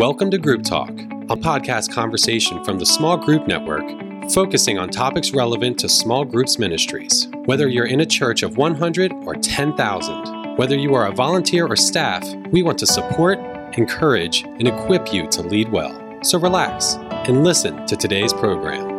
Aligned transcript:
Welcome 0.00 0.30
to 0.30 0.38
Group 0.38 0.62
Talk, 0.62 0.88
a 0.88 1.36
podcast 1.36 1.92
conversation 1.92 2.64
from 2.64 2.78
the 2.78 2.86
Small 2.86 3.18
Group 3.18 3.46
Network, 3.46 3.84
focusing 4.32 4.78
on 4.78 4.88
topics 4.88 5.32
relevant 5.32 5.78
to 5.80 5.90
small 5.90 6.24
groups 6.24 6.58
ministries. 6.58 7.28
Whether 7.44 7.68
you're 7.68 7.84
in 7.84 8.00
a 8.00 8.06
church 8.06 8.42
of 8.42 8.56
100 8.56 9.12
or 9.26 9.34
10,000, 9.34 10.56
whether 10.56 10.74
you 10.74 10.94
are 10.94 11.08
a 11.08 11.12
volunteer 11.12 11.66
or 11.66 11.76
staff, 11.76 12.26
we 12.50 12.62
want 12.62 12.78
to 12.78 12.86
support, 12.86 13.38
encourage, 13.76 14.42
and 14.42 14.66
equip 14.66 15.12
you 15.12 15.28
to 15.32 15.42
lead 15.42 15.70
well. 15.70 15.94
So 16.22 16.38
relax 16.38 16.94
and 17.28 17.44
listen 17.44 17.86
to 17.86 17.94
today's 17.94 18.32
program. 18.32 18.89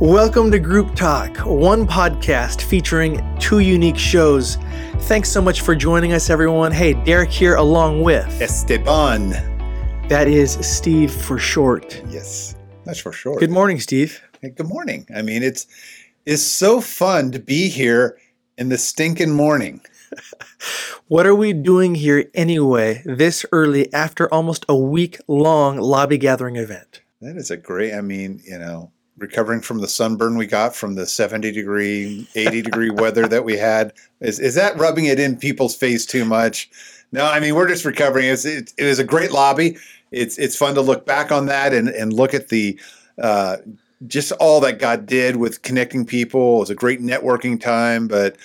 Welcome 0.00 0.50
to 0.52 0.58
Group 0.58 0.94
Talk, 0.94 1.36
one 1.40 1.86
podcast 1.86 2.62
featuring 2.62 3.20
two 3.38 3.58
unique 3.58 3.98
shows. 3.98 4.56
Thanks 5.00 5.28
so 5.28 5.42
much 5.42 5.60
for 5.60 5.74
joining 5.74 6.14
us, 6.14 6.30
everyone. 6.30 6.72
Hey, 6.72 6.94
Derek 6.94 7.28
here, 7.28 7.56
along 7.56 8.00
with 8.00 8.24
Esteban. 8.40 9.28
That 10.08 10.26
is 10.26 10.52
Steve 10.66 11.12
for 11.12 11.36
short. 11.36 12.02
Yes, 12.08 12.54
that's 12.86 12.98
for 12.98 13.12
short. 13.12 13.40
Good 13.40 13.50
morning, 13.50 13.78
Steve. 13.78 14.22
Hey, 14.40 14.48
good 14.48 14.68
morning. 14.68 15.06
I 15.14 15.20
mean, 15.20 15.42
it's 15.42 15.66
it's 16.24 16.42
so 16.42 16.80
fun 16.80 17.30
to 17.32 17.38
be 17.38 17.68
here 17.68 18.18
in 18.56 18.70
the 18.70 18.78
stinking 18.78 19.32
morning. 19.32 19.82
What 21.08 21.26
are 21.26 21.34
we 21.34 21.52
doing 21.52 21.96
here 21.96 22.30
anyway, 22.34 23.02
this 23.04 23.44
early 23.50 23.92
after 23.92 24.32
almost 24.32 24.64
a 24.68 24.76
week 24.76 25.18
long 25.26 25.76
lobby 25.76 26.18
gathering 26.18 26.54
event? 26.56 27.02
That 27.20 27.36
is 27.36 27.50
a 27.50 27.56
great. 27.56 27.92
I 27.92 28.00
mean, 28.00 28.40
you 28.44 28.58
know, 28.58 28.92
recovering 29.20 29.60
from 29.60 29.80
the 29.80 29.86
sunburn 29.86 30.36
we 30.36 30.46
got 30.46 30.74
from 30.74 30.94
the 30.94 31.06
70 31.06 31.52
degree, 31.52 32.26
80 32.34 32.62
degree 32.62 32.90
weather 32.90 33.28
that 33.28 33.44
we 33.44 33.56
had. 33.56 33.92
Is, 34.20 34.40
is 34.40 34.54
that 34.54 34.76
rubbing 34.78 35.04
it 35.04 35.20
in 35.20 35.36
people's 35.36 35.76
face 35.76 36.06
too 36.06 36.24
much? 36.24 36.70
No, 37.12 37.26
I 37.26 37.38
mean, 37.38 37.54
we're 37.54 37.68
just 37.68 37.84
recovering. 37.84 38.24
It's, 38.24 38.46
it, 38.46 38.72
it 38.78 38.84
was 38.84 38.98
a 38.98 39.04
great 39.04 39.30
lobby. 39.30 39.76
It's, 40.10 40.38
it's 40.38 40.56
fun 40.56 40.74
to 40.74 40.80
look 40.80 41.04
back 41.04 41.30
on 41.30 41.46
that 41.46 41.74
and, 41.74 41.88
and 41.88 42.14
look 42.14 42.32
at 42.32 42.48
the, 42.48 42.80
uh, 43.20 43.58
just 44.06 44.32
all 44.32 44.58
that 44.60 44.78
God 44.78 45.04
did 45.04 45.36
with 45.36 45.60
connecting 45.60 46.06
people. 46.06 46.56
It 46.56 46.60
was 46.60 46.70
a 46.70 46.74
great 46.74 47.00
networking 47.00 47.60
time. 47.60 48.08
But 48.08 48.36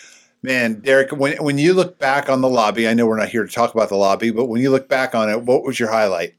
man, 0.44 0.82
Derek, 0.82 1.14
when, 1.14 1.42
when 1.42 1.58
you 1.58 1.74
look 1.74 1.98
back 2.00 2.28
on 2.30 2.42
the 2.42 2.50
lobby, 2.50 2.86
I 2.86 2.94
know 2.94 3.08
we're 3.08 3.18
not 3.18 3.30
here 3.30 3.46
to 3.46 3.52
talk 3.52 3.74
about 3.74 3.88
the 3.88 3.96
lobby, 3.96 4.30
but 4.30 4.48
when 4.48 4.62
you 4.62 4.72
look 4.72 4.90
back 4.90 5.16
on 5.16 5.30
it, 5.30 5.44
what 5.44 5.64
was 5.64 5.80
your 5.80 5.90
highlight? 5.90 6.36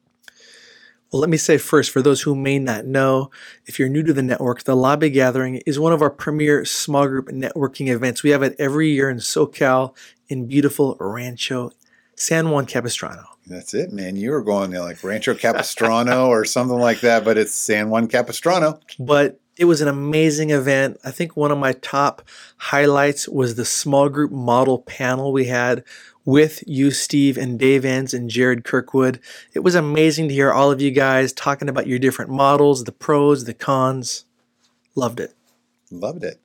Well, 1.17 1.23
let 1.23 1.31
me 1.31 1.39
say 1.39 1.57
first, 1.57 1.93
for 1.93 2.03
those 2.03 2.21
who 2.21 2.37
may 2.37 2.59
not 2.59 2.85
know, 2.85 3.31
if 3.65 3.79
you're 3.79 3.89
new 3.89 4.03
to 4.03 4.13
the 4.13 4.23
network, 4.23 4.65
the 4.65 4.77
Lobby 4.77 5.09
Gathering 5.09 5.63
is 5.65 5.79
one 5.79 5.95
of 5.95 6.03
our 6.03 6.11
premier 6.11 6.67
small 6.67 7.09
group 7.09 7.29
networking 7.29 7.89
events. 7.89 8.23
We 8.23 8.33
have 8.33 8.43
it 8.43 8.55
every 8.59 8.91
year 8.91 9.09
in 9.09 9.17
SoCal 9.17 9.97
in 10.29 10.47
beautiful 10.47 10.95
Rancho 11.01 11.71
San 12.17 12.51
Juan 12.51 12.67
Capistrano. 12.67 13.25
That's 13.47 13.73
it, 13.73 13.95
man. 13.95 14.17
You 14.17 14.31
were 14.31 14.43
going 14.43 14.73
to 14.73 14.83
like 14.83 15.03
Rancho 15.03 15.35
Capistrano 15.37 16.27
or 16.29 16.45
something 16.45 16.77
like 16.77 17.01
that, 17.01 17.25
but 17.25 17.39
it's 17.39 17.55
San 17.55 17.89
Juan 17.89 18.09
Capistrano. 18.09 18.79
But 18.99 19.41
it 19.57 19.65
was 19.65 19.81
an 19.81 19.89
amazing 19.89 20.51
event. 20.51 20.99
I 21.03 21.13
think 21.13 21.35
one 21.35 21.51
of 21.51 21.57
my 21.57 21.73
top 21.73 22.21
highlights 22.59 23.27
was 23.27 23.55
the 23.55 23.65
small 23.65 24.11
group 24.11 24.33
model 24.33 24.81
panel 24.81 25.33
we 25.33 25.47
had 25.47 25.83
with 26.27 26.63
you, 26.67 26.91
Steve, 26.91 27.39
and 27.39 27.59
Dave 27.59 27.85
Enns 27.85 28.13
and 28.13 28.29
Jared 28.29 28.65
Kirkwood. 28.65 29.21
It 29.55 29.61
was 29.61 29.75
amazing 29.75 30.29
to 30.29 30.35
hear 30.35 30.53
all 30.53 30.71
of 30.71 30.83
you 30.83 30.91
guys 30.91 31.33
talking 31.33 31.69
about 31.69 31.87
your 31.87 31.99
different 31.99 32.31
models, 32.31 32.85
the 32.85 32.93
pros, 32.93 33.45
the 33.45 33.55
cons. 33.55 34.27
Loved 34.95 35.21
it. 35.21 35.33
Loved 35.91 36.25
it. 36.25 36.41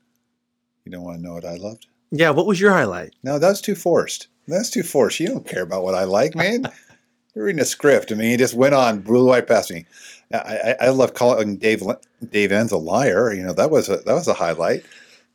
You 0.86 0.92
don't 0.92 1.04
want 1.04 1.18
to 1.18 1.24
know 1.24 1.34
what 1.34 1.46
I 1.46 1.56
loved? 1.56 1.88
Yeah, 2.12 2.30
what 2.30 2.46
was 2.46 2.62
your 2.62 2.72
highlight? 2.72 3.14
No, 3.24 3.40
that 3.40 3.50
was 3.50 3.62
too 3.62 3.76
forced. 3.76 4.28
That's 4.48 4.70
too 4.70 4.84
forced. 4.84 5.20
You 5.20 5.28
don't 5.28 5.48
care 5.48 5.64
about 5.64 5.84
what 5.84 5.96
I 5.96 6.04
like, 6.04 6.36
man. 6.36 6.72
You're 7.36 7.46
reading 7.46 7.62
a 7.62 7.66
script. 7.66 8.12
I 8.12 8.16
mean, 8.16 8.32
he 8.32 8.38
just 8.38 8.54
went 8.54 8.76
on, 8.76 9.00
blew 9.00 9.30
right 9.30 9.48
past 9.48 9.72
me. 9.72 9.86
I, 10.34 10.38
I, 10.38 10.76
I 10.82 10.90
love 10.90 11.14
calling 11.14 11.56
Dave 11.58 11.82
Dave 12.30 12.52
Enns 12.52 12.74
a 12.74 12.78
liar. 12.78 13.34
You 13.34 13.44
know, 13.44 13.54
that 13.54 13.72
was 13.72 13.88
a 13.90 13.98
that 13.98 14.14
was 14.14 14.28
a 14.28 14.34
highlight. 14.34 14.84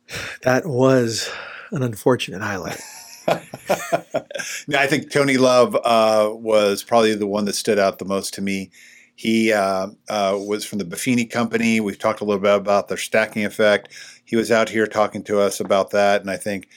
That 0.43 0.65
was 0.65 1.29
an 1.71 1.83
unfortunate 1.83 2.41
highlight. 2.41 2.79
I 3.27 4.87
think 4.87 5.11
Tony 5.11 5.37
Love 5.37 5.75
uh, 5.75 6.29
was 6.33 6.83
probably 6.83 7.13
the 7.15 7.27
one 7.27 7.45
that 7.45 7.55
stood 7.55 7.79
out 7.79 7.99
the 7.99 8.05
most 8.05 8.33
to 8.35 8.41
me. 8.41 8.71
He 9.15 9.51
uh, 9.51 9.87
uh, 10.09 10.37
was 10.39 10.63
from 10.63 10.77
the 10.77 10.85
Buffini 10.85 11.29
Company. 11.29 11.79
We've 11.79 11.97
talked 11.97 12.21
a 12.21 12.23
little 12.23 12.41
bit 12.41 12.55
about 12.55 12.87
their 12.87 12.97
stacking 12.97 13.45
effect. 13.45 13.93
He 14.25 14.35
was 14.35 14.51
out 14.51 14.69
here 14.69 14.87
talking 14.87 15.23
to 15.23 15.39
us 15.39 15.59
about 15.59 15.89
that, 15.91 16.21
and 16.21 16.29
I 16.29 16.37
think 16.37 16.69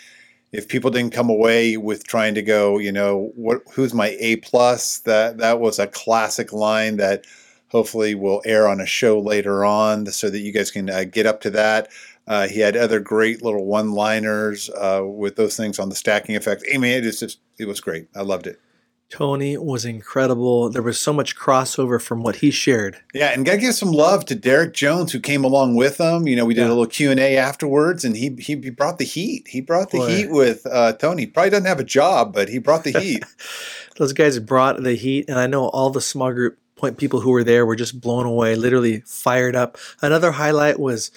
if 0.53 0.67
people 0.67 0.91
didn't 0.91 1.13
come 1.13 1.31
away 1.31 1.77
with 1.77 2.05
trying 2.05 2.35
to 2.35 2.43
go, 2.43 2.79
you 2.79 2.91
know, 2.91 3.31
what 3.37 3.61
who's 3.73 3.95
my 3.95 4.17
A 4.19 4.37
plus? 4.37 4.99
That 5.01 5.39
that 5.39 5.61
was 5.61 5.79
a 5.79 5.87
classic 5.87 6.53
line 6.53 6.97
that 6.97 7.25
hopefully 7.69 8.17
will 8.17 8.43
air 8.45 8.67
on 8.67 8.81
a 8.81 8.87
show 8.87 9.21
later 9.21 9.65
on, 9.65 10.07
so 10.07 10.31
that 10.31 10.41
you 10.41 10.53
guys 10.53 10.71
can 10.71 10.91
uh, 10.91 11.05
get 11.05 11.27
up 11.27 11.41
to 11.43 11.51
that. 11.51 11.89
Uh, 12.31 12.47
he 12.47 12.61
had 12.61 12.77
other 12.77 13.01
great 13.01 13.43
little 13.43 13.67
one-liners 13.67 14.71
uh, 14.71 15.03
with 15.05 15.35
those 15.35 15.57
things 15.57 15.81
on 15.81 15.89
the 15.89 15.97
stacking 15.97 16.37
effect. 16.37 16.63
I 16.73 16.79
mean, 16.79 16.93
it 16.93 17.05
is 17.05 17.19
just 17.19 17.41
it 17.59 17.67
was 17.67 17.81
great. 17.81 18.07
I 18.15 18.23
loved 18.23 18.47
it. 18.47 18.61
Tony 19.09 19.57
was 19.59 19.85
incredible. 19.85 20.71
There 20.71 20.83
was 20.83 20.97
so 21.01 21.13
much 21.13 21.35
crossover 21.37 22.01
from 22.01 22.23
what 22.23 22.37
he 22.37 22.53
shared. 22.53 22.99
Yeah, 23.13 23.31
and 23.33 23.45
gotta 23.45 23.59
give 23.59 23.75
some 23.75 23.91
love 23.91 24.25
to 24.27 24.37
Derek 24.37 24.73
Jones 24.73 25.11
who 25.11 25.19
came 25.19 25.43
along 25.43 25.75
with 25.75 25.99
him. 25.99 26.29
You 26.29 26.37
know, 26.37 26.45
we 26.45 26.55
did 26.55 26.61
Yeah. 26.61 26.69
a 26.69 26.71
little 26.71 26.87
Q 26.87 27.11
and 27.11 27.19
A 27.19 27.37
afterwards, 27.37 28.05
and 28.05 28.17
he 28.17 28.37
he 28.39 28.55
brought 28.55 28.99
the 28.99 29.05
heat. 29.05 29.49
He 29.49 29.61
brought 29.61 29.91
the 29.91 29.99
Boy. 29.99 30.09
heat 30.09 30.31
with 30.31 30.65
uh, 30.67 30.93
Tony. 30.93 31.27
Probably 31.27 31.51
doesn't 31.51 31.67
have 31.67 31.81
a 31.81 31.85
job, 31.85 32.33
but 32.33 32.49
he 32.49 32.59
brought 32.59 32.85
the 32.85 32.93
heat. 33.01 33.25
Those 33.97 34.13
guys 34.13 34.39
brought 34.39 34.81
the 34.85 34.95
heat, 34.95 35.25
and 35.29 35.41
I 35.41 35.49
know 35.49 35.65
all 35.71 35.91
the 35.91 36.01
small 36.01 36.33
group 36.33 36.59
point 36.77 36.97
people 36.97 37.21
who 37.21 37.31
were 37.31 37.45
there 37.45 37.67
were 37.67 37.77
just 37.77 38.01
blown 38.01 38.25
away, 38.27 38.55
literally 38.55 39.01
fired 39.05 39.57
up. 39.57 39.77
Another 40.01 40.31
highlight 40.31 40.79
was 40.79 41.11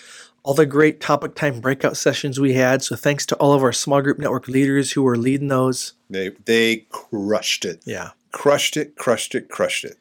all 0.43 0.53
the 0.53 0.65
great 0.65 0.99
topic 0.99 1.35
time 1.35 1.59
breakout 1.59 1.97
sessions 1.97 2.39
we 2.39 2.53
had. 2.53 2.83
So 2.83 2.95
thanks 2.95 3.25
to 3.27 3.35
all 3.37 3.53
of 3.53 3.63
our 3.63 3.73
small 3.73 4.01
group 4.01 4.19
network 4.19 4.47
leaders 4.47 4.91
who 4.91 5.01
were 5.03 5.17
leading 5.17 5.47
those. 5.47 5.93
they 6.09 6.31
they 6.45 6.85
crushed 6.89 7.65
it. 7.65 7.81
Yeah. 7.85 8.11
Crushed 8.31 8.77
it, 8.77 8.95
crushed 8.97 9.35
it, 9.35 9.49
crushed 9.49 9.85
it. 9.85 9.97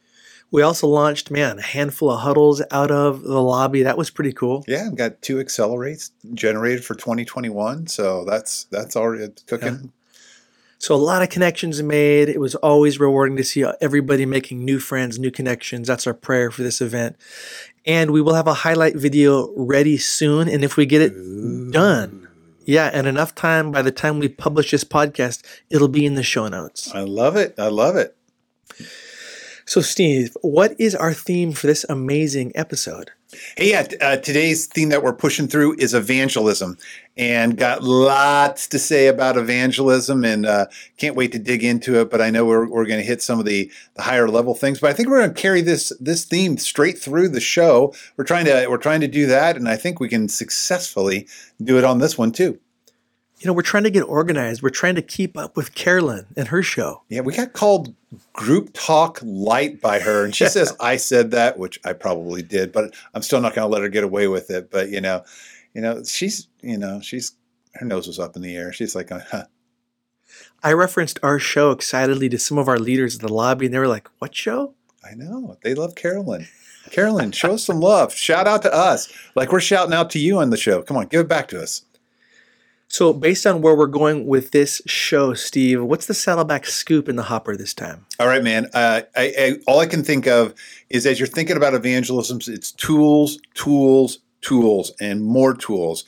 We 0.51 0.61
also 0.61 0.87
launched, 0.87 1.31
man, 1.31 1.59
a 1.59 1.63
handful 1.63 2.11
of 2.11 2.21
huddles 2.21 2.61
out 2.71 2.91
of 2.91 3.23
the 3.23 3.41
lobby. 3.41 3.83
That 3.83 3.97
was 3.97 4.11
pretty 4.11 4.33
cool. 4.35 4.65
Yeah, 4.69 4.85
I've 4.87 4.97
got 4.97 5.23
two 5.23 5.41
accelerates 5.41 6.13
generated 6.35 6.85
for 6.85 6.95
2021, 6.95 7.87
so 7.87 8.25
that's 8.27 8.65
that's 8.65 8.95
already 8.95 9.33
cooking. 9.47 9.93
So 10.83 10.97
a 10.97 10.97
lot 10.97 11.23
of 11.23 11.29
connections 11.29 11.81
made. 11.81 12.29
It 12.29 12.41
was 12.41 12.57
always 12.57 12.99
rewarding 12.99 13.37
to 13.37 13.45
see 13.45 13.63
uh, 13.63 13.75
everybody 13.81 14.27
making 14.27 14.65
new 14.65 14.81
friends, 14.81 15.17
new 15.17 15.31
connections. 15.31 15.87
That's 15.87 16.09
our 16.09 16.13
prayer 16.13 16.51
for 16.51 16.65
this 16.65 16.81
event. 16.81 17.15
And 17.87 18.11
we 18.11 18.21
will 18.21 18.35
have 18.35 18.49
a 18.49 18.53
highlight 18.53 18.97
video 18.97 19.55
ready 19.57 19.97
soon. 19.97 20.49
And 20.49 20.65
if 20.65 20.77
we 20.77 20.85
get 20.85 21.01
it 21.01 21.71
done, 21.71 22.27
yeah, 22.65 22.91
and 22.93 23.07
enough 23.07 23.33
time 23.33 23.71
by 23.71 23.83
the 23.83 23.93
time 23.93 24.19
we 24.19 24.29
publish 24.29 24.73
this 24.73 24.83
podcast, 24.83 25.45
it'll 25.71 25.87
be 25.87 26.05
in 26.05 26.17
the 26.17 26.25
show 26.25 26.49
notes. 26.49 26.93
I 26.93 27.03
love 27.03 27.37
it. 27.37 27.55
I 27.61 27.69
love 27.69 27.95
it. 27.95 28.17
So, 29.65 29.83
Steve, 29.83 30.37
what 30.43 30.75
is 30.81 30.97
our 30.97 31.15
theme 31.15 31.53
for 31.53 31.69
this 31.69 31.87
amazing 31.89 32.51
episode? 32.57 33.13
Hey, 33.57 33.71
yeah, 33.71 33.87
uh, 34.03 34.17
today's 34.17 34.67
theme 34.67 34.91
that 34.91 35.03
we're 35.03 35.15
pushing 35.15 35.49
through 35.49 35.77
is 35.79 35.95
evangelism, 35.95 36.77
and 37.17 37.57
got 37.57 37.83
lots 37.83 38.67
to 38.69 38.79
say 38.79 39.07
about 39.07 39.39
evangelism, 39.39 40.23
and 40.23 40.45
uh, 40.45 40.67
can't 40.99 41.17
wait 41.17 41.33
to 41.33 41.39
dig 41.39 41.65
into 41.65 41.99
it. 41.99 42.11
But 42.11 42.21
I 42.21 42.29
know 42.29 42.45
we're, 42.45 42.69
we're 42.69 42.85
going 42.85 43.01
to 43.01 43.07
hit 43.07 43.23
some 43.23 43.39
of 43.39 43.47
the, 43.47 43.71
the 43.95 44.03
higher 44.03 44.29
level 44.29 44.55
things. 44.55 44.81
But 44.81 44.91
I 44.91 44.93
think 44.93 45.09
we're 45.09 45.21
going 45.21 45.35
to 45.35 45.41
carry 45.41 45.63
this 45.63 45.93
this 45.99 46.27
theme 46.27 46.59
straight 46.59 46.99
through 46.99 47.29
the 47.29 47.41
show. 47.41 47.95
We're 48.19 48.25
trying 48.25 48.45
to 48.45 48.67
we're 48.69 48.77
trying 48.77 49.01
to 49.01 49.09
do 49.09 49.27
that, 49.27 49.57
and 49.57 49.67
I 49.67 49.77
think 49.77 49.99
we 49.99 50.09
can 50.11 50.29
successfully 50.29 51.27
do 51.63 51.79
it 51.79 51.85
on 51.85 52.01
this 52.01 52.19
one 52.19 52.33
too. 52.33 52.59
You 53.43 53.49
know, 53.49 53.55
we're 53.55 53.63
trying 53.63 53.83
to 53.83 53.91
get 53.91 54.03
organized. 54.03 54.63
We're 54.63 54.71
trying 54.71 54.95
to 54.95 55.03
keep 55.03 55.37
up 55.37 55.57
with 55.57 55.75
Carolyn 55.75 56.27
and 56.37 56.47
her 56.49 56.63
show. 56.63 57.03
Yeah, 57.09 57.23
we 57.23 57.35
got 57.35 57.55
called 57.55 57.93
group 58.33 58.71
talk 58.73 59.19
light 59.21 59.81
by 59.81 59.99
her, 59.99 60.25
and 60.25 60.33
she 60.33 60.47
says 60.47 60.73
I 60.79 60.97
said 60.97 61.33
that, 61.33 61.59
which 61.59 61.81
I 61.85 61.93
probably 61.93 62.43
did, 62.43 62.71
but 62.71 62.95
I'm 63.15 63.23
still 63.23 63.41
not 63.41 63.53
going 63.53 63.69
to 63.69 63.73
let 63.73 63.83
her 63.83 63.89
get 63.89 64.05
away 64.05 64.29
with 64.29 64.53
it. 64.53 64.71
But 64.71 64.91
you 64.91 65.01
know, 65.01 65.25
you 65.75 65.81
know, 65.81 66.05
she's 66.05 66.47
you 66.61 66.79
know, 66.79 67.01
she's 67.01 67.33
her 67.75 67.85
nose 67.85 68.07
was 68.07 68.21
up 68.21 68.37
in 68.37 68.43
the 68.43 68.55
air. 68.55 68.73
She's 68.73 68.95
like, 68.95 69.11
huh. 69.11 69.47
I 70.63 70.73
referenced 70.73 71.19
our 71.25 71.41
show 71.41 71.73
excitedly 71.73 72.29
to 72.29 72.39
some 72.39 72.59
of 72.59 72.69
our 72.69 72.79
leaders 72.79 73.17
in 73.17 73.27
the 73.27 73.33
lobby, 73.33 73.67
and 73.67 73.75
they 73.75 73.81
were 73.81 73.89
like, 73.89 74.09
What 74.21 74.37
show? 74.37 74.75
I 75.05 75.15
know 75.15 75.59
they 75.65 75.75
love 75.75 75.97
Carolyn. 75.97 76.47
Carolyn, 76.93 77.33
show 77.33 77.55
us 77.55 77.65
some 77.65 77.81
love. 77.81 78.15
Shout 78.15 78.47
out 78.47 78.63
to 78.63 78.73
us, 78.73 79.13
like 79.35 79.51
we're 79.51 79.59
shouting 79.59 79.95
out 79.95 80.11
to 80.11 80.21
you 80.21 80.39
on 80.39 80.51
the 80.51 80.57
show. 80.57 80.83
Come 80.83 80.97
on, 80.97 81.07
give 81.07 81.23
it 81.23 81.29
back 81.29 81.49
to 81.49 81.61
us. 81.61 81.85
So, 82.93 83.15
based 83.15 83.47
on 83.47 83.63
where 83.63 83.75
we're 83.75 83.87
going 83.87 84.27
with 84.27 84.51
this 84.51 84.83
show, 84.85 85.33
Steve, 85.33 85.83
what's 85.83 86.05
the 86.05 86.13
Saddleback 86.13 86.67
scoop 86.67 87.09
in 87.09 87.17
the 87.17 87.23
hopper 87.23 87.57
this 87.57 87.73
time? 87.73 88.05
All 88.21 88.27
right, 88.27 88.45
man. 88.45 88.67
Uh, 88.75 89.01
I, 89.17 89.33
I, 89.39 89.53
all 89.67 89.81
I 89.81 89.87
can 89.87 90.05
think 90.05 90.27
of 90.27 90.53
is 90.91 91.07
as 91.07 91.19
you're 91.19 91.27
thinking 91.27 91.57
about 91.57 91.73
evangelism, 91.73 92.41
it's 92.49 92.71
tools, 92.71 93.39
tools, 93.55 94.19
tools, 94.43 94.93
and 95.01 95.25
more 95.25 95.55
tools. 95.55 96.05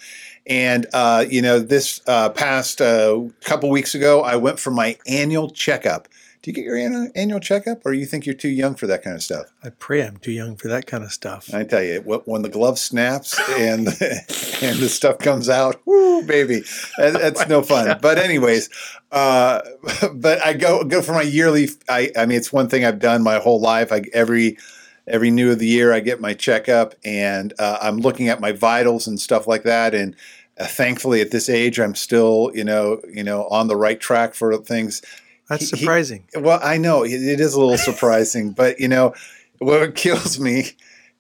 And 0.46 0.86
uh, 0.92 1.25
you 1.26 1.40
know, 1.40 1.58
this 1.58 2.02
uh, 2.06 2.28
past 2.28 2.82
uh, 2.82 3.19
couple 3.40 3.70
weeks 3.70 3.94
ago, 3.94 4.20
I 4.20 4.36
went 4.36 4.60
for 4.60 4.70
my 4.70 4.98
annual 5.06 5.48
checkup 5.48 6.06
Do 6.44 6.50
you 6.50 6.55
get 6.56 6.67
your 6.67 6.76
annual, 6.76 7.41
checkup, 7.41 7.87
or 7.87 7.94
you 7.94 8.05
think 8.05 8.26
you're 8.26 8.35
too 8.35 8.50
young 8.50 8.75
for 8.75 8.87
that 8.87 9.02
kind 9.02 9.17
of 9.17 9.23
stuff? 9.23 9.46
I 9.62 9.70
pray 9.70 10.06
I'm 10.06 10.19
too 10.19 10.31
young 10.31 10.56
for 10.56 10.69
that 10.69 10.87
kind 10.87 11.02
of 11.02 11.11
stuff. 11.11 11.49
I 11.55 11.64
tell 11.64 11.82
you, 11.82 12.00
when 12.02 12.43
the 12.43 12.50
glove 12.50 12.79
snaps 12.79 13.41
and 13.52 13.88
and 14.61 14.79
the 14.79 14.91
stuff 14.91 15.20
comes 15.20 15.49
out, 15.49 15.81
whoo, 15.87 16.23
baby, 16.23 16.62
that's 16.99 17.49
no 17.49 17.62
fun. 17.73 17.99
But 18.02 18.19
anyways, 18.19 18.69
uh, 19.11 19.62
but 20.12 20.44
I 20.44 20.52
go 20.52 20.85
go 20.85 21.00
for 21.00 21.12
my 21.12 21.23
yearly. 21.23 21.70
I 21.88 22.11
I 22.14 22.26
mean, 22.26 22.37
it's 22.37 22.52
one 22.52 22.69
thing 22.69 22.85
I've 22.85 22.99
done 22.99 23.23
my 23.23 23.38
whole 23.38 23.62
life. 23.62 23.91
I 23.91 24.02
every 24.12 24.58
every 25.06 25.31
new 25.31 25.50
of 25.50 25.61
the 25.61 25.67
year 25.67 25.94
I 25.94 26.00
get 26.00 26.20
my 26.20 26.35
checkup, 26.35 26.94
and 27.06 27.55
uh, 27.58 27.79
I'm 27.81 27.96
looking 27.96 28.29
at 28.29 28.43
my 28.43 28.52
vitals 28.52 29.06
and 29.06 29.19
stuff 29.19 29.46
like 29.46 29.62
that, 29.62 29.94
and 29.94 30.14
uh, 30.58 30.67
thankfully 30.67 31.20
at 31.20 31.32
this 31.32 31.49
age 31.49 31.81
i'm 31.81 31.96
still 31.96 32.52
you 32.55 32.62
know 32.62 33.00
you 33.12 33.25
know 33.25 33.49
on 33.49 33.67
the 33.67 33.75
right 33.75 33.99
track 33.99 34.35
for 34.35 34.56
things 34.58 35.02
that's 35.49 35.70
he, 35.70 35.76
surprising 35.76 36.25
he, 36.35 36.41
well 36.41 36.61
i 36.62 36.76
know 36.76 37.05
it 37.05 37.12
is 37.12 37.55
a 37.55 37.61
little 37.61 37.79
surprising 37.79 38.52
but 38.52 38.81
you 38.81 38.88
know 38.88 39.14
what 39.58 39.94
kills 39.94 40.38
me 40.38 40.73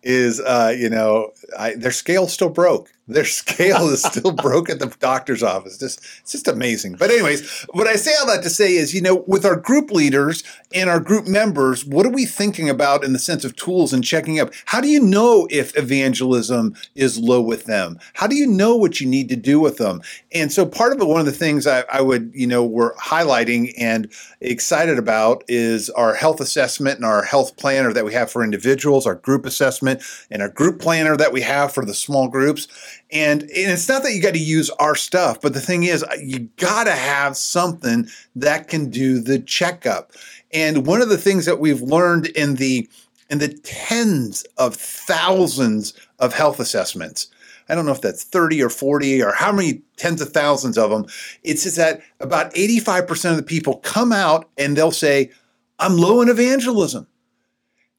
is 0.04 0.40
uh, 0.40 0.74
you 0.76 0.90
know 0.90 1.32
I, 1.58 1.74
their 1.74 1.90
scale 1.90 2.28
still 2.28 2.50
broke. 2.50 2.92
Their 3.06 3.24
scale 3.26 3.88
is 3.90 4.02
still 4.02 4.32
broke 4.42 4.70
at 4.70 4.78
the 4.78 4.86
doctor's 4.98 5.42
office. 5.42 5.78
Just 5.78 6.00
it's 6.22 6.32
just 6.32 6.48
amazing. 6.48 6.96
But 6.98 7.10
anyways, 7.10 7.66
what 7.72 7.86
I 7.86 7.96
say 7.96 8.12
all 8.18 8.26
that 8.28 8.42
to 8.44 8.50
say 8.50 8.74
is, 8.74 8.94
you 8.94 9.02
know, 9.02 9.24
with 9.26 9.44
our 9.44 9.56
group 9.56 9.90
leaders 9.90 10.42
and 10.72 10.88
our 10.88 11.00
group 11.00 11.26
members, 11.26 11.84
what 11.84 12.06
are 12.06 12.10
we 12.10 12.24
thinking 12.24 12.70
about 12.70 13.04
in 13.04 13.12
the 13.12 13.18
sense 13.18 13.44
of 13.44 13.56
tools 13.56 13.92
and 13.92 14.02
checking 14.02 14.40
up? 14.40 14.52
How 14.64 14.80
do 14.80 14.88
you 14.88 15.00
know 15.00 15.46
if 15.50 15.76
evangelism 15.76 16.74
is 16.94 17.18
low 17.18 17.42
with 17.42 17.66
them? 17.66 17.98
How 18.14 18.26
do 18.26 18.36
you 18.36 18.46
know 18.46 18.74
what 18.74 19.00
you 19.00 19.06
need 19.06 19.28
to 19.28 19.36
do 19.36 19.60
with 19.60 19.76
them? 19.76 20.00
And 20.32 20.50
so 20.50 20.64
part 20.64 20.94
of 20.94 21.00
it, 21.00 21.06
one 21.06 21.20
of 21.20 21.26
the 21.26 21.32
things 21.32 21.66
I, 21.66 21.84
I 21.92 22.00
would, 22.00 22.32
you 22.34 22.46
know, 22.46 22.64
we're 22.64 22.94
highlighting 22.94 23.74
and 23.78 24.10
excited 24.40 24.98
about 24.98 25.44
is 25.46 25.90
our 25.90 26.14
health 26.14 26.40
assessment 26.40 26.96
and 26.96 27.04
our 27.04 27.22
health 27.22 27.56
planner 27.56 27.92
that 27.92 28.04
we 28.04 28.14
have 28.14 28.30
for 28.30 28.42
individuals, 28.42 29.06
our 29.06 29.14
group 29.14 29.44
assessment 29.44 30.02
and 30.30 30.40
our 30.40 30.48
group 30.48 30.80
planner 30.80 31.16
that 31.16 31.32
we 31.32 31.42
have 31.42 31.72
for 31.72 31.84
the 31.84 31.94
small 31.94 32.28
groups. 32.28 32.66
And, 33.14 33.42
and 33.42 33.50
it's 33.52 33.88
not 33.88 34.02
that 34.02 34.12
you 34.12 34.20
got 34.20 34.34
to 34.34 34.40
use 34.40 34.70
our 34.70 34.96
stuff, 34.96 35.40
but 35.40 35.54
the 35.54 35.60
thing 35.60 35.84
is, 35.84 36.02
uh, 36.02 36.16
you 36.20 36.40
got 36.56 36.84
to 36.84 36.92
have 36.92 37.36
something 37.36 38.08
that 38.34 38.66
can 38.66 38.90
do 38.90 39.20
the 39.20 39.38
checkup. 39.38 40.10
And 40.52 40.84
one 40.84 41.00
of 41.00 41.08
the 41.08 41.16
things 41.16 41.46
that 41.46 41.60
we've 41.60 41.80
learned 41.80 42.26
in 42.26 42.56
the 42.56 42.88
in 43.30 43.38
the 43.38 43.48
tens 43.48 44.44
of 44.58 44.74
thousands 44.74 45.94
of 46.18 46.34
health 46.34 46.60
assessments, 46.60 47.28
I 47.68 47.74
don't 47.74 47.86
know 47.86 47.92
if 47.92 48.02
that's 48.02 48.24
30 48.24 48.62
or 48.62 48.68
40 48.68 49.22
or 49.22 49.32
how 49.32 49.50
many 49.50 49.80
tens 49.96 50.20
of 50.20 50.32
thousands 50.32 50.76
of 50.76 50.90
them, 50.90 51.06
it's 51.42 51.62
just 51.62 51.76
that 51.76 52.02
about 52.20 52.52
85% 52.52 53.30
of 53.30 53.36
the 53.36 53.42
people 53.42 53.76
come 53.78 54.12
out 54.12 54.50
and 54.58 54.76
they'll 54.76 54.90
say, 54.90 55.30
I'm 55.78 55.96
low 55.96 56.20
in 56.20 56.28
evangelism. 56.28 57.06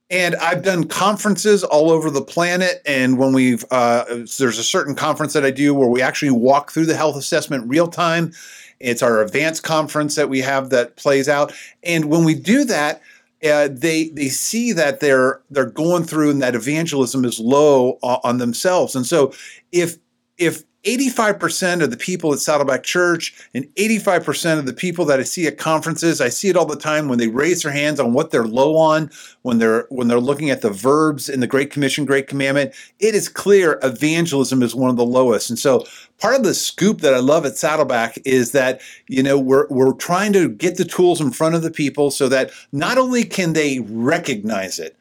And 0.10 0.36
I've 0.36 0.62
done 0.62 0.84
conferences 0.86 1.64
all 1.64 1.90
over 1.90 2.12
the 2.12 2.22
planet. 2.22 2.82
And 2.86 3.18
when 3.18 3.34
we've, 3.34 3.66
uh, 3.72 4.06
there's 4.08 4.60
a 4.60 4.64
certain 4.64 4.94
conference 4.96 5.34
that 5.34 5.44
I 5.44 5.52
do 5.52 5.74
where 5.74 5.90
we 5.90 6.02
actually 6.02 6.32
walk 6.32 6.72
through 6.72 6.86
the 6.86 6.96
health 6.96 7.16
assessment 7.16 7.68
real 7.68 7.88
time. 7.88 8.32
It's 8.80 9.02
our 9.02 9.22
advanced 9.22 9.64
conference 9.64 10.16
that 10.16 10.30
we 10.30 10.42
have 10.42 10.70
that 10.70 10.96
plays 10.96 11.28
out. 11.28 11.54
And 11.82 12.06
when 12.06 12.24
we 12.24 12.36
do 12.36 12.66
that, 12.66 13.02
uh, 13.44 13.70
they 13.72 14.10
they 14.10 14.30
see 14.30 14.72
that 14.72 15.00
they're 15.00 15.42
they're 15.50 15.66
going 15.66 16.04
through 16.04 16.32
and 16.32 16.42
that 16.42 16.56
evangelism 16.56 17.26
is 17.26 17.40
low 17.40 18.00
on 18.02 18.38
themselves. 18.38 18.96
And 18.96 19.06
so 19.06 19.34
if 19.72 19.98
if 20.38 20.64
85% 20.86 21.82
of 21.82 21.90
the 21.90 21.98
people 21.98 22.32
at 22.32 22.40
Saddleback 22.40 22.84
Church 22.84 23.34
and 23.56 23.66
85% 23.76 24.60
of 24.60 24.66
the 24.68 24.74
people 24.74 25.04
that 25.06 25.20
I 25.20 25.24
see 25.24 25.48
at 25.48 25.58
conferences, 25.58 26.22
I 26.22 26.30
see 26.30 26.48
it 26.48 26.56
all 26.56 26.66
the 26.66 26.76
time 26.76 27.08
when 27.08 27.18
they 27.18 27.28
raise 27.28 27.64
their 27.64 27.72
hands 27.72 28.00
on 28.00 28.14
what 28.14 28.30
they're 28.30 28.46
low 28.46 28.78
on, 28.78 29.10
when 29.42 29.58
they're 29.58 29.88
when 29.90 30.08
they're 30.08 30.20
looking 30.20 30.52
at 30.52 30.62
the 30.62 30.70
verbs 30.70 31.28
in 31.28 31.40
the 31.40 31.48
Great 31.48 31.72
Commission, 31.72 32.06
Great 32.06 32.28
Commandment, 32.28 32.74
it 33.00 33.16
is 33.16 33.28
clear 33.28 33.80
evangelism 33.82 34.62
is 34.62 34.76
one 34.76 34.92
of 34.92 34.96
the 34.96 35.06
lowest. 35.06 35.50
And 35.50 35.58
so 35.58 35.86
part 36.20 36.36
of 36.36 36.44
the 36.44 36.54
scoop 36.54 37.02
that 37.02 37.16
I 37.16 37.20
love 37.20 37.46
at 37.46 37.58
Saddleback 37.58 38.20
is 38.24 38.52
that, 38.52 38.80
you 39.08 39.24
know, 39.24 39.40
we're 39.40 39.68
we're 39.70 39.94
trying 39.94 40.34
to 40.34 40.50
get 40.50 40.78
the 40.78 40.86
tools 40.86 41.20
in 41.20 41.32
front 41.32 41.56
of 41.56 41.64
the 41.64 41.72
people 41.72 42.12
so 42.12 42.30
that 42.30 42.52
not 42.72 43.00
only 43.00 43.24
can 43.24 43.54
they 43.54 43.80
recognize 43.80 44.78
it, 44.78 44.96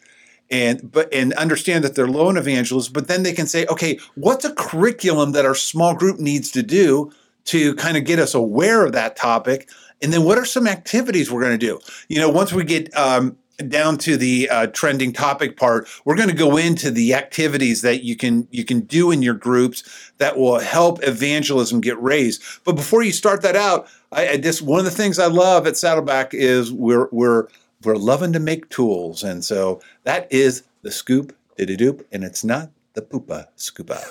and 0.50 0.91
but 0.93 1.12
and 1.12 1.32
understand 1.35 1.85
that 1.85 1.94
they're 1.94 2.08
low 2.08 2.31
in 2.31 2.37
evangelism, 2.37 2.93
but 2.93 3.08
then 3.08 3.23
they 3.23 3.32
can 3.32 3.46
say, 3.46 3.67
okay, 3.67 3.99
what's 4.14 4.44
a 4.44 4.55
curriculum 4.55 5.32
that 5.32 5.44
our 5.44 5.55
small 5.55 5.94
group 5.94 6.19
needs 6.19 6.50
to 6.52 6.62
do 6.62 7.11
to 7.46 7.75
kind 7.75 7.96
of 7.96 8.05
get 8.05 8.19
us 8.19 8.35
aware 8.35 8.85
of 8.85 8.93
that 8.93 9.17
topic? 9.17 9.69
And 10.02 10.12
then 10.12 10.25
what 10.25 10.38
are 10.38 10.44
some 10.44 10.67
activities 10.67 11.31
we're 11.31 11.41
going 11.41 11.58
to 11.58 11.67
do? 11.67 11.81
You 12.08 12.19
know, 12.19 12.29
once 12.29 12.52
we 12.52 12.64
get 12.64 12.94
um, 12.96 13.37
down 13.69 13.96
to 13.99 14.17
the 14.17 14.49
uh, 14.50 14.67
trending 14.69 15.12
topic 15.12 15.56
part, 15.56 15.88
we're 16.05 16.17
going 16.17 16.29
to 16.29 16.35
go 16.35 16.56
into 16.56 16.90
the 16.90 17.14
activities 17.14 17.82
that 17.82 18.02
you 18.02 18.17
can 18.17 18.47
you 18.50 18.64
can 18.64 18.81
do 18.81 19.11
in 19.11 19.23
your 19.23 19.35
groups 19.35 20.12
that 20.19 20.37
will 20.37 20.58
help 20.58 21.02
evangelism 21.02 21.81
get 21.81 22.00
raised. 22.02 22.43
But 22.64 22.76
before 22.76 23.02
you 23.02 23.12
start 23.12 23.43
that 23.43 23.56
out, 23.56 23.88
I, 24.12 24.31
I 24.31 24.37
just 24.37 24.62
one 24.62 24.79
of 24.79 24.85
the 24.85 24.90
things 24.90 25.19
I 25.19 25.26
love 25.26 25.67
at 25.67 25.76
Saddleback 25.76 26.35
is 26.35 26.73
we're 26.73 27.08
we're 27.12 27.49
we're 27.85 27.97
loving 27.97 28.33
to 28.33 28.41
make 28.41 28.69
tools. 28.69 29.23
And 29.23 29.45
so 29.45 29.81
that 30.05 30.33
is 30.33 30.63
the 30.83 30.91
scoop, 30.91 31.37
diddy 31.57 31.77
doop, 31.77 32.05
and 32.13 32.25
it's 32.25 32.45
not 32.45 32.71
the 32.95 33.03
poopa 33.03 33.47
scoopa. 33.57 34.03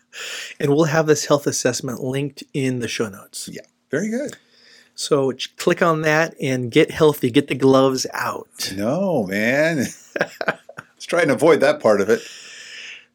and 0.60 0.70
we'll 0.70 0.84
have 0.84 1.06
this 1.06 1.26
health 1.26 1.46
assessment 1.46 2.00
linked 2.00 2.42
in 2.52 2.80
the 2.80 2.88
show 2.88 3.08
notes. 3.08 3.48
Yeah, 3.50 3.62
very 3.90 4.08
good. 4.08 4.36
So 4.94 5.32
click 5.56 5.80
on 5.80 6.02
that 6.02 6.34
and 6.40 6.70
get 6.70 6.90
healthy, 6.90 7.30
get 7.30 7.48
the 7.48 7.54
gloves 7.54 8.06
out. 8.12 8.72
No, 8.76 9.24
man. 9.26 9.78
Let's 10.46 11.06
try 11.06 11.22
and 11.22 11.30
avoid 11.30 11.60
that 11.60 11.80
part 11.80 12.00
of 12.00 12.10
it. 12.10 12.20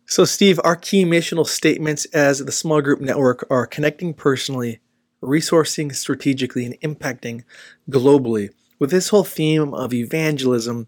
So, 0.08 0.24
Steve, 0.24 0.60
our 0.64 0.76
key 0.76 1.04
missional 1.04 1.48
statements 1.48 2.06
as 2.06 2.40
the 2.40 2.52
small 2.52 2.82
group 2.82 3.02
network 3.02 3.46
are 3.50 3.66
connecting 3.66 4.14
personally, 4.14 4.80
resourcing 5.22 5.96
strategically, 5.96 6.66
and 6.66 6.80
impacting 6.82 7.44
globally 7.90 8.50
with 8.80 8.92
this 8.92 9.10
whole 9.10 9.24
theme 9.24 9.74
of 9.74 9.94
evangelism, 9.94 10.88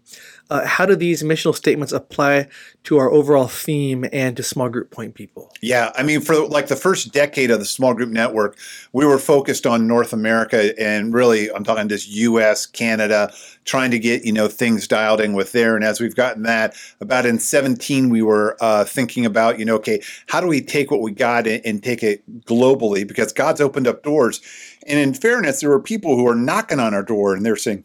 uh, 0.50 0.66
how 0.66 0.86
do 0.86 0.96
these 0.96 1.22
missional 1.22 1.54
statements 1.54 1.92
apply 1.92 2.48
to 2.84 2.96
our 2.96 3.10
overall 3.10 3.48
theme 3.48 4.06
and 4.12 4.36
to 4.36 4.42
small 4.42 4.68
group 4.68 4.90
point 4.90 5.14
people? 5.14 5.52
Yeah, 5.60 5.92
I 5.94 6.02
mean, 6.02 6.20
for 6.20 6.46
like 6.46 6.68
the 6.68 6.76
first 6.76 7.12
decade 7.12 7.50
of 7.50 7.58
the 7.58 7.64
small 7.66 7.92
group 7.92 8.08
network, 8.08 8.56
we 8.92 9.04
were 9.04 9.18
focused 9.18 9.66
on 9.66 9.86
North 9.86 10.12
America 10.12 10.78
and 10.80 11.12
really, 11.12 11.50
I'm 11.50 11.64
talking 11.64 11.88
just 11.88 12.08
U.S., 12.08 12.64
Canada, 12.66 13.32
trying 13.64 13.90
to 13.90 13.98
get 13.98 14.24
you 14.24 14.32
know 14.32 14.48
things 14.48 14.88
dialed 14.88 15.20
in 15.20 15.34
with 15.34 15.52
there. 15.52 15.76
And 15.76 15.84
as 15.84 16.00
we've 16.00 16.16
gotten 16.16 16.44
that, 16.44 16.74
about 17.00 17.26
in 17.26 17.38
17, 17.38 18.08
we 18.08 18.22
were 18.22 18.56
uh, 18.60 18.84
thinking 18.84 19.26
about 19.26 19.58
you 19.58 19.64
know, 19.64 19.76
okay, 19.76 20.02
how 20.28 20.40
do 20.40 20.46
we 20.46 20.62
take 20.62 20.90
what 20.90 21.02
we 21.02 21.12
got 21.12 21.46
and, 21.46 21.64
and 21.66 21.82
take 21.82 22.02
it 22.02 22.24
globally 22.44 23.06
because 23.06 23.32
God's 23.32 23.60
opened 23.60 23.86
up 23.86 24.02
doors. 24.02 24.40
And 24.88 24.98
in 24.98 25.14
fairness, 25.14 25.60
there 25.60 25.70
were 25.70 25.80
people 25.80 26.16
who 26.16 26.26
are 26.26 26.34
knocking 26.34 26.80
on 26.80 26.94
our 26.94 27.02
door 27.02 27.34
and 27.34 27.44
they're 27.44 27.56
saying, 27.56 27.84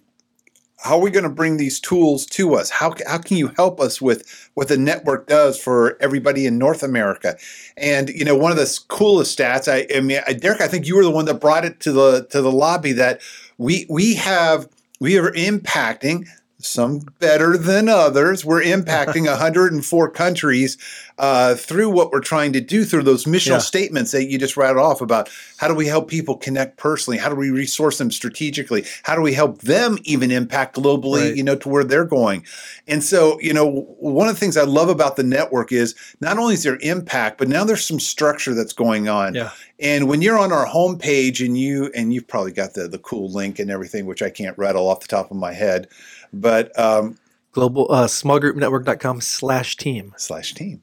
how 0.83 0.95
are 0.98 1.01
we 1.01 1.12
going 1.12 1.24
to 1.24 1.29
bring 1.29 1.55
these 1.57 1.79
tools 1.79 2.25
to 2.25 2.55
us? 2.55 2.69
How, 2.69 2.93
how 3.07 3.17
can 3.17 3.38
you 3.38 3.48
help 3.55 3.79
us 3.79 4.01
with 4.01 4.50
what 4.53 4.67
the 4.67 4.77
network 4.77 5.27
does 5.27 5.57
for 5.57 5.98
everybody 6.01 6.45
in 6.45 6.57
North 6.57 6.83
America? 6.83 7.38
And 7.77 8.10
you 8.10 8.25
know, 8.25 8.36
one 8.36 8.51
of 8.51 8.57
the 8.57 8.79
coolest 8.89 9.38
stats, 9.38 9.72
I, 9.72 9.88
I 9.95 10.01
mean, 10.01 10.22
Derek, 10.39 10.60
I 10.60 10.67
think 10.67 10.86
you 10.86 10.98
were 10.98 11.03
the 11.03 11.12
one 11.12 11.25
that 11.25 11.36
brought 11.36 11.63
it 11.63 11.79
to 11.81 11.93
the 11.93 12.27
to 12.31 12.41
the 12.41 12.51
lobby 12.51 12.91
that 12.93 13.22
we 13.57 13.86
we 13.89 14.15
have 14.15 14.67
we 15.00 15.17
are 15.17 15.31
impacting 15.31 16.27
some 16.65 17.00
better 17.20 17.58
than 17.58 17.89
others. 17.89 18.43
We're 18.46 18.63
impacting 18.63 19.25
104 19.27 20.10
countries 20.12 20.77
uh, 21.17 21.55
through 21.55 21.89
what 21.89 22.12
we're 22.12 22.20
trying 22.20 22.53
to 22.53 22.62
do 22.62 22.86
through 22.86 23.03
those 23.03 23.25
missional 23.25 23.51
yeah. 23.51 23.58
statements 23.60 24.12
that 24.12 24.25
you 24.25 24.38
just 24.39 24.58
rattled 24.58 24.84
off 24.84 25.01
about 25.01 25.29
how 25.58 25.67
do 25.67 25.75
we 25.75 25.86
help 25.88 26.10
people 26.10 26.36
connect 26.36 26.77
personally? 26.77 27.17
How 27.17 27.29
do 27.29 27.36
we 27.36 27.50
resource 27.50 27.98
them 27.98 28.12
strategically? 28.12 28.86
How 29.03 29.15
do 29.15 29.22
we 29.22 29.34
help 29.34 29.62
them 29.62 29.98
even 30.03 30.32
impact 30.32 30.75
globally, 30.75 31.29
right. 31.29 31.36
you 31.36 31.43
know, 31.43 31.55
to 31.55 31.70
where 31.70 31.84
they're 31.84 32.05
going? 32.05 32.46
And 32.88 33.03
so, 33.03 33.39
you 33.39 33.53
know, 33.53 33.86
one 34.00 34.27
of 34.27 34.34
the 34.34 34.39
things 34.39 34.58
I 34.58 34.63
love 34.63 34.89
about 34.89 35.15
the 35.15 35.24
network 35.24 35.72
is 35.72 35.96
not 36.20 36.38
only 36.38 36.55
is 36.55 36.63
there 36.63 36.79
impact, 36.82 37.38
but 37.38 37.48
now 37.48 37.63
there's 37.63 37.86
some 37.86 38.00
structure 38.00 38.53
that's 38.53 38.74
going 38.74 39.08
on. 39.08 39.36
Yeah. 39.36 39.51
And 39.79 40.08
when 40.08 40.22
you're 40.22 40.39
on 40.39 40.51
our 40.51 40.65
homepage 40.65 41.46
and 41.46 41.58
you 41.58 41.91
and 41.93 42.13
you've 42.13 42.27
probably 42.27 42.51
got 42.53 42.74
the 42.74 42.88
the 42.88 43.00
cool 43.00 43.29
link 43.29 43.60
and 43.60 43.70
everything, 43.70 44.05
which 44.05 44.22
I 44.22 44.29
can't 44.29 44.58
rattle 44.58 44.88
off 44.88 45.01
the 45.01 45.08
top 45.08 45.29
of 45.29 45.38
my 45.38 45.51
head, 45.51 45.88
but 46.33 46.77
um, 46.79 47.17
global 47.51 47.91
uh, 47.91 48.07
smallgroupnetwork.com 48.07 49.21
slash 49.21 49.77
team. 49.77 50.13
Slash 50.17 50.53
team 50.53 50.81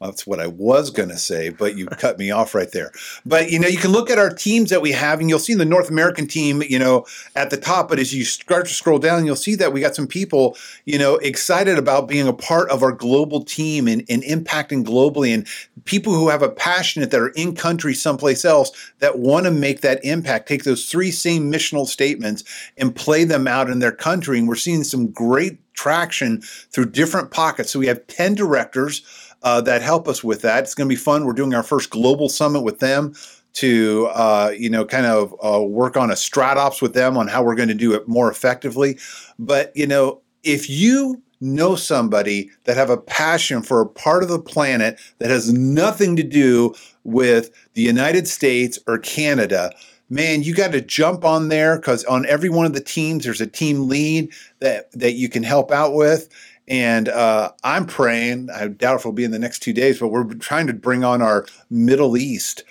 That's 0.00 0.26
what 0.26 0.40
I 0.40 0.46
was 0.46 0.90
going 0.90 1.10
to 1.10 1.18
say, 1.18 1.50
but 1.50 1.76
you 1.76 1.84
cut 1.84 2.18
me 2.18 2.30
off 2.30 2.54
right 2.54 2.72
there. 2.72 2.90
But 3.26 3.50
you 3.50 3.58
know, 3.58 3.68
you 3.68 3.76
can 3.76 3.92
look 3.92 4.08
at 4.08 4.18
our 4.18 4.30
teams 4.30 4.70
that 4.70 4.80
we 4.80 4.92
have, 4.92 5.20
and 5.20 5.28
you'll 5.28 5.38
see 5.38 5.52
the 5.52 5.66
North 5.66 5.90
American 5.90 6.26
team, 6.26 6.62
you 6.66 6.78
know, 6.78 7.04
at 7.36 7.50
the 7.50 7.58
top. 7.58 7.90
But 7.90 7.98
as 7.98 8.14
you 8.14 8.24
start 8.24 8.66
to 8.66 8.72
scroll 8.72 8.98
down, 8.98 9.26
you'll 9.26 9.36
see 9.36 9.56
that 9.56 9.74
we 9.74 9.82
got 9.82 9.94
some 9.94 10.06
people, 10.06 10.56
you 10.86 10.98
know, 10.98 11.16
excited 11.16 11.76
about 11.76 12.08
being 12.08 12.26
a 12.26 12.32
part 12.32 12.70
of 12.70 12.82
our 12.82 12.92
global 12.92 13.44
team 13.44 13.86
and, 13.86 14.02
and 14.08 14.22
impacting 14.22 14.84
globally, 14.84 15.34
and 15.34 15.46
people 15.84 16.14
who 16.14 16.30
have 16.30 16.42
a 16.42 16.48
passionate 16.48 17.10
that 17.10 17.20
are 17.20 17.28
in 17.28 17.54
country 17.54 17.92
someplace 17.92 18.46
else 18.46 18.72
that 19.00 19.18
want 19.18 19.44
to 19.44 19.50
make 19.50 19.82
that 19.82 20.02
impact. 20.02 20.48
Take 20.48 20.64
those 20.64 20.86
three 20.86 21.10
same 21.10 21.52
missional 21.52 21.86
statements 21.86 22.42
and 22.78 22.96
play 22.96 23.24
them 23.24 23.46
out 23.46 23.68
in 23.68 23.80
their 23.80 23.92
country, 23.92 24.38
and 24.38 24.48
we're 24.48 24.54
seeing 24.54 24.82
some 24.82 25.08
great 25.08 25.58
traction 25.74 26.40
through 26.72 26.86
different 26.86 27.30
pockets. 27.30 27.70
So 27.70 27.78
we 27.78 27.86
have 27.86 28.06
ten 28.06 28.34
directors 28.34 29.02
uh, 29.42 29.60
that 29.62 29.82
help 29.82 30.08
us 30.08 30.22
with 30.22 30.42
that. 30.42 30.64
It's 30.64 30.74
going 30.74 30.88
to 30.88 30.92
be 30.92 31.00
fun. 31.00 31.24
We're 31.24 31.32
doing 31.32 31.54
our 31.54 31.62
first 31.62 31.90
global 31.90 32.28
summit 32.28 32.60
with 32.62 32.80
them 32.80 33.14
to 33.52 34.08
uh, 34.12 34.52
you 34.56 34.70
know 34.70 34.84
kind 34.84 35.06
of 35.06 35.34
uh, 35.42 35.62
work 35.62 35.96
on 35.96 36.10
a 36.10 36.14
stratops 36.14 36.80
with 36.80 36.94
them 36.94 37.16
on 37.16 37.28
how 37.28 37.42
we're 37.42 37.54
going 37.54 37.68
to 37.68 37.74
do 37.74 37.92
it 37.94 38.06
more 38.06 38.30
effectively. 38.30 38.98
But 39.38 39.72
you 39.76 39.86
know 39.86 40.20
if 40.42 40.70
you 40.70 41.22
know 41.40 41.74
somebody 41.74 42.50
that 42.64 42.76
have 42.76 42.90
a 42.90 42.96
passion 42.96 43.62
for 43.62 43.80
a 43.80 43.86
part 43.86 44.22
of 44.22 44.28
the 44.28 44.38
planet 44.38 45.00
that 45.18 45.30
has 45.30 45.52
nothing 45.52 46.16
to 46.16 46.22
do 46.22 46.74
with 47.04 47.50
the 47.74 47.82
United 47.82 48.28
States 48.28 48.78
or 48.86 48.98
Canada, 48.98 49.72
man, 50.10 50.42
you 50.42 50.54
got 50.54 50.72
to 50.72 50.80
jump 50.80 51.24
on 51.24 51.48
there 51.48 51.76
because 51.76 52.04
on 52.04 52.26
every 52.26 52.50
one 52.50 52.66
of 52.66 52.74
the 52.74 52.80
teams, 52.80 53.24
there's 53.24 53.40
a 53.40 53.46
team 53.46 53.88
lead 53.88 54.30
that 54.60 54.90
that 54.92 55.12
you 55.12 55.28
can 55.28 55.42
help 55.42 55.70
out 55.70 55.94
with. 55.94 56.28
And 56.70 57.08
uh, 57.08 57.50
I'm 57.64 57.84
praying. 57.84 58.48
I 58.50 58.68
doubt 58.68 58.94
if 58.94 59.00
it'll 59.00 59.12
be 59.12 59.24
in 59.24 59.32
the 59.32 59.40
next 59.40 59.58
two 59.58 59.72
days, 59.72 59.98
but 59.98 60.08
we're 60.08 60.32
trying 60.34 60.68
to 60.68 60.72
bring 60.72 61.02
on 61.02 61.20
our 61.20 61.44
Middle 61.68 62.16
East 62.16 62.62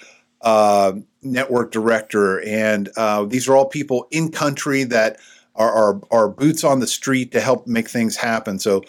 uh, 0.41 0.94
network 1.22 1.72
director, 1.72 2.41
and 2.46 2.89
uh, 2.96 3.25
these 3.25 3.50
are 3.50 3.58
all 3.58 3.65
people 3.65 4.08
in 4.10 4.32
country 4.32 4.86
that 4.86 5.18
are, 5.56 5.72
are 5.72 6.01
are 6.12 6.29
boots 6.29 6.63
on 6.63 6.79
the 6.79 6.88
street 6.88 7.34
to 7.34 7.41
help 7.41 7.68
make 7.68 7.89
things 7.89 8.15
happen. 8.15 8.58
So 8.58 8.84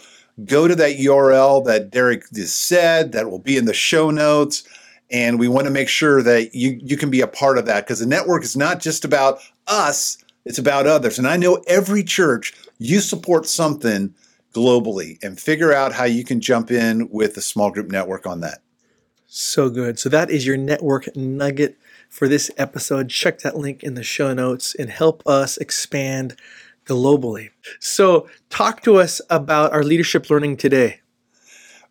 go 0.45 0.69
to 0.69 0.77
that 0.77 0.99
URL 0.99 1.65
that 1.67 1.91
Derek 1.91 2.31
just 2.33 2.67
said. 2.67 3.11
That 3.11 3.29
will 3.31 3.41
be 3.41 3.57
in 3.57 3.65
the 3.65 3.75
show 3.75 4.13
notes. 4.13 4.63
And 5.11 5.41
we 5.41 5.49
want 5.49 5.67
to 5.67 5.73
make 5.73 5.89
sure 5.89 6.23
that 6.23 6.55
you, 6.55 6.79
you 6.85 6.97
can 6.97 7.11
be 7.11 7.21
a 7.21 7.27
part 7.27 7.59
of 7.59 7.67
that 7.67 7.85
because 7.85 7.99
the 7.99 8.07
network 8.07 8.45
is 8.45 8.57
not 8.57 8.79
just 8.79 9.05
about 9.05 9.41
us, 9.67 10.19
it's 10.45 10.59
about 10.59 10.87
others. 10.87 11.19
And 11.19 11.27
I 11.27 11.37
know 11.37 11.65
every 11.67 12.05
church, 12.05 12.55
you 12.79 13.01
support 13.01 13.47
something 13.47 14.15
globally 14.53 15.23
and 15.23 15.39
figure 15.39 15.73
out 15.73 15.93
how 15.93 16.05
you 16.05 16.25
can 16.25 16.41
jump 16.41 16.71
in 16.71 17.09
with 17.11 17.35
the 17.35 17.41
small 17.41 17.71
group 17.71 17.91
network 17.91 18.27
on 18.27 18.41
that. 18.41 18.61
So 19.27 19.71
good. 19.71 19.99
So 19.99 20.09
that 20.09 20.31
is 20.31 20.47
your 20.47 20.57
network 20.57 21.15
nugget 21.17 21.79
for 22.09 22.27
this 22.27 22.51
episode. 22.59 23.09
Check 23.09 23.41
that 23.41 23.57
link 23.57 23.83
in 23.83 23.95
the 23.95 24.03
show 24.03 24.35
notes 24.35 24.75
and 24.75 24.91
help 24.91 25.23
us 25.27 25.57
expand 25.57 26.37
globally. 26.85 27.51
So, 27.79 28.29
talk 28.49 28.83
to 28.83 28.97
us 28.97 29.21
about 29.31 29.73
our 29.73 29.85
leadership 29.85 30.29
learning 30.29 30.57
today. 30.57 31.01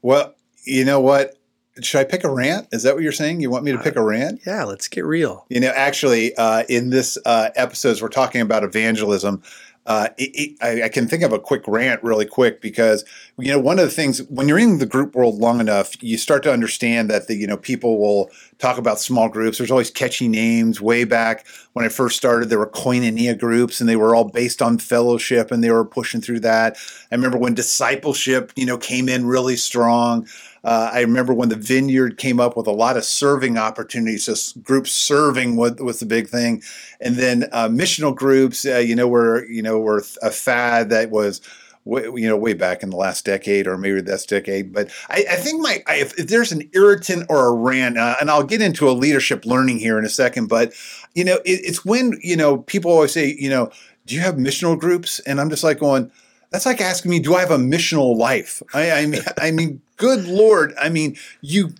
Well, 0.02 0.36
you 0.66 0.84
know 0.84 1.00
what? 1.00 1.36
Should 1.82 2.00
I 2.00 2.04
pick 2.04 2.26
a 2.26 2.32
rant? 2.32 2.68
Is 2.74 2.84
that 2.84 2.94
what 2.94 3.04
you're 3.04 3.14
saying? 3.14 3.40
You 3.40 3.50
want 3.50 3.64
me 3.64 3.72
to 3.72 3.78
pick 3.78 3.96
a 3.96 4.04
rant? 4.04 4.42
Yeah, 4.46 4.66
let's 4.66 4.90
get 4.90 5.06
real. 5.06 5.46
You 5.50 5.62
know, 5.62 5.72
actually, 5.74 6.36
uh, 6.36 6.64
in 6.68 6.90
this 6.90 7.18
uh, 7.26 7.52
episode, 7.56 8.02
we're 8.02 8.10
talking 8.10 8.42
about 8.42 8.66
evangelism 8.66 9.42
uh, 9.90 10.08
it, 10.20 10.30
it, 10.36 10.58
I, 10.62 10.84
I, 10.84 10.90
can 10.90 11.08
think 11.08 11.24
of 11.24 11.34
a 11.34 11.40
quick 11.40 11.68
rant 11.68 12.04
really 12.04 12.28
quick 12.28 12.62
because 12.62 13.04
you 13.40 13.52
know 13.52 13.58
one 13.58 13.80
of 13.80 13.86
the 13.86 13.92
things 13.92 14.20
when 14.30 14.48
you're 14.48 14.60
in 14.60 14.78
the 14.78 14.86
group 14.86 15.16
world 15.16 15.40
long 15.40 15.60
enough, 15.60 16.02
you 16.04 16.16
start 16.16 16.44
to 16.44 16.54
understand 16.54 17.10
that 17.10 17.26
the 17.26 17.34
you 17.34 17.48
know 17.48 17.58
people 17.58 17.98
will 17.98 18.30
talk 18.60 18.78
about 18.78 19.00
small 19.00 19.30
groups. 19.30 19.58
There's 19.58 19.72
always 19.72 19.90
catchy 19.90 20.28
names. 20.28 20.80
Way 20.80 21.06
back 21.06 21.48
when 21.74 21.86
I 21.86 21.90
first 21.90 22.18
started, 22.18 22.50
there 22.50 22.60
were 22.60 22.70
koinonia 22.70 23.36
groups, 23.36 23.82
and 23.82 23.90
they 23.90 23.96
were 23.96 24.14
all 24.14 24.26
based 24.26 24.62
on 24.62 24.78
fellowship, 24.78 25.50
and 25.50 25.64
they 25.64 25.72
were 25.72 25.84
pushing 25.84 26.22
through 26.22 26.42
that. 26.42 26.78
I 27.12 27.16
remember 27.16 27.40
when 27.40 27.56
discipleship 27.56 28.52
you 28.56 28.68
know 28.68 28.78
came 28.78 29.10
in 29.10 29.26
really 29.26 29.56
strong. 29.56 30.28
Uh, 30.64 30.92
I 30.94 31.02
remember 31.02 31.34
when 31.34 31.50
the 31.50 31.56
Vineyard 31.56 32.18
came 32.18 32.40
up 32.40 32.58
with 32.58 32.68
a 32.68 32.72
lot 32.72 32.98
of 32.98 33.04
serving 33.04 33.58
opportunities. 33.58 34.26
So 34.26 34.60
groups 34.62 34.92
serving 34.92 35.56
was, 35.56 35.76
was 35.76 36.00
the 36.00 36.06
big 36.06 36.28
thing, 36.28 36.62
and 37.00 37.16
then 37.16 37.46
uh, 37.52 37.70
missional 37.70 38.16
groups. 38.16 38.66
Uh, 38.66 38.78
you 38.78 38.96
know, 38.96 39.08
were 39.08 39.46
you 39.46 39.62
know 39.62 39.80
were 39.80 40.04
a 40.22 40.32
fad 40.32 40.90
that 40.90 41.10
was. 41.10 41.42
you 41.86 42.28
know, 42.28 42.38
way 42.38 42.54
back 42.54 42.84
in 42.84 42.92
the 42.92 42.98
last 42.98 43.26
decade, 43.26 43.66
or 43.66 43.76
maybe 43.76 44.00
this 44.02 44.26
decade, 44.26 44.72
but 44.72 44.92
I, 45.10 45.26
I 45.32 45.36
think 45.38 45.62
my 45.62 45.82
I, 45.88 45.96
if, 45.96 46.20
if, 46.20 46.28
there's 46.28 46.52
an 46.52 46.70
irritant 46.74 47.26
or 47.30 47.48
a 47.48 47.54
rant, 47.54 47.98
uh, 47.98 48.16
and 48.22 48.30
I'll 48.30 48.44
get 48.44 48.62
into 48.62 48.88
a 48.88 48.92
leadership 48.92 49.44
learning 49.44 49.80
here 49.80 49.98
in 49.98 50.06
a 50.06 50.10
second, 50.10 50.50
but 50.50 50.74
you 51.16 51.24
know, 51.24 51.38
it, 51.46 51.62
it's 51.64 51.84
when 51.86 52.20
you 52.22 52.36
know 52.36 52.58
people 52.58 52.92
always 52.92 53.14
say, 53.14 53.34
you 53.40 53.50
know, 53.50 53.72
do 54.06 54.16
you 54.16 54.22
have 54.22 54.36
missional 54.36 54.78
groups? 54.78 55.20
And 55.22 55.40
I'm 55.40 55.50
just 55.50 55.64
like 55.64 55.80
going, 55.80 56.12
that's 56.52 56.66
like 56.66 56.82
asking 56.82 57.12
me, 57.12 57.20
do 57.20 57.36
I 57.36 57.42
have 57.42 57.52
a 57.52 57.58
missional 57.58 58.16
life? 58.16 58.62
I, 58.74 58.92
I 58.92 59.06
mean, 59.06 59.22
I 59.38 59.52
mean, 59.52 59.82
good 59.98 60.26
lord! 60.26 60.74
I 60.80 60.90
mean, 60.90 61.18
you 61.42 61.74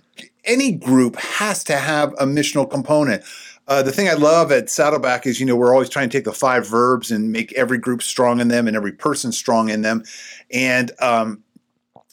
any 0.44 0.72
group 0.72 1.16
has 1.16 1.64
to 1.64 1.76
have 1.76 2.12
a 2.14 2.24
missional 2.24 2.68
component. 2.68 3.22
Uh, 3.68 3.82
the 3.82 3.92
thing 3.92 4.08
I 4.08 4.14
love 4.14 4.50
at 4.50 4.68
Saddleback 4.68 5.26
is, 5.26 5.38
you 5.38 5.46
know, 5.46 5.54
we're 5.54 5.72
always 5.72 5.88
trying 5.88 6.08
to 6.08 6.18
take 6.18 6.24
the 6.24 6.32
five 6.32 6.66
verbs 6.66 7.12
and 7.12 7.30
make 7.30 7.52
every 7.52 7.78
group 7.78 8.02
strong 8.02 8.40
in 8.40 8.48
them 8.48 8.66
and 8.66 8.76
every 8.76 8.90
person 8.90 9.30
strong 9.30 9.68
in 9.68 9.82
them. 9.82 10.02
And, 10.50 10.90
um, 11.00 11.44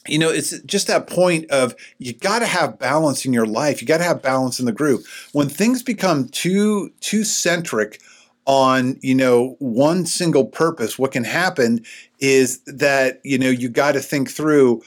you 0.06 0.20
know, 0.20 0.30
it's 0.30 0.56
just 0.60 0.86
that 0.86 1.08
point 1.08 1.50
of 1.50 1.74
you 1.98 2.12
got 2.12 2.38
to 2.40 2.46
have 2.46 2.78
balance 2.78 3.26
in 3.26 3.32
your 3.32 3.44
life. 3.44 3.82
You 3.82 3.88
got 3.88 3.98
to 3.98 4.04
have 4.04 4.22
balance 4.22 4.60
in 4.60 4.66
the 4.66 4.72
group. 4.72 5.04
When 5.32 5.48
things 5.48 5.82
become 5.82 6.28
too 6.28 6.90
too 7.00 7.24
centric 7.24 8.00
on 8.48 8.98
you 9.02 9.14
know 9.14 9.54
one 9.60 10.06
single 10.06 10.46
purpose, 10.46 10.98
what 10.98 11.12
can 11.12 11.22
happen 11.22 11.84
is 12.18 12.60
that 12.66 13.20
you 13.22 13.38
know 13.38 13.50
you 13.50 13.68
got 13.68 13.92
to 13.92 14.00
think 14.00 14.30
through 14.30 14.82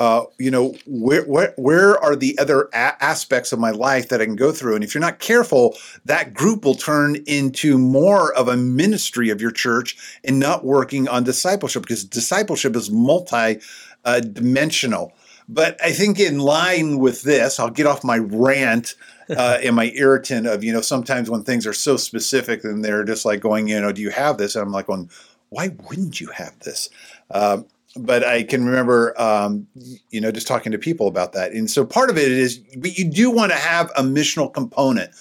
uh, 0.00 0.24
you 0.38 0.50
know 0.50 0.74
where, 0.86 1.22
where 1.22 1.54
where 1.56 1.98
are 2.02 2.16
the 2.16 2.36
other 2.38 2.68
a- 2.74 3.02
aspects 3.02 3.52
of 3.52 3.60
my 3.60 3.70
life 3.70 4.08
that 4.08 4.20
I 4.20 4.24
can 4.26 4.34
go 4.34 4.50
through? 4.50 4.74
And 4.74 4.82
if 4.82 4.94
you're 4.94 5.00
not 5.00 5.20
careful 5.20 5.76
that 6.04 6.34
group 6.34 6.64
will 6.64 6.74
turn 6.74 7.16
into 7.26 7.78
more 7.78 8.34
of 8.34 8.48
a 8.48 8.56
ministry 8.56 9.30
of 9.30 9.40
your 9.40 9.52
church 9.52 9.96
and 10.24 10.40
not 10.40 10.64
working 10.64 11.08
on 11.08 11.22
discipleship 11.22 11.82
because 11.82 12.04
discipleship 12.04 12.74
is 12.74 12.90
multi 12.90 13.60
uh, 14.04 14.20
dimensional 14.20 15.12
but 15.48 15.82
I 15.82 15.92
think 15.92 16.18
in 16.20 16.38
line 16.38 16.98
with 16.98 17.22
this 17.22 17.58
I'll 17.58 17.70
get 17.70 17.86
off 17.86 18.04
my 18.04 18.18
rant 18.18 18.94
uh, 19.30 19.58
and 19.62 19.74
my 19.74 19.90
irritant 19.94 20.46
of 20.46 20.62
you 20.62 20.72
know 20.72 20.80
sometimes 20.80 21.30
when 21.30 21.42
things 21.42 21.66
are 21.66 21.72
so 21.72 21.96
specific 21.96 22.64
and 22.64 22.84
they're 22.84 23.04
just 23.04 23.24
like 23.24 23.40
going 23.40 23.68
you 23.68 23.80
know 23.80 23.92
do 23.92 24.02
you 24.02 24.10
have 24.10 24.36
this 24.38 24.54
and 24.54 24.64
I'm 24.66 24.72
like 24.72 24.86
going 24.86 25.08
why 25.54 25.70
wouldn't 25.88 26.20
you 26.20 26.28
have 26.28 26.58
this? 26.60 26.90
Um, 27.30 27.66
but 27.96 28.24
I 28.24 28.42
can 28.42 28.66
remember, 28.66 29.18
um, 29.20 29.68
you 30.10 30.20
know, 30.20 30.32
just 30.32 30.48
talking 30.48 30.72
to 30.72 30.78
people 30.78 31.06
about 31.06 31.32
that. 31.34 31.52
And 31.52 31.70
so 31.70 31.86
part 31.86 32.10
of 32.10 32.18
it 32.18 32.30
is, 32.30 32.58
but 32.76 32.98
you 32.98 33.08
do 33.08 33.30
want 33.30 33.52
to 33.52 33.58
have 33.58 33.90
a 33.96 34.02
missional 34.02 34.52
component. 34.52 35.12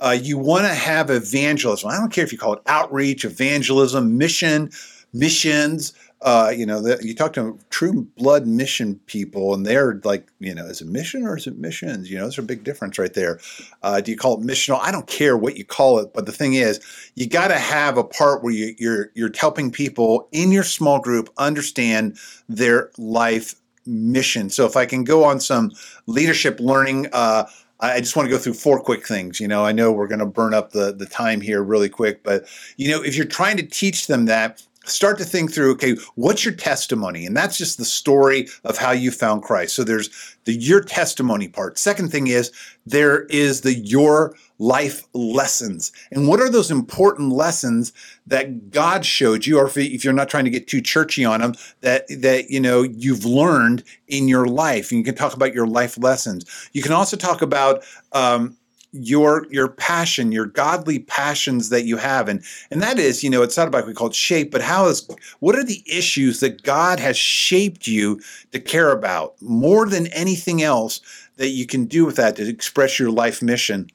Uh, 0.00 0.16
you 0.20 0.38
want 0.38 0.64
to 0.64 0.74
have 0.74 1.10
evangelism. 1.10 1.90
I 1.90 1.98
don't 1.98 2.10
care 2.10 2.24
if 2.24 2.32
you 2.32 2.38
call 2.38 2.54
it 2.54 2.62
outreach, 2.66 3.24
evangelism, 3.24 4.16
mission, 4.16 4.70
missions 5.12 5.92
uh, 6.22 6.52
you 6.54 6.64
know, 6.64 6.80
the, 6.80 6.98
you 7.02 7.14
talk 7.14 7.32
to 7.32 7.58
true 7.70 8.06
blood 8.16 8.46
mission 8.46 9.00
people, 9.06 9.54
and 9.54 9.66
they're 9.66 10.00
like, 10.04 10.28
you 10.38 10.54
know, 10.54 10.66
is 10.66 10.80
it 10.80 10.86
mission 10.86 11.26
or 11.26 11.36
is 11.36 11.46
it 11.46 11.58
missions? 11.58 12.10
You 12.10 12.16
know, 12.16 12.24
there's 12.24 12.38
a 12.38 12.42
big 12.42 12.64
difference 12.64 12.98
right 12.98 13.12
there. 13.12 13.40
Uh, 13.82 14.00
do 14.00 14.10
you 14.10 14.16
call 14.16 14.40
it 14.40 14.46
missional? 14.46 14.78
I 14.80 14.92
don't 14.92 15.06
care 15.06 15.36
what 15.36 15.56
you 15.56 15.64
call 15.64 15.98
it, 15.98 16.14
but 16.14 16.26
the 16.26 16.32
thing 16.32 16.54
is, 16.54 16.80
you 17.16 17.28
got 17.28 17.48
to 17.48 17.58
have 17.58 17.98
a 17.98 18.04
part 18.04 18.42
where 18.42 18.52
you, 18.52 18.74
you're 18.78 19.10
you're 19.14 19.32
helping 19.36 19.70
people 19.70 20.28
in 20.32 20.52
your 20.52 20.64
small 20.64 21.00
group 21.00 21.28
understand 21.38 22.16
their 22.48 22.90
life 22.98 23.56
mission. 23.84 24.48
So 24.48 24.64
if 24.64 24.76
I 24.76 24.86
can 24.86 25.04
go 25.04 25.24
on 25.24 25.40
some 25.40 25.72
leadership 26.06 26.60
learning. 26.60 27.08
Uh, 27.12 27.44
I 27.80 27.98
just 27.98 28.14
want 28.14 28.26
to 28.26 28.30
go 28.30 28.38
through 28.38 28.54
four 28.54 28.80
quick 28.80 29.04
things. 29.04 29.40
You 29.40 29.48
know, 29.48 29.64
I 29.64 29.72
know 29.72 29.90
we're 29.90 30.06
going 30.06 30.20
to 30.20 30.26
burn 30.26 30.54
up 30.54 30.70
the, 30.70 30.92
the 30.92 31.04
time 31.04 31.40
here 31.40 31.60
really 31.64 31.88
quick, 31.88 32.22
but 32.22 32.46
you 32.76 32.88
know, 32.88 33.02
if 33.02 33.16
you're 33.16 33.26
trying 33.26 33.56
to 33.56 33.64
teach 33.64 34.06
them 34.06 34.26
that, 34.26 34.62
start 34.84 35.18
to 35.18 35.24
think 35.24 35.52
through 35.52 35.72
okay 35.72 35.96
what's 36.14 36.44
your 36.44 36.54
testimony? 36.54 37.26
And 37.26 37.36
that's 37.36 37.56
just 37.56 37.78
the 37.78 37.84
story 37.84 38.48
of 38.64 38.78
how 38.78 38.92
you 38.92 39.10
found 39.10 39.42
christ. 39.42 39.74
So 39.74 39.84
there's 39.84 40.10
the 40.44 40.52
your 40.52 40.80
testimony 40.80 41.48
part. 41.48 41.78
Second 41.78 42.10
thing 42.10 42.26
is 42.26 42.50
there 42.84 43.24
is 43.24 43.60
the 43.60 43.74
your 43.74 44.34
life 44.58 45.04
lessons. 45.12 45.92
And 46.10 46.28
what 46.28 46.40
are 46.40 46.50
those 46.50 46.70
important 46.70 47.32
lessons 47.32 47.92
that 48.26 48.70
god 48.70 49.04
showed 49.04 49.46
you 49.46 49.58
or 49.58 49.70
if 49.74 50.04
you're 50.04 50.12
not 50.12 50.28
trying 50.28 50.44
to 50.44 50.50
get 50.50 50.68
too 50.68 50.80
churchy 50.80 51.24
on 51.24 51.40
them 51.40 51.54
that 51.80 52.06
that 52.08 52.50
you 52.50 52.60
know 52.60 52.82
you've 52.82 53.24
learned 53.24 53.84
in 54.08 54.28
your 54.28 54.46
life? 54.46 54.90
And 54.90 54.98
you 54.98 55.04
can 55.04 55.14
talk 55.14 55.34
about 55.34 55.54
your 55.54 55.66
life 55.66 55.98
lessons. 55.98 56.44
You 56.72 56.82
can 56.82 56.92
also 56.92 57.16
talk 57.16 57.42
about 57.42 57.84
um, 58.12 58.56
your 58.92 59.46
your 59.50 59.68
passion, 59.68 60.32
your 60.32 60.46
godly 60.46 60.98
passions 60.98 61.70
that 61.70 61.84
you 61.84 61.96
have, 61.96 62.28
and 62.28 62.42
and 62.70 62.82
that 62.82 62.98
is, 62.98 63.24
you 63.24 63.30
know, 63.30 63.42
it's 63.42 63.56
not 63.56 63.68
about 63.68 63.86
we 63.86 63.94
call 63.94 64.08
it 64.08 64.14
shape, 64.14 64.50
but 64.50 64.60
how 64.60 64.86
is 64.86 65.08
what 65.40 65.56
are 65.56 65.64
the 65.64 65.82
issues 65.86 66.40
that 66.40 66.62
God 66.62 67.00
has 67.00 67.16
shaped 67.16 67.86
you 67.86 68.20
to 68.52 68.60
care 68.60 68.92
about 68.92 69.40
more 69.40 69.88
than 69.88 70.06
anything 70.08 70.62
else 70.62 71.00
that 71.36 71.48
you 71.48 71.66
can 71.66 71.86
do 71.86 72.04
with 72.04 72.16
that 72.16 72.36
to 72.36 72.48
express 72.48 72.98
your 72.98 73.10
life 73.10 73.42
mission. 73.42 73.88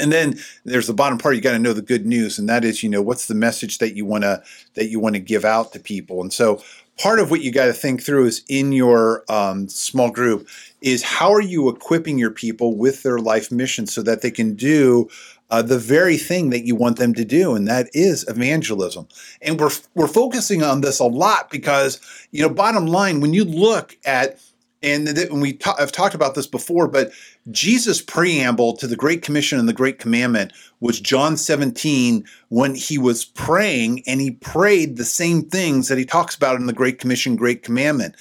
And 0.00 0.10
then 0.10 0.38
there's 0.64 0.86
the 0.86 0.94
bottom 0.94 1.18
part. 1.18 1.34
You 1.34 1.42
got 1.42 1.52
to 1.52 1.58
know 1.58 1.74
the 1.74 1.82
good 1.82 2.06
news, 2.06 2.38
and 2.38 2.48
that 2.48 2.64
is, 2.64 2.82
you 2.82 2.88
know, 2.88 3.02
what's 3.02 3.26
the 3.26 3.34
message 3.34 3.78
that 3.78 3.94
you 3.94 4.06
want 4.06 4.24
to 4.24 4.42
that 4.74 4.88
you 4.88 4.98
want 4.98 5.16
to 5.16 5.20
give 5.20 5.44
out 5.44 5.72
to 5.72 5.80
people. 5.80 6.22
And 6.22 6.32
so, 6.32 6.62
part 6.98 7.20
of 7.20 7.30
what 7.30 7.42
you 7.42 7.50
got 7.52 7.66
to 7.66 7.72
think 7.72 8.02
through 8.02 8.26
is 8.26 8.44
in 8.48 8.72
your 8.72 9.24
um, 9.28 9.68
small 9.68 10.10
group 10.10 10.46
is 10.80 11.02
how 11.02 11.32
are 11.32 11.40
you 11.42 11.68
equipping 11.68 12.18
your 12.18 12.30
people 12.30 12.76
with 12.76 13.02
their 13.02 13.18
life 13.18 13.50
mission 13.50 13.86
so 13.86 14.02
that 14.02 14.22
they 14.22 14.30
can 14.30 14.54
do 14.54 15.08
uh, 15.50 15.60
the 15.60 15.78
very 15.78 16.16
thing 16.16 16.48
that 16.48 16.64
you 16.64 16.74
want 16.74 16.96
them 16.96 17.12
to 17.12 17.26
do, 17.26 17.54
and 17.54 17.68
that 17.68 17.90
is 17.92 18.26
evangelism. 18.26 19.06
And 19.42 19.60
we're 19.60 19.70
we're 19.94 20.08
focusing 20.08 20.62
on 20.62 20.80
this 20.80 20.98
a 20.98 21.04
lot 21.04 21.50
because 21.50 22.00
you 22.30 22.40
know, 22.40 22.48
bottom 22.48 22.86
line, 22.86 23.20
when 23.20 23.34
you 23.34 23.44
look 23.44 23.98
at 24.06 24.40
and 24.82 25.06
th- 25.06 25.30
we 25.30 25.54
ta- 25.54 25.76
I've 25.78 25.92
talked 25.92 26.14
about 26.14 26.34
this 26.34 26.46
before, 26.46 26.88
but 26.88 27.12
Jesus' 27.50 28.02
preamble 28.02 28.76
to 28.76 28.86
the 28.86 28.96
Great 28.96 29.22
Commission 29.22 29.58
and 29.58 29.68
the 29.68 29.72
Great 29.72 29.98
Commandment 29.98 30.52
was 30.80 31.00
John 31.00 31.36
17 31.36 32.24
when 32.48 32.74
he 32.74 32.98
was 32.98 33.24
praying 33.24 34.02
and 34.06 34.20
he 34.20 34.32
prayed 34.32 34.96
the 34.96 35.04
same 35.04 35.42
things 35.42 35.88
that 35.88 35.98
he 35.98 36.04
talks 36.04 36.34
about 36.34 36.56
in 36.56 36.66
the 36.66 36.72
Great 36.72 36.98
Commission, 36.98 37.36
Great 37.36 37.62
Commandment. 37.62 38.16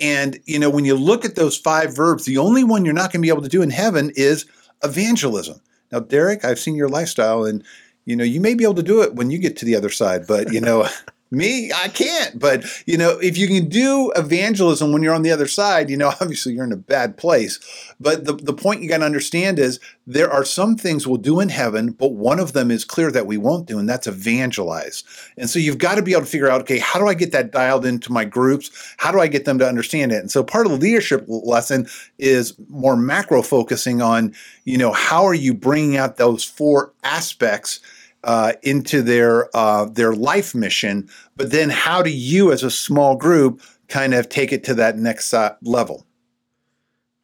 And, 0.00 0.38
you 0.44 0.58
know, 0.58 0.70
when 0.70 0.84
you 0.84 0.94
look 0.94 1.24
at 1.24 1.36
those 1.36 1.56
five 1.56 1.94
verbs, 1.94 2.24
the 2.24 2.38
only 2.38 2.64
one 2.64 2.84
you're 2.84 2.94
not 2.94 3.12
going 3.12 3.20
to 3.20 3.26
be 3.26 3.28
able 3.28 3.42
to 3.42 3.48
do 3.48 3.62
in 3.62 3.70
heaven 3.70 4.10
is 4.16 4.46
evangelism. 4.82 5.60
Now, 5.92 6.00
Derek, 6.00 6.44
I've 6.44 6.58
seen 6.58 6.74
your 6.74 6.88
lifestyle 6.88 7.44
and, 7.44 7.62
you 8.04 8.16
know, 8.16 8.24
you 8.24 8.40
may 8.40 8.54
be 8.54 8.64
able 8.64 8.74
to 8.74 8.82
do 8.82 9.02
it 9.02 9.14
when 9.14 9.30
you 9.30 9.38
get 9.38 9.56
to 9.58 9.64
the 9.64 9.76
other 9.76 9.90
side, 9.90 10.26
but, 10.26 10.52
you 10.52 10.60
know, 10.60 10.88
me, 11.34 11.72
I 11.72 11.88
can't. 11.88 12.38
But, 12.38 12.64
you 12.86 12.96
know, 12.96 13.18
if 13.18 13.36
you 13.36 13.46
can 13.46 13.68
do 13.68 14.12
evangelism 14.16 14.92
when 14.92 15.02
you're 15.02 15.14
on 15.14 15.22
the 15.22 15.30
other 15.30 15.46
side, 15.46 15.90
you 15.90 15.96
know, 15.96 16.08
obviously 16.20 16.54
you're 16.54 16.64
in 16.64 16.72
a 16.72 16.76
bad 16.76 17.16
place. 17.16 17.58
But 18.00 18.24
the, 18.24 18.34
the 18.34 18.52
point 18.52 18.82
you 18.82 18.88
got 18.88 18.98
to 18.98 19.04
understand 19.04 19.58
is 19.58 19.80
there 20.06 20.30
are 20.30 20.44
some 20.44 20.76
things 20.76 21.06
we'll 21.06 21.16
do 21.16 21.40
in 21.40 21.48
heaven, 21.48 21.92
but 21.92 22.12
one 22.12 22.38
of 22.38 22.52
them 22.52 22.70
is 22.70 22.84
clear 22.84 23.10
that 23.10 23.26
we 23.26 23.36
won't 23.36 23.66
do, 23.66 23.78
and 23.78 23.88
that's 23.88 24.06
evangelize. 24.06 25.04
And 25.36 25.48
so 25.48 25.58
you've 25.58 25.78
got 25.78 25.94
to 25.94 26.02
be 26.02 26.12
able 26.12 26.22
to 26.22 26.30
figure 26.30 26.50
out, 26.50 26.60
okay, 26.62 26.78
how 26.78 26.98
do 26.98 27.08
I 27.08 27.14
get 27.14 27.32
that 27.32 27.50
dialed 27.50 27.86
into 27.86 28.12
my 28.12 28.24
groups? 28.24 28.94
How 28.98 29.10
do 29.10 29.20
I 29.20 29.26
get 29.26 29.44
them 29.44 29.58
to 29.58 29.68
understand 29.68 30.12
it? 30.12 30.18
And 30.18 30.30
so 30.30 30.44
part 30.44 30.66
of 30.66 30.72
the 30.72 30.78
leadership 30.78 31.24
lesson 31.26 31.86
is 32.18 32.54
more 32.68 32.96
macro 32.96 33.42
focusing 33.42 34.02
on, 34.02 34.34
you 34.64 34.76
know, 34.76 34.92
how 34.92 35.24
are 35.24 35.34
you 35.34 35.54
bringing 35.54 35.96
out 35.96 36.16
those 36.16 36.44
four 36.44 36.92
aspects 37.02 37.80
uh, 38.24 38.52
into 38.62 39.02
their 39.02 39.54
uh, 39.56 39.84
their 39.84 40.14
life 40.14 40.54
mission, 40.54 41.08
but 41.36 41.50
then 41.50 41.70
how 41.70 42.02
do 42.02 42.10
you, 42.10 42.52
as 42.52 42.62
a 42.62 42.70
small 42.70 43.16
group, 43.16 43.60
kind 43.88 44.14
of 44.14 44.28
take 44.28 44.52
it 44.52 44.64
to 44.64 44.74
that 44.74 44.98
next 44.98 45.32
uh, 45.32 45.54
level? 45.62 46.06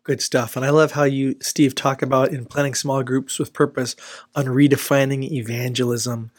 Good 0.02 0.22
stuff. 0.22 0.56
And 0.56 0.64
I 0.64 0.70
love 0.70 0.92
how 0.92 1.04
you, 1.04 1.36
Steve, 1.40 1.74
talk 1.74 2.02
about 2.02 2.30
in 2.30 2.46
planning 2.46 2.74
small 2.74 3.02
groups 3.02 3.38
with 3.38 3.52
purpose 3.52 3.96
on 4.34 4.46
redefining 4.46 5.30
evangelism 5.30 6.30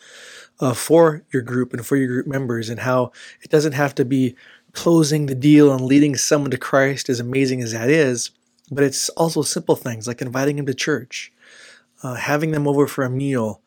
uh, 0.59 0.73
for 0.73 1.23
your 1.31 1.41
group 1.41 1.73
and 1.73 1.85
for 1.85 1.95
your 1.95 2.07
group 2.07 2.27
members, 2.27 2.69
and 2.69 2.79
how 2.79 3.11
it 3.41 3.49
doesn't 3.49 3.73
have 3.73 3.95
to 3.95 4.05
be 4.05 4.35
closing 4.73 5.25
the 5.25 5.35
deal 5.35 5.71
and 5.73 5.81
leading 5.81 6.15
someone 6.15 6.51
to 6.51 6.57
Christ, 6.57 7.09
as 7.09 7.19
amazing 7.19 7.61
as 7.61 7.73
that 7.73 7.89
is, 7.89 8.31
but 8.71 8.83
it's 8.83 9.09
also 9.09 9.41
simple 9.41 9.75
things 9.75 10.07
like 10.07 10.21
inviting 10.21 10.55
them 10.55 10.65
to 10.65 10.73
church, 10.73 11.31
uh, 12.03 12.15
having 12.15 12.51
them 12.51 12.67
over 12.67 12.87
for 12.87 13.03
a 13.03 13.09
meal, 13.09 13.61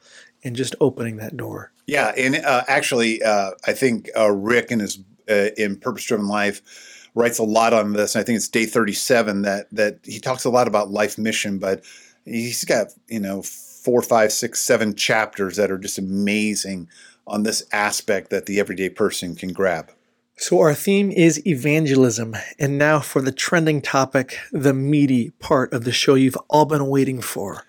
and 0.44 0.54
just 0.54 0.74
opening 0.80 1.16
that 1.16 1.36
door. 1.36 1.72
Yeah, 1.86 2.12
and 2.16 2.36
uh, 2.36 2.64
actually, 2.68 3.22
uh, 3.22 3.52
I 3.66 3.72
think 3.72 4.10
uh, 4.16 4.30
Rick 4.30 4.70
in 4.70 4.80
his 4.80 4.98
uh, 5.28 5.48
in 5.56 5.76
Purpose 5.76 6.04
Driven 6.04 6.28
Life 6.28 7.08
writes 7.14 7.38
a 7.38 7.44
lot 7.44 7.72
on 7.72 7.92
this. 7.92 8.16
I 8.16 8.22
think 8.22 8.36
it's 8.36 8.48
day 8.48 8.66
thirty 8.66 8.92
seven 8.92 9.42
that 9.42 9.66
that 9.72 9.98
he 10.04 10.18
talks 10.18 10.44
a 10.44 10.50
lot 10.50 10.68
about 10.68 10.90
life 10.90 11.18
mission, 11.18 11.58
but 11.58 11.84
he's 12.24 12.64
got 12.64 12.88
you 13.08 13.20
know 13.20 13.42
four, 13.42 14.00
five, 14.00 14.32
six, 14.32 14.60
seven 14.60 14.94
chapters 14.94 15.56
that 15.56 15.70
are 15.70 15.78
just 15.78 15.98
amazing 15.98 16.88
on 17.26 17.42
this 17.42 17.62
aspect 17.72 18.30
that 18.30 18.46
the 18.46 18.58
everyday 18.58 18.88
person 18.88 19.34
can 19.34 19.52
grab. 19.52 19.90
So, 20.36 20.60
our 20.60 20.74
theme 20.74 21.12
is 21.12 21.46
evangelism. 21.46 22.34
And 22.58 22.76
now 22.76 22.98
for 23.00 23.22
the 23.22 23.30
trending 23.30 23.80
topic, 23.80 24.38
the 24.50 24.74
meaty 24.74 25.30
part 25.30 25.72
of 25.72 25.84
the 25.84 25.92
show 25.92 26.14
you've 26.14 26.38
all 26.48 26.64
been 26.64 26.86
waiting 26.86 27.20
for 27.20 27.64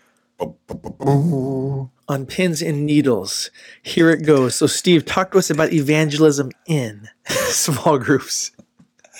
on 2.07 2.25
pins 2.25 2.61
and 2.61 2.85
needles. 2.85 3.49
Here 3.81 4.09
it 4.11 4.25
goes. 4.25 4.55
So, 4.55 4.67
Steve, 4.67 5.05
talk 5.05 5.31
to 5.31 5.37
us 5.37 5.49
about 5.49 5.73
evangelism 5.73 6.51
in 6.67 7.09
small 7.25 7.97
groups. 7.97 8.51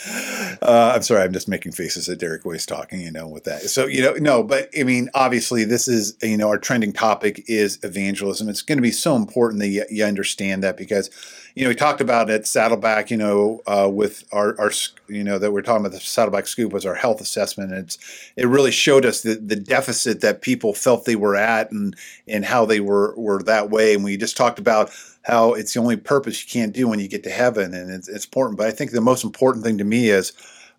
Uh, 0.62 0.94
I'm 0.96 1.02
sorry, 1.04 1.22
I'm 1.22 1.34
just 1.34 1.48
making 1.48 1.74
faces 1.74 2.10
at 2.10 2.18
Derek 2.18 2.46
Ways 2.46 2.66
talking, 2.66 3.02
you 3.02 3.12
know, 3.12 3.28
with 3.28 3.44
that. 3.44 3.62
So, 3.64 3.86
you 3.86 4.02
know, 4.02 4.14
no, 4.14 4.42
but 4.42 4.70
I 4.78 4.84
mean, 4.84 5.10
obviously, 5.14 5.64
this 5.64 5.88
is, 5.88 6.16
you 6.24 6.38
know, 6.38 6.48
our 6.48 6.58
trending 6.58 6.94
topic 6.94 7.44
is 7.48 7.78
evangelism. 7.84 8.50
It's 8.50 8.62
going 8.62 8.78
to 8.78 8.82
be 8.82 8.92
so 8.92 9.16
important 9.16 9.62
that 9.62 9.68
you, 9.68 9.86
you 9.90 10.06
understand 10.06 10.64
that 10.64 10.78
because, 10.78 11.10
you 11.56 11.64
know, 11.64 11.70
we 11.70 11.76
talked 11.76 12.02
about 12.02 12.30
at 12.30 12.48
Saddleback, 12.48 13.12
you 13.12 13.18
know, 13.18 13.62
uh, 13.68 13.90
with 13.92 14.24
our, 14.32 14.60
our, 14.60 14.72
you 15.08 15.24
know, 15.24 15.38
that 15.38 15.52
we're 15.52 15.62
talking 15.62 15.86
about 15.86 15.94
the 15.94 16.02
Saddleback 16.04 16.48
Scoop 16.48 16.74
was 16.74 16.86
our 16.86 16.96
health 16.96 17.22
assessment. 17.22 17.72
And 17.72 17.84
it's, 17.84 17.98
it 18.36 18.48
really 18.48 18.72
showed 18.72 19.06
us 19.06 19.22
the, 19.22 19.36
the 19.36 19.56
deficit 19.56 20.22
that 20.22 20.42
people 20.42 20.74
felt 20.74 21.06
they 21.06 21.16
were 21.16 21.36
at 21.36 21.72
and, 21.72 21.96
and 22.28 22.46
how 22.46 22.66
they 22.66 22.80
were, 22.80 23.14
were 23.18 23.44
that 23.44 23.70
way. 23.70 23.94
And 23.94 24.04
we 24.04 24.18
just 24.18 24.38
talked 24.38 24.58
about 24.58 24.92
how 25.26 25.54
it's 25.54 25.74
the 25.74 25.80
only 25.80 25.98
purpose 25.98 26.44
you 26.44 26.50
can't 26.50 26.74
do 26.74 26.88
when 26.88 27.00
you 27.00 27.08
get 27.08 27.24
to 27.24 27.32
heaven. 27.32 27.74
And 27.74 27.92
it's, 27.92 28.08
it's 28.08 28.26
important. 28.26 28.58
But 28.58 28.68
I 28.68 28.72
think 28.72 28.92
the 28.92 29.02
most 29.02 29.24
important 29.24 29.66
thing 29.66 29.78
to 29.80 29.84
me 29.84 30.10
is, 30.10 30.34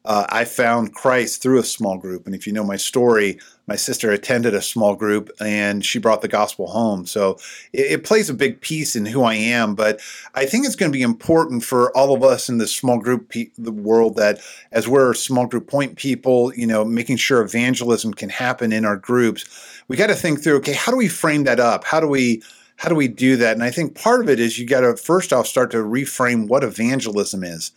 uh, 0.07 0.25
I 0.29 0.45
found 0.45 0.95
Christ 0.95 1.43
through 1.43 1.59
a 1.59 1.65
small 1.65 1.99
group. 1.99 2.27
And 2.27 2.35
if 2.35 2.47
you 2.47 2.53
know 2.53 2.63
my 2.63 2.77
story, 2.77 3.41
my 3.67 3.75
sister 3.75 4.13
attended 4.13 4.55
a 4.55 4.63
small 4.63 4.95
group 4.95 5.31
and 5.41 5.85
she 5.85 5.99
brought 5.99 6.23
the 6.23 6.29
gospel 6.29 6.69
home. 6.69 7.07
So 7.07 7.39
it, 7.73 7.91
it, 7.91 8.05
plays 8.05 8.31
a 8.31 8.35
big 8.35 8.61
piece 8.61 8.95
in 8.95 9.05
who 9.05 9.25
I 9.25 9.35
am. 9.35 9.75
But 9.75 10.01
I 10.37 10.47
think 10.47 10.65
it's 10.65 10.77
going 10.77 10.93
to 10.93 10.97
be 10.97 11.03
important 11.03 11.65
for 11.65 11.95
all 11.97 12.15
of 12.15 12.23
us 12.23 12.49
in 12.49 12.59
the 12.59 12.69
small 12.69 13.01
group 13.01 13.31
pe- 13.31 13.51
the 13.59 13.73
world 13.73 14.15
that 14.15 14.39
as 14.71 14.87
we're 14.87 15.13
small 15.13 15.47
group 15.47 15.67
point 15.67 15.97
people, 15.97 16.55
you 16.55 16.69
know, 16.69 16.85
making 16.85 17.17
sure 17.17 17.43
evangelism 17.43 18.15
can 18.15 18.29
happen 18.29 18.71
in 18.71 18.85
our 18.85 18.97
groups, 18.97 19.45
we 19.89 19.97
got 19.97 20.07
to 20.07 20.15
think 20.15 20.41
through, 20.41 20.59
okay, 20.59 20.75
how 20.75 20.93
do 20.93 20.99
we 20.99 21.09
frame 21.09 21.43
that 21.45 21.59
up? 21.59 21.83
How 21.83 21.99
do 21.99 22.07
we 22.07 22.45
how 22.77 22.89
do 22.89 22.95
we 22.95 23.09
do 23.09 23.37
that? 23.37 23.55
And 23.55 23.65
I 23.65 23.71
think 23.71 23.95
part 23.95 24.21
of 24.21 24.29
it 24.29 24.39
is 24.39 24.59
you 24.59 24.67
got 24.67 24.81
to 24.81 24.97
first 24.97 25.33
off 25.33 25.47
start 25.47 25.71
to 25.73 25.79
reframe 25.79 26.49
what 26.49 26.63
evangelism 26.63 27.43
is. 27.43 27.73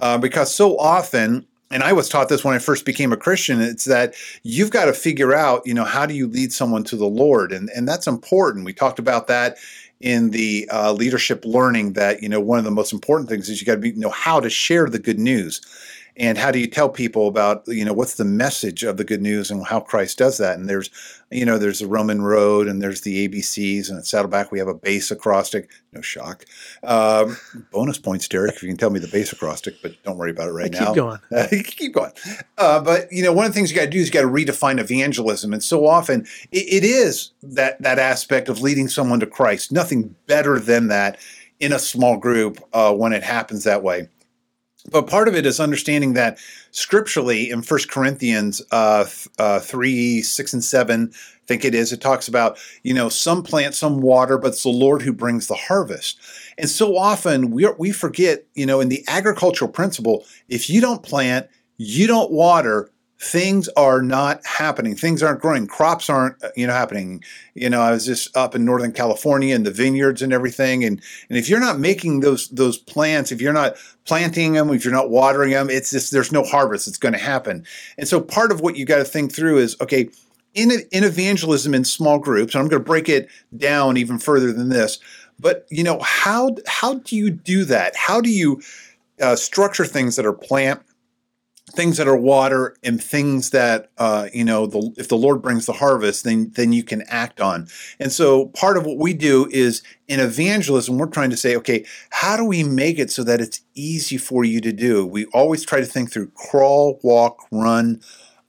Uh, 0.00 0.18
because 0.18 0.52
so 0.52 0.76
often 0.78 1.46
and 1.72 1.82
I 1.82 1.92
was 1.94 2.08
taught 2.08 2.28
this 2.28 2.44
when 2.44 2.54
I 2.54 2.58
first 2.58 2.84
became 2.84 3.12
a 3.12 3.16
Christian. 3.16 3.60
It's 3.60 3.86
that 3.86 4.14
you've 4.42 4.70
got 4.70 4.84
to 4.84 4.92
figure 4.92 5.32
out, 5.32 5.62
you 5.64 5.72
know, 5.72 5.84
how 5.84 6.04
do 6.04 6.14
you 6.14 6.26
lead 6.28 6.52
someone 6.52 6.84
to 6.84 6.96
the 6.96 7.06
Lord, 7.06 7.50
and 7.50 7.70
and 7.70 7.88
that's 7.88 8.06
important. 8.06 8.66
We 8.66 8.74
talked 8.74 8.98
about 8.98 9.26
that 9.28 9.56
in 10.00 10.30
the 10.30 10.68
uh, 10.70 10.92
leadership 10.92 11.44
learning. 11.44 11.94
That 11.94 12.22
you 12.22 12.28
know, 12.28 12.40
one 12.40 12.58
of 12.58 12.64
the 12.64 12.70
most 12.70 12.92
important 12.92 13.30
things 13.30 13.48
is 13.48 13.60
you 13.60 13.66
got 13.66 13.76
to 13.76 13.80
be, 13.80 13.92
know 13.92 14.10
how 14.10 14.38
to 14.38 14.50
share 14.50 14.88
the 14.88 14.98
good 14.98 15.18
news 15.18 15.62
and 16.16 16.36
how 16.36 16.50
do 16.50 16.58
you 16.58 16.66
tell 16.66 16.88
people 16.90 17.26
about 17.26 17.66
you 17.66 17.84
know 17.84 17.92
what's 17.92 18.14
the 18.14 18.24
message 18.24 18.82
of 18.82 18.96
the 18.96 19.04
good 19.04 19.22
news 19.22 19.50
and 19.50 19.66
how 19.66 19.80
christ 19.80 20.18
does 20.18 20.38
that? 20.38 20.58
And 20.58 20.68
there's 20.68 20.90
you 21.30 21.46
know 21.46 21.56
there's 21.56 21.78
the 21.78 21.86
roman 21.86 22.22
road 22.22 22.68
and 22.68 22.82
there's 22.82 23.00
the 23.00 23.26
abcs 23.26 23.88
and 23.88 23.98
at 23.98 24.06
saddleback. 24.06 24.52
We 24.52 24.58
have 24.58 24.68
a 24.68 24.74
base 24.74 25.10
acrostic. 25.10 25.70
No 25.92 26.02
shock. 26.02 26.44
Um, 26.82 27.38
bonus 27.70 27.98
points 27.98 28.28
derek 28.28 28.56
if 28.56 28.62
you 28.62 28.68
can 28.68 28.76
tell 28.76 28.90
me 28.90 29.00
the 29.00 29.08
base 29.08 29.32
acrostic 29.32 29.76
but 29.82 29.92
don't 30.04 30.18
worry 30.18 30.30
about 30.30 30.48
it 30.48 30.52
right 30.52 30.70
keep 30.70 30.80
now. 30.80 30.86
keep 30.88 30.96
going. 30.96 31.18
Keep 31.64 31.94
going. 31.94 32.12
Uh, 32.58 32.80
but 32.80 33.10
you 33.10 33.22
know 33.22 33.32
one 33.32 33.46
of 33.46 33.52
the 33.52 33.54
things 33.54 33.70
you 33.70 33.76
got 33.76 33.84
to 33.84 33.90
do 33.90 33.98
is 33.98 34.08
you 34.08 34.12
got 34.12 34.22
to 34.22 34.26
redefine 34.26 34.78
evangelism. 34.78 35.52
And 35.52 35.64
so 35.64 35.86
often 35.86 36.26
it, 36.50 36.82
it 36.82 36.84
is 36.84 37.30
that 37.42 37.80
that 37.80 37.98
aspect 37.98 38.48
of 38.48 38.60
leading 38.60 38.88
someone 38.88 39.20
to 39.20 39.26
christ. 39.26 39.72
Nothing 39.72 40.14
better 40.26 40.58
than 40.58 40.88
that 40.88 41.18
in 41.58 41.72
a 41.72 41.78
small 41.78 42.18
group 42.18 42.58
uh, 42.72 42.92
when 42.92 43.12
it 43.12 43.22
happens 43.22 43.64
that 43.64 43.82
way 43.82 44.08
but 44.90 45.06
part 45.06 45.28
of 45.28 45.36
it 45.36 45.46
is 45.46 45.60
understanding 45.60 46.14
that 46.14 46.38
scripturally 46.72 47.50
in 47.50 47.62
First 47.62 47.90
Corinthians 47.90 48.60
uh, 48.72 49.06
uh, 49.38 49.60
3, 49.60 50.22
6, 50.22 50.52
and 50.52 50.64
7, 50.64 51.12
I 51.12 51.46
think 51.46 51.64
it 51.64 51.74
is, 51.74 51.92
it 51.92 52.00
talks 52.00 52.28
about, 52.28 52.58
you 52.82 52.92
know, 52.92 53.08
some 53.08 53.42
plant, 53.42 53.74
some 53.74 54.00
water, 54.00 54.38
but 54.38 54.48
it's 54.48 54.62
the 54.64 54.70
Lord 54.70 55.02
who 55.02 55.12
brings 55.12 55.46
the 55.46 55.54
harvest. 55.54 56.18
And 56.58 56.68
so 56.68 56.96
often 56.96 57.50
we, 57.50 57.68
we 57.78 57.92
forget, 57.92 58.44
you 58.54 58.66
know, 58.66 58.80
in 58.80 58.88
the 58.88 59.04
agricultural 59.08 59.70
principle, 59.70 60.24
if 60.48 60.68
you 60.68 60.80
don't 60.80 61.02
plant, 61.02 61.48
you 61.78 62.06
don't 62.06 62.30
water, 62.30 62.90
things 63.22 63.68
are 63.76 64.02
not 64.02 64.44
happening. 64.44 64.96
Things 64.96 65.22
aren't 65.22 65.40
growing. 65.40 65.68
Crops 65.68 66.10
aren't, 66.10 66.42
uh, 66.42 66.48
you 66.56 66.66
know, 66.66 66.72
happening. 66.72 67.22
You 67.54 67.70
know, 67.70 67.80
I 67.80 67.92
was 67.92 68.04
just 68.04 68.36
up 68.36 68.56
in 68.56 68.64
Northern 68.64 68.90
California 68.90 69.54
and 69.54 69.64
the 69.64 69.70
vineyards 69.70 70.22
and 70.22 70.32
everything. 70.32 70.82
And 70.82 71.00
and 71.28 71.38
if 71.38 71.48
you're 71.48 71.60
not 71.60 71.78
making 71.78 72.20
those 72.20 72.48
those 72.48 72.78
plants, 72.78 73.30
if 73.30 73.40
you're 73.40 73.52
not 73.52 73.76
planting 74.06 74.54
them, 74.54 74.70
if 74.70 74.84
you're 74.84 74.92
not 74.92 75.10
watering 75.10 75.52
them, 75.52 75.70
it's 75.70 75.92
just 75.92 76.10
there's 76.10 76.32
no 76.32 76.42
harvest. 76.42 76.88
It's 76.88 76.98
going 76.98 77.12
to 77.12 77.18
happen. 77.18 77.64
And 77.96 78.08
so 78.08 78.20
part 78.20 78.50
of 78.50 78.60
what 78.60 78.76
you 78.76 78.84
got 78.84 78.98
to 78.98 79.04
think 79.04 79.32
through 79.32 79.58
is 79.58 79.76
okay. 79.80 80.08
in 80.54 80.72
in 80.90 81.04
evangelism 81.04 81.74
in 81.74 81.84
small 81.84 82.18
groups, 82.18 82.54
and 82.54 82.60
I'm 82.60 82.68
going 82.68 82.82
to 82.82 82.84
break 82.84 83.08
it 83.08 83.28
down 83.56 83.96
even 83.96 84.18
further 84.18 84.52
than 84.52 84.68
this. 84.68 84.98
But 85.38 85.66
you 85.70 85.84
know 85.84 86.00
how 86.00 86.56
how 86.66 86.94
do 86.94 87.14
you 87.14 87.30
do 87.30 87.64
that? 87.66 87.94
How 87.94 88.20
do 88.20 88.30
you 88.30 88.60
uh, 89.20 89.36
structure 89.36 89.84
things 89.84 90.16
that 90.16 90.26
are 90.26 90.32
plant 90.32 90.82
things 91.72 91.96
that 91.96 92.06
are 92.06 92.16
water 92.16 92.76
and 92.82 93.02
things 93.02 93.50
that 93.50 93.90
uh, 93.98 94.28
you 94.32 94.44
know 94.44 94.66
the, 94.66 94.92
if 94.96 95.08
the 95.08 95.16
lord 95.16 95.42
brings 95.42 95.66
the 95.66 95.72
harvest 95.72 96.24
then 96.24 96.50
then 96.54 96.72
you 96.72 96.84
can 96.84 97.02
act 97.08 97.40
on. 97.40 97.66
And 97.98 98.12
so 98.12 98.46
part 98.48 98.76
of 98.76 98.86
what 98.86 98.98
we 98.98 99.14
do 99.14 99.48
is 99.50 99.82
in 100.08 100.20
evangelism 100.20 100.98
we're 100.98 101.06
trying 101.06 101.30
to 101.30 101.36
say 101.36 101.56
okay 101.56 101.84
how 102.10 102.36
do 102.36 102.44
we 102.44 102.62
make 102.62 102.98
it 102.98 103.10
so 103.10 103.24
that 103.24 103.40
it's 103.40 103.62
easy 103.74 104.16
for 104.16 104.44
you 104.44 104.60
to 104.60 104.72
do? 104.72 105.06
We 105.06 105.26
always 105.26 105.64
try 105.64 105.80
to 105.80 105.86
think 105.86 106.12
through 106.12 106.28
crawl 106.28 107.00
walk 107.02 107.46
run 107.50 108.00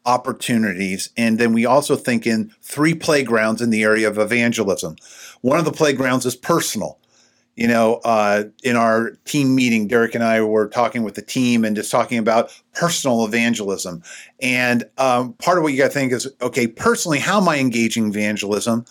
opportunities. 0.06 1.10
And 1.16 1.40
then 1.40 1.54
we 1.54 1.66
also 1.66 1.96
think 1.96 2.28
in 2.28 2.54
three 2.62 2.94
playgrounds 2.94 3.62
in 3.62 3.70
the 3.70 3.84
area 3.84 4.08
of 4.08 4.18
evangelism. 4.18 4.98
One 5.42 5.60
of 5.60 5.66
the 5.66 5.72
playgrounds 5.72 6.26
is 6.26 6.36
personal 6.36 7.00
you 7.56 7.68
know, 7.68 8.02
uh, 8.04 8.46
in 8.63 8.76
our 8.76 9.12
team 9.26 9.54
meeting, 9.54 9.88
Derek 9.88 10.16
and 10.16 10.24
I 10.24 10.42
were 10.42 10.68
talking 10.68 11.04
with 11.04 11.16
the 11.16 11.22
team 11.22 11.63
and 11.63 11.76
just 11.76 11.92
talking 11.92 12.18
about 12.18 12.60
personal 12.74 13.26
evangelism. 13.26 14.02
And 14.42 14.86
um, 14.98 15.34
part 15.34 15.58
of 15.58 15.63
what 15.63 15.72
you 15.72 15.78
got 15.78 15.88
to 15.88 15.94
think 15.94 16.13
is, 16.13 16.28
okay, 16.42 16.68
personally, 16.68 17.20
how 17.20 17.39
am 17.39 17.48
I 17.48 17.60
engaging 17.60 18.08
evangelism? 18.08 18.86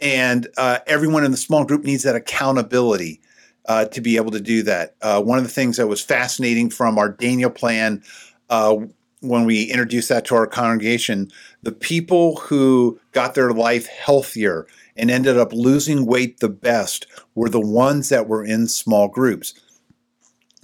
And 0.00 0.48
uh, 0.56 0.78
everyone 0.86 1.24
in 1.24 1.30
the 1.30 1.36
small 1.36 1.64
group 1.64 1.84
needs 1.84 2.04
that 2.04 2.16
accountability 2.16 3.20
uh, 3.66 3.86
to 3.86 4.00
be 4.00 4.16
able 4.16 4.30
to 4.30 4.40
do 4.40 4.62
that. 4.62 4.94
Uh, 5.02 5.22
one 5.22 5.38
of 5.38 5.44
the 5.44 5.50
things 5.50 5.76
that 5.76 5.86
was 5.86 6.00
fascinating 6.00 6.70
from 6.70 6.98
our 6.98 7.10
Daniel 7.10 7.50
plan 7.50 8.02
uh, 8.48 8.76
when 9.20 9.44
we 9.44 9.64
introduced 9.64 10.08
that 10.08 10.24
to 10.26 10.34
our 10.34 10.46
congregation, 10.46 11.30
the 11.62 11.72
people 11.72 12.36
who 12.36 12.98
got 13.12 13.34
their 13.34 13.52
life 13.52 13.86
healthier 13.86 14.66
and 14.96 15.10
ended 15.10 15.36
up 15.36 15.52
losing 15.52 16.06
weight 16.06 16.40
the 16.40 16.48
best 16.48 17.06
were 17.34 17.48
the 17.48 17.60
ones 17.60 18.08
that 18.08 18.28
were 18.28 18.44
in 18.44 18.66
small 18.66 19.08
groups. 19.08 19.54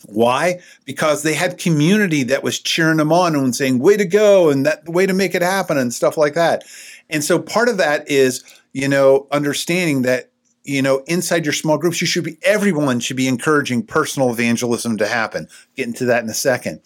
Why? 0.06 0.60
Because 0.84 1.22
they 1.22 1.34
had 1.34 1.58
community 1.58 2.24
that 2.24 2.42
was 2.42 2.58
cheering 2.58 2.96
them 2.96 3.12
on 3.12 3.36
and 3.36 3.54
saying, 3.54 3.78
way 3.78 3.96
to 3.96 4.04
go, 4.04 4.50
and 4.50 4.66
that 4.66 4.88
way 4.88 5.06
to 5.06 5.12
make 5.12 5.34
it 5.34 5.42
happen, 5.42 5.78
and 5.78 5.94
stuff 5.94 6.16
like 6.16 6.34
that. 6.34 6.64
And 7.08 7.22
so 7.22 7.38
part 7.38 7.68
of 7.68 7.76
that 7.76 8.10
is, 8.10 8.42
you 8.72 8.88
know, 8.88 9.28
understanding 9.30 10.02
that, 10.02 10.30
you 10.64 10.82
know, 10.82 11.02
inside 11.06 11.44
your 11.44 11.52
small 11.52 11.78
groups, 11.78 12.00
you 12.00 12.06
should 12.06 12.24
be, 12.24 12.38
everyone 12.42 13.00
should 13.00 13.16
be 13.16 13.28
encouraging 13.28 13.84
personal 13.84 14.30
evangelism 14.30 14.96
to 14.98 15.06
happen. 15.06 15.46
Get 15.76 15.86
into 15.86 16.04
that 16.06 16.24
in 16.24 16.30
a 16.30 16.34
second. 16.34 16.80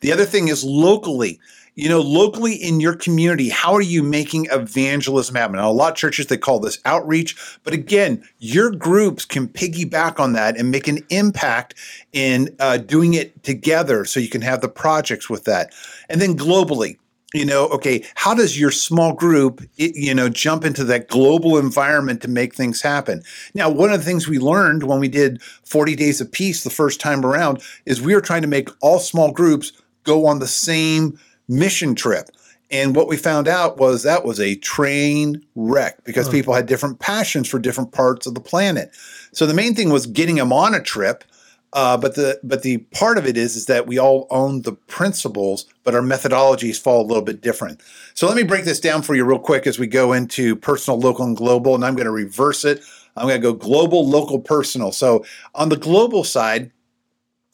The 0.00 0.12
other 0.12 0.24
thing 0.24 0.48
is 0.48 0.64
locally 0.64 1.40
you 1.80 1.88
know, 1.88 2.02
locally 2.02 2.52
in 2.52 2.78
your 2.78 2.94
community, 2.94 3.48
how 3.48 3.72
are 3.72 3.80
you 3.80 4.02
making 4.02 4.46
evangelism 4.50 5.34
happen? 5.34 5.56
Now, 5.56 5.70
a 5.70 5.72
lot 5.72 5.92
of 5.92 5.96
churches 5.96 6.26
they 6.26 6.36
call 6.36 6.60
this 6.60 6.78
outreach, 6.84 7.34
but 7.64 7.72
again, 7.72 8.22
your 8.38 8.70
groups 8.70 9.24
can 9.24 9.48
piggyback 9.48 10.20
on 10.20 10.34
that 10.34 10.58
and 10.58 10.70
make 10.70 10.88
an 10.88 10.98
impact 11.08 11.74
in 12.12 12.54
uh, 12.60 12.76
doing 12.76 13.14
it 13.14 13.42
together, 13.44 14.04
so 14.04 14.20
you 14.20 14.28
can 14.28 14.42
have 14.42 14.60
the 14.60 14.68
projects 14.68 15.30
with 15.30 15.44
that. 15.44 15.72
And 16.10 16.20
then 16.20 16.36
globally, 16.36 16.98
you 17.32 17.46
know, 17.46 17.68
okay, 17.68 18.04
how 18.14 18.34
does 18.34 18.60
your 18.60 18.72
small 18.72 19.14
group, 19.14 19.62
you 19.76 20.14
know, 20.14 20.28
jump 20.28 20.66
into 20.66 20.84
that 20.84 21.08
global 21.08 21.56
environment 21.56 22.20
to 22.20 22.28
make 22.28 22.54
things 22.54 22.82
happen? 22.82 23.22
Now, 23.54 23.70
one 23.70 23.90
of 23.90 24.00
the 24.00 24.04
things 24.04 24.28
we 24.28 24.38
learned 24.38 24.82
when 24.82 25.00
we 25.00 25.08
did 25.08 25.40
40 25.64 25.96
Days 25.96 26.20
of 26.20 26.30
Peace 26.30 26.62
the 26.62 26.68
first 26.68 27.00
time 27.00 27.24
around 27.24 27.62
is 27.86 28.02
we 28.02 28.14
were 28.14 28.20
trying 28.20 28.42
to 28.42 28.48
make 28.48 28.68
all 28.82 28.98
small 28.98 29.32
groups 29.32 29.72
go 30.04 30.26
on 30.26 30.40
the 30.40 30.46
same 30.46 31.18
mission 31.50 31.94
trip. 31.94 32.30
And 32.70 32.94
what 32.94 33.08
we 33.08 33.16
found 33.16 33.48
out 33.48 33.78
was 33.78 34.04
that 34.04 34.24
was 34.24 34.38
a 34.38 34.54
train 34.54 35.44
wreck 35.56 36.04
because 36.04 36.28
people 36.28 36.54
had 36.54 36.66
different 36.66 37.00
passions 37.00 37.48
for 37.48 37.58
different 37.58 37.90
parts 37.90 38.26
of 38.26 38.34
the 38.34 38.40
planet. 38.40 38.92
So 39.32 39.44
the 39.44 39.54
main 39.54 39.74
thing 39.74 39.90
was 39.90 40.06
getting 40.06 40.36
them 40.36 40.52
on 40.52 40.74
a 40.74 40.80
trip. 40.80 41.24
Uh, 41.72 41.96
but 41.96 42.16
the 42.16 42.40
but 42.42 42.62
the 42.62 42.78
part 42.78 43.16
of 43.16 43.26
it 43.26 43.36
is 43.36 43.54
is 43.54 43.66
that 43.66 43.86
we 43.86 43.96
all 43.96 44.26
own 44.30 44.62
the 44.62 44.72
principles, 44.72 45.66
but 45.84 45.94
our 45.94 46.00
methodologies 46.00 46.80
fall 46.80 47.00
a 47.00 47.06
little 47.06 47.22
bit 47.22 47.40
different. 47.40 47.80
So 48.14 48.26
let 48.26 48.36
me 48.36 48.42
break 48.42 48.64
this 48.64 48.80
down 48.80 49.02
for 49.02 49.14
you 49.14 49.24
real 49.24 49.38
quick 49.38 49.68
as 49.68 49.78
we 49.78 49.86
go 49.86 50.12
into 50.12 50.56
personal, 50.56 50.98
local, 50.98 51.24
and 51.24 51.36
global. 51.36 51.76
And 51.76 51.84
I'm 51.84 51.94
going 51.94 52.06
to 52.06 52.12
reverse 52.12 52.64
it. 52.64 52.82
I'm 53.16 53.28
going 53.28 53.40
to 53.40 53.52
go 53.52 53.52
global, 53.52 54.04
local, 54.06 54.40
personal. 54.40 54.90
So 54.90 55.24
on 55.54 55.68
the 55.68 55.76
global 55.76 56.24
side, 56.24 56.72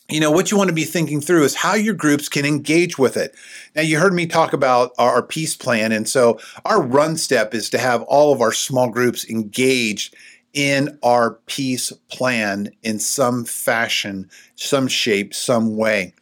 you 0.08 0.20
know 0.20 0.30
what 0.30 0.50
you 0.50 0.56
want 0.56 0.68
to 0.68 0.74
be 0.74 0.84
thinking 0.84 1.20
through 1.20 1.44
is 1.44 1.54
how 1.54 1.74
your 1.74 1.94
groups 1.94 2.28
can 2.28 2.44
engage 2.44 2.98
with 2.98 3.16
it. 3.16 3.34
Now 3.74 3.82
you 3.82 3.98
heard 3.98 4.14
me 4.14 4.26
talk 4.26 4.52
about 4.52 4.92
our 4.98 5.22
peace 5.22 5.56
plan 5.56 5.92
and 5.92 6.08
so 6.08 6.38
our 6.64 6.80
run 6.80 7.16
step 7.16 7.54
is 7.54 7.68
to 7.70 7.78
have 7.78 8.02
all 8.02 8.32
of 8.32 8.40
our 8.40 8.52
small 8.52 8.88
groups 8.88 9.28
engaged 9.28 10.14
in 10.52 10.98
our 11.02 11.32
peace 11.46 11.92
plan 12.08 12.70
in 12.82 12.98
some 12.98 13.44
fashion 13.44 14.30
some 14.54 14.88
shape 14.88 15.34
some 15.34 15.76
way. 15.76 16.14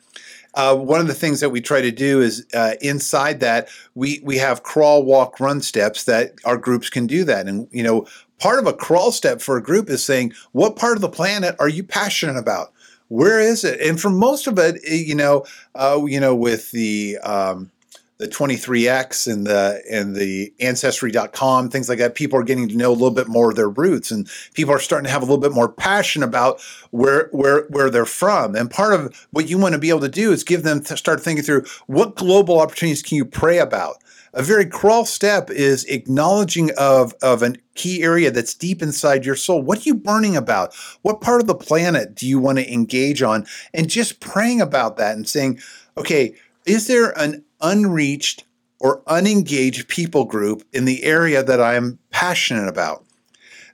Uh, 0.54 0.76
one 0.76 1.00
of 1.00 1.08
the 1.08 1.14
things 1.14 1.40
that 1.40 1.50
we 1.50 1.60
try 1.60 1.80
to 1.80 1.90
do 1.90 2.20
is 2.20 2.46
uh, 2.54 2.74
inside 2.80 3.40
that 3.40 3.68
we 3.94 4.20
we 4.24 4.38
have 4.38 4.62
crawl 4.62 5.04
walk 5.04 5.40
run 5.40 5.60
steps 5.60 6.04
that 6.04 6.32
our 6.44 6.56
groups 6.56 6.88
can 6.88 7.06
do 7.06 7.24
that. 7.24 7.46
And 7.46 7.68
you 7.70 7.82
know 7.82 8.06
part 8.38 8.58
of 8.58 8.66
a 8.66 8.72
crawl 8.72 9.12
step 9.12 9.40
for 9.40 9.56
a 9.56 9.62
group 9.62 9.88
is 9.88 10.04
saying 10.04 10.32
what 10.52 10.76
part 10.76 10.96
of 10.96 11.00
the 11.00 11.08
planet 11.08 11.54
are 11.58 11.68
you 11.68 11.84
passionate 11.84 12.36
about 12.36 12.73
where 13.08 13.40
is 13.40 13.64
it? 13.64 13.80
And 13.80 14.00
for 14.00 14.10
most 14.10 14.46
of 14.46 14.58
it, 14.58 14.80
eh, 14.86 14.94
you 14.94 15.14
know, 15.14 15.44
uh, 15.74 16.00
you 16.06 16.20
know, 16.20 16.34
with 16.34 16.70
the 16.72 17.18
um, 17.18 17.70
the 18.18 18.28
23x 18.28 19.30
and 19.30 19.46
the 19.46 19.82
and 19.90 20.14
the 20.14 20.52
ancestry.com 20.60 21.68
things 21.68 21.88
like 21.88 21.98
that 21.98 22.14
people 22.14 22.38
are 22.38 22.44
getting 22.44 22.68
to 22.68 22.76
know 22.76 22.90
a 22.90 22.92
little 22.92 23.10
bit 23.10 23.26
more 23.26 23.50
of 23.50 23.56
their 23.56 23.68
roots 23.68 24.12
and 24.12 24.30
people 24.54 24.72
are 24.72 24.78
starting 24.78 25.04
to 25.04 25.10
have 25.10 25.20
a 25.20 25.24
little 25.24 25.40
bit 25.40 25.52
more 25.52 25.68
passion 25.68 26.22
about 26.22 26.60
where 26.90 27.28
where 27.32 27.64
where 27.70 27.90
they're 27.90 28.06
from 28.06 28.54
and 28.54 28.70
part 28.70 28.94
of 28.94 29.26
what 29.32 29.50
you 29.50 29.58
want 29.58 29.72
to 29.72 29.80
be 29.80 29.88
able 29.88 30.00
to 30.00 30.08
do 30.08 30.30
is 30.30 30.44
give 30.44 30.62
them 30.62 30.80
to 30.80 30.96
start 30.96 31.20
thinking 31.20 31.44
through 31.44 31.64
what 31.86 32.14
global 32.14 32.60
opportunities 32.60 33.02
can 33.02 33.16
you 33.16 33.24
pray 33.24 33.58
about 33.58 33.96
a 34.34 34.42
very 34.42 34.66
crawl 34.66 35.04
step 35.04 35.50
is 35.50 35.84
acknowledging 35.84 36.70
of, 36.76 37.14
of 37.22 37.42
a 37.42 37.54
key 37.74 38.02
area 38.02 38.30
that's 38.30 38.54
deep 38.54 38.82
inside 38.82 39.24
your 39.24 39.36
soul. 39.36 39.62
What 39.62 39.78
are 39.78 39.88
you 39.88 39.94
burning 39.94 40.36
about? 40.36 40.74
What 41.02 41.20
part 41.20 41.40
of 41.40 41.46
the 41.46 41.54
planet 41.54 42.14
do 42.14 42.26
you 42.26 42.38
want 42.38 42.58
to 42.58 42.72
engage 42.72 43.22
on? 43.22 43.46
And 43.72 43.88
just 43.88 44.20
praying 44.20 44.60
about 44.60 44.96
that 44.96 45.16
and 45.16 45.28
saying, 45.28 45.60
okay, 45.96 46.34
is 46.66 46.88
there 46.88 47.16
an 47.18 47.44
unreached 47.60 48.44
or 48.80 49.02
unengaged 49.06 49.88
people 49.88 50.24
group 50.24 50.64
in 50.72 50.84
the 50.84 51.04
area 51.04 51.42
that 51.42 51.60
I'm 51.60 51.98
passionate 52.10 52.68
about? 52.68 53.03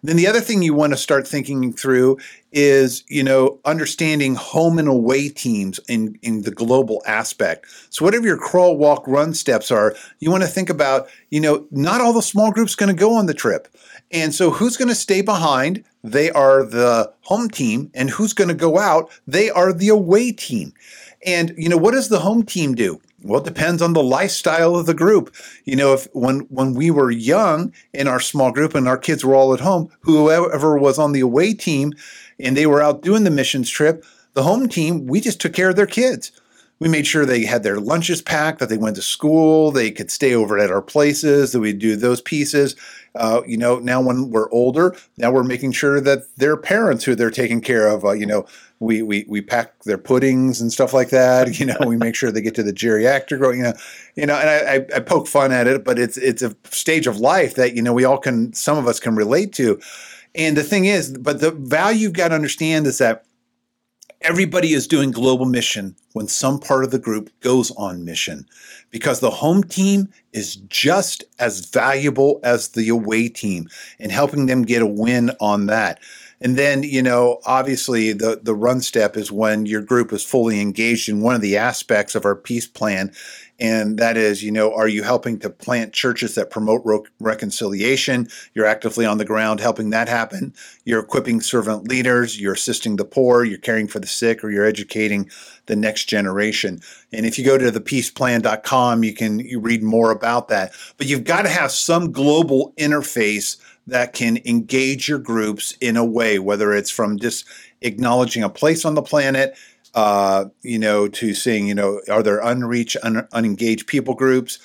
Then 0.03 0.17
the 0.17 0.27
other 0.27 0.41
thing 0.41 0.63
you 0.63 0.75
want 0.75 0.93
to 0.93 0.97
start 0.97 1.29
thinking 1.29 1.73
through 1.73 2.19
is, 2.53 3.05
you 3.09 3.23
know, 3.23 3.59
understanding 3.65 4.35
home 4.35 4.79
and 4.79 4.89
away 4.89 5.29
teams 5.29 5.79
in, 5.89 6.19
in 6.23 6.43
the 6.43 6.51
global 6.51 7.03
aspect. 7.07 7.67
So 7.91 8.05
whatever 8.05 8.27
your 8.27 8.39
crawl, 8.39 8.77
walk, 8.77 9.07
run 9.07 9.35
steps 9.35 9.71
are, 9.71 9.95
you 10.19 10.31
want 10.31 10.43
to 10.43 10.49
think 10.49 10.71
about, 10.71 11.09
you 11.31 11.41
know, 11.41 11.67
not 11.71 12.01
all 12.01 12.13
the 12.13 12.23
small 12.23 12.51
groups 12.51 12.75
going 12.75 12.95
to 12.95 12.99
go 12.99 13.15
on 13.15 13.27
the 13.27 13.35
trip. 13.35 13.69
And 14.11 14.35
so 14.35 14.51
who's 14.51 14.77
going 14.77 14.89
to 14.89 14.95
stay 14.95 15.21
behind? 15.21 15.85
They 16.03 16.31
are 16.31 16.65
the 16.65 17.13
home 17.23 17.49
team. 17.49 17.91
And 17.95 18.11
who's 18.11 18.33
going 18.33 18.49
to 18.49 18.55
go 18.55 18.79
out? 18.79 19.11
They 19.27 19.51
are 19.51 19.73
the 19.73 19.89
away 19.89 20.33
team. 20.33 20.73
And, 21.25 21.55
you 21.57 21.69
know, 21.69 21.77
what 21.77 21.93
does 21.93 22.09
the 22.09 22.21
home 22.21 22.43
team 22.45 22.75
do? 22.75 23.01
Well, 23.23 23.41
it 23.41 23.45
depends 23.45 23.83
on 23.83 23.93
the 23.93 24.03
lifestyle 24.03 24.77
of 24.77 24.87
the 24.87 24.95
group. 24.95 25.35
You 25.65 25.77
know, 25.77 25.93
if 25.93 26.09
when 26.13 26.41
when 26.49 26.75
we 26.75 26.91
were 26.91 27.11
young 27.11 27.73
in 27.93 28.09
our 28.09 28.21
small 28.21 28.51
group 28.51 28.75
and 28.75 28.89
our 28.89 28.97
kids 28.99 29.25
were 29.25 29.35
all 29.35 29.53
at 29.53 29.61
home, 29.61 29.91
whoever 30.01 30.79
was 30.79 30.99
on 30.99 31.13
the 31.13 31.21
away 31.21 31.53
team 31.53 31.93
and 32.39 32.57
they 32.57 32.67
were 32.67 32.83
out 32.83 33.03
doing 33.03 33.25
the 33.25 33.31
missions 33.31 33.69
trip, 33.69 34.05
the 34.33 34.43
home 34.43 34.69
team, 34.69 35.07
we 35.07 35.21
just 35.21 35.41
took 35.41 35.53
care 35.53 35.71
of 35.71 35.77
their 35.77 35.87
kids. 35.87 36.33
We 36.81 36.89
made 36.89 37.07
sure 37.07 37.27
they 37.27 37.45
had 37.45 37.63
their 37.63 37.79
lunches 37.79 38.23
packed, 38.23 38.59
that 38.59 38.71
they 38.71 38.79
went 38.79 38.97
to 38.97 39.03
school, 39.03 39.71
they 39.71 39.91
could 39.91 40.11
stay 40.11 40.35
over 40.35 40.59
at 40.59 40.71
our 40.71 40.81
places, 40.81 41.53
that 41.53 41.61
we 41.61 41.75
do 41.75 41.95
those 41.95 42.23
pieces. 42.23 42.75
Uh, 43.15 43.43
you 43.47 43.57
know, 43.57 43.79
now 43.79 44.01
when 44.01 44.31
we're 44.31 44.51
older, 44.51 44.97
now 45.19 45.31
we're 45.31 45.43
making 45.43 45.73
sure 45.73 46.01
that 46.01 46.25
their 46.37 46.57
parents 46.57 47.05
who 47.05 47.15
they're 47.15 47.31
taking 47.31 47.61
care 47.61 47.87
of, 47.87 48.05
uh, 48.05 48.13
you 48.13 48.25
know, 48.25 48.47
we, 48.79 49.03
we 49.03 49.27
we 49.29 49.43
pack 49.43 49.83
their 49.83 49.99
puddings 49.99 50.61
and 50.61 50.73
stuff 50.73 50.95
like 50.95 51.11
that. 51.11 51.61
You 51.61 51.67
know, 51.67 51.77
we 51.87 51.97
make 51.97 52.15
sure 52.15 52.33
they 52.33 52.41
get 52.41 52.55
to 52.55 52.63
the 52.63 52.73
geriatric. 52.73 53.55
You 53.55 53.63
know, 53.63 53.75
you 54.17 54.27
know, 54.27 54.37
and 54.37 54.49
I, 54.49 54.97
I 54.97 55.01
poke 55.01 55.29
fun 55.29 55.53
at 55.53 55.67
it, 55.67 55.85
but 55.85 55.99
it's 55.99 56.17
it's 56.17 56.41
a 56.41 56.57
stage 56.71 57.07
of 57.07 57.19
life 57.19 57.57
that 57.57 57.75
you 57.75 57.83
know 57.83 57.93
we 57.93 58.05
all 58.05 58.17
can, 58.17 58.55
some 58.55 58.79
of 58.79 58.89
us 58.89 58.99
can 58.99 59.15
relate 59.15 59.53
to. 59.55 59.79
And 60.35 60.57
the 60.57 60.63
thing 60.63 60.87
is, 60.87 61.17
but 61.19 61.41
the 61.41 61.51
value 61.51 61.99
you've 62.01 62.13
got 62.15 62.29
to 62.29 62.35
understand 62.37 62.87
is 62.87 62.99
that 62.99 63.25
everybody 64.23 64.75
is 64.75 64.87
doing 64.87 65.11
global 65.11 65.47
mission 65.47 65.97
when 66.13 66.29
some 66.29 66.59
part 66.59 66.85
of 66.85 66.91
the 66.91 66.99
group 66.99 67.31
goes 67.41 67.71
on 67.73 68.05
mission 68.05 68.47
because 68.91 69.21
the 69.21 69.31
home 69.31 69.63
team 69.65 70.09
is 70.33 70.57
just 70.57 71.25
as 71.39 71.67
valuable 71.67 72.39
as 72.43 72.69
the 72.69 72.89
away 72.89 73.29
team 73.29 73.69
and 73.99 74.13
helping 74.13 74.47
them 74.47 74.63
get 74.63 74.83
a 74.83 74.87
win 74.87 75.31
on 75.41 75.67
that. 75.67 76.01
And 76.43 76.57
then, 76.57 76.83
you 76.83 77.03
know, 77.03 77.41
obviously 77.45 78.13
the, 78.13 78.41
the 78.43 78.55
run 78.55 78.81
step 78.81 79.17
is 79.17 79.31
when 79.31 79.67
your 79.67 79.83
group 79.83 80.13
is 80.13 80.25
fully 80.25 80.61
engaged 80.61 81.09
in 81.09 81.21
one 81.21 81.35
of 81.35 81.43
the 81.43 81.57
aspects 81.57 82.15
of 82.15 82.25
our 82.25 82.37
peace 82.37 82.67
plan. 82.67 83.13
And 83.61 83.99
that 83.99 84.17
is, 84.17 84.43
you 84.43 84.51
know, 84.51 84.75
are 84.75 84.89
you 84.89 85.03
helping 85.03 85.39
to 85.41 85.51
plant 85.51 85.93
churches 85.93 86.35
that 86.35 86.51
promote 86.51 86.81
ro- 86.85 87.05
reconciliation? 87.21 88.29
You're 88.55 88.65
actively 88.65 89.05
on 89.05 89.19
the 89.19 89.25
ground 89.27 89.61
helping 89.61 89.91
that 89.91 90.09
happen. 90.09 90.55
You're 90.85 91.01
equipping 91.01 91.43
servant 91.43 91.87
leaders. 91.87 92.41
You're 92.41 92.55
assisting 92.55 92.97
the 92.97 93.05
poor. 93.05 93.45
You're 93.45 93.59
caring 93.59 93.87
for 93.87 94.01
the 94.01 94.07
sick, 94.07 94.43
or 94.43 94.51
you're 94.51 94.65
educating 94.65 95.31
the 95.67 95.77
next 95.77 96.07
generation. 96.07 96.81
And 97.13 97.27
if 97.27 97.39
you 97.39 97.45
go 97.45 97.59
to 97.59 97.71
thepeaceplan.com, 97.71 99.05
you 99.05 99.15
can 99.15 99.41
you 99.41 99.61
read 99.61 99.83
more 99.83 100.11
about 100.11 100.49
that. 100.49 100.73
But 100.97 101.07
you've 101.07 101.25
got 101.25 101.43
to 101.43 101.49
have 101.49 101.71
some 101.71 102.13
global 102.13 102.73
interface 102.79 103.59
that 103.87 104.13
can 104.13 104.39
engage 104.45 105.09
your 105.09 105.19
groups 105.19 105.77
in 105.81 105.97
a 105.97 106.05
way, 106.05 106.39
whether 106.39 106.73
it's 106.73 106.91
from 106.91 107.19
just 107.19 107.45
acknowledging 107.83 108.43
a 108.43 108.49
place 108.49 108.85
on 108.85 108.95
the 108.95 109.03
planet, 109.03 109.57
uh, 109.95 110.47
you 110.63 110.79
know, 110.79 111.09
to 111.09 111.35
seeing, 111.35 111.67
you 111.67 111.75
know, 111.75 112.01
are 112.11 112.23
there 112.23 112.41
unreached, 112.41 112.97
un- 113.03 113.27
unengaged 113.33 113.87
people 113.87 114.15
groups? 114.15 114.59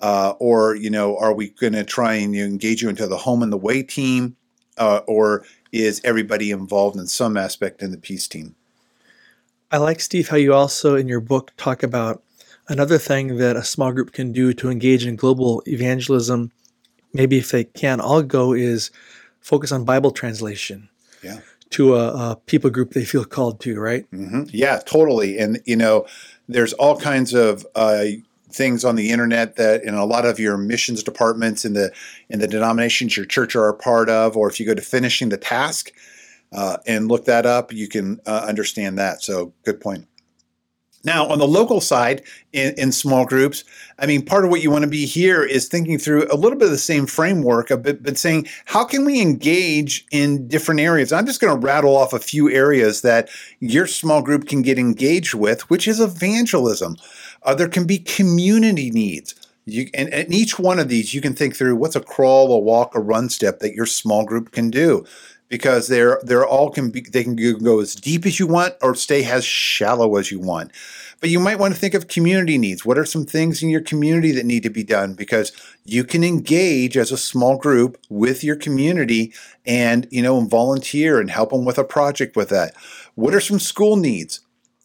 Uh, 0.00 0.32
or, 0.38 0.74
you 0.74 0.88
know, 0.88 1.16
are 1.18 1.34
we 1.34 1.50
going 1.50 1.74
to 1.74 1.84
try 1.84 2.14
and 2.14 2.34
engage 2.34 2.80
you 2.80 2.88
into 2.88 3.06
the 3.06 3.18
home 3.18 3.42
and 3.42 3.52
the 3.52 3.58
way 3.58 3.82
team? 3.82 4.36
Uh, 4.78 5.00
or 5.06 5.44
is 5.72 6.00
everybody 6.04 6.50
involved 6.50 6.96
in 6.96 7.06
some 7.06 7.36
aspect 7.36 7.82
in 7.82 7.90
the 7.90 7.98
peace 7.98 8.26
team? 8.26 8.54
I 9.70 9.76
like, 9.76 10.00
Steve, 10.00 10.28
how 10.28 10.36
you 10.36 10.54
also 10.54 10.96
in 10.96 11.06
your 11.06 11.20
book 11.20 11.52
talk 11.58 11.82
about 11.82 12.22
another 12.68 12.96
thing 12.96 13.36
that 13.36 13.56
a 13.56 13.62
small 13.62 13.92
group 13.92 14.12
can 14.12 14.32
do 14.32 14.54
to 14.54 14.70
engage 14.70 15.04
in 15.04 15.16
global 15.16 15.62
evangelism 15.66 16.50
maybe 17.12 17.38
if 17.38 17.50
they 17.50 17.64
can 17.64 18.00
all 18.00 18.22
go 18.22 18.52
is 18.52 18.90
focus 19.40 19.72
on 19.72 19.84
Bible 19.84 20.10
translation. 20.10 20.88
Yeah. 21.22 21.40
To 21.70 21.94
a, 21.94 22.30
a 22.32 22.36
people 22.46 22.70
group 22.70 22.94
they 22.94 23.04
feel 23.04 23.24
called 23.24 23.60
to, 23.60 23.78
right? 23.78 24.10
Mm-hmm. 24.10 24.44
Yeah, 24.48 24.80
totally. 24.84 25.38
And 25.38 25.60
you 25.64 25.76
know, 25.76 26.06
there's 26.48 26.72
all 26.72 26.98
kinds 26.98 27.32
of 27.32 27.64
uh, 27.76 28.06
things 28.50 28.84
on 28.84 28.96
the 28.96 29.10
internet 29.10 29.56
that 29.56 29.84
in 29.84 29.94
a 29.94 30.04
lot 30.04 30.26
of 30.26 30.40
your 30.40 30.56
missions 30.56 31.02
departments 31.02 31.64
in 31.64 31.74
the 31.74 31.92
in 32.28 32.40
the 32.40 32.48
denominations 32.48 33.16
your 33.16 33.26
church 33.26 33.54
are 33.54 33.68
a 33.68 33.74
part 33.74 34.08
of, 34.08 34.36
or 34.36 34.48
if 34.48 34.58
you 34.58 34.66
go 34.66 34.74
to 34.74 34.82
finishing 34.82 35.28
the 35.28 35.36
task 35.36 35.92
uh, 36.52 36.78
and 36.86 37.08
look 37.08 37.26
that 37.26 37.46
up, 37.46 37.72
you 37.72 37.88
can 37.88 38.20
uh, 38.26 38.44
understand 38.46 38.98
that. 38.98 39.22
So, 39.22 39.52
good 39.64 39.80
point. 39.80 40.06
Now, 41.02 41.26
on 41.26 41.38
the 41.38 41.46
local 41.46 41.80
side, 41.80 42.22
in, 42.52 42.74
in, 42.76 42.92
small 42.92 43.24
groups, 43.24 43.64
I 43.98 44.06
mean, 44.06 44.24
part 44.24 44.44
of 44.44 44.50
what 44.50 44.62
you 44.62 44.70
want 44.70 44.82
to 44.82 44.90
be 44.90 45.06
here 45.06 45.42
is 45.42 45.66
thinking 45.66 45.98
through 45.98 46.26
a 46.30 46.36
little 46.36 46.58
bit 46.58 46.66
of 46.66 46.72
the 46.72 46.78
same 46.78 47.06
framework, 47.06 47.68
but, 47.68 48.02
but 48.02 48.18
saying, 48.18 48.48
how 48.66 48.84
can 48.84 49.04
we 49.06 49.22
engage 49.22 50.06
in 50.10 50.46
different 50.46 50.80
areas? 50.80 51.12
I'm 51.12 51.26
just 51.26 51.40
going 51.40 51.58
to 51.58 51.66
rattle 51.66 51.96
off 51.96 52.12
a 52.12 52.18
few 52.18 52.50
areas 52.50 53.00
that 53.00 53.30
your 53.60 53.86
small 53.86 54.20
group 54.20 54.46
can 54.46 54.60
get 54.60 54.78
engaged 54.78 55.32
with, 55.32 55.68
which 55.70 55.88
is 55.88 56.00
evangelism. 56.00 56.96
Uh, 57.44 57.54
there 57.54 57.68
can 57.68 57.86
be 57.86 57.98
community 57.98 58.90
needs. 58.90 59.34
You, 59.64 59.88
and, 59.94 60.12
and 60.12 60.34
each 60.34 60.58
one 60.58 60.78
of 60.78 60.88
these, 60.88 61.14
you 61.14 61.20
can 61.20 61.34
think 61.34 61.56
through 61.56 61.76
what's 61.76 61.96
a 61.96 62.00
crawl, 62.00 62.52
a 62.52 62.58
walk, 62.58 62.94
a 62.94 63.00
run 63.00 63.28
step 63.28 63.60
that 63.60 63.74
your 63.74 63.86
small 63.86 64.24
group 64.24 64.52
can 64.52 64.70
do 64.70 65.06
because 65.50 65.88
they're 65.88 66.18
they're 66.22 66.46
all 66.46 66.70
can 66.70 66.90
be 66.90 67.02
they 67.02 67.24
can 67.24 67.36
go 67.58 67.80
as 67.80 67.94
deep 67.94 68.24
as 68.24 68.40
you 68.40 68.46
want 68.46 68.74
or 68.80 68.94
stay 68.94 69.22
as 69.24 69.44
shallow 69.44 70.16
as 70.16 70.30
you 70.30 70.40
want. 70.40 70.72
But 71.20 71.28
you 71.28 71.38
might 71.38 71.58
want 71.58 71.74
to 71.74 71.80
think 71.80 71.92
of 71.92 72.08
community 72.08 72.56
needs. 72.56 72.86
What 72.86 72.96
are 72.96 73.04
some 73.04 73.26
things 73.26 73.62
in 73.62 73.68
your 73.68 73.82
community 73.82 74.32
that 74.32 74.46
need 74.46 74.62
to 74.62 74.70
be 74.70 74.82
done? 74.82 75.12
Because 75.12 75.52
you 75.84 76.02
can 76.04 76.24
engage 76.24 76.96
as 76.96 77.12
a 77.12 77.18
small 77.18 77.58
group 77.58 77.98
with 78.08 78.42
your 78.42 78.56
community 78.56 79.34
and 79.66 80.08
you 80.10 80.22
know 80.22 80.38
and 80.38 80.48
volunteer 80.48 81.20
and 81.20 81.30
help 81.30 81.50
them 81.50 81.66
with 81.66 81.76
a 81.76 81.84
project 81.84 82.36
with 82.36 82.48
that. 82.48 82.74
What 83.16 83.34
are 83.34 83.40
some 83.40 83.58
school 83.58 83.96
needs? 83.96 84.40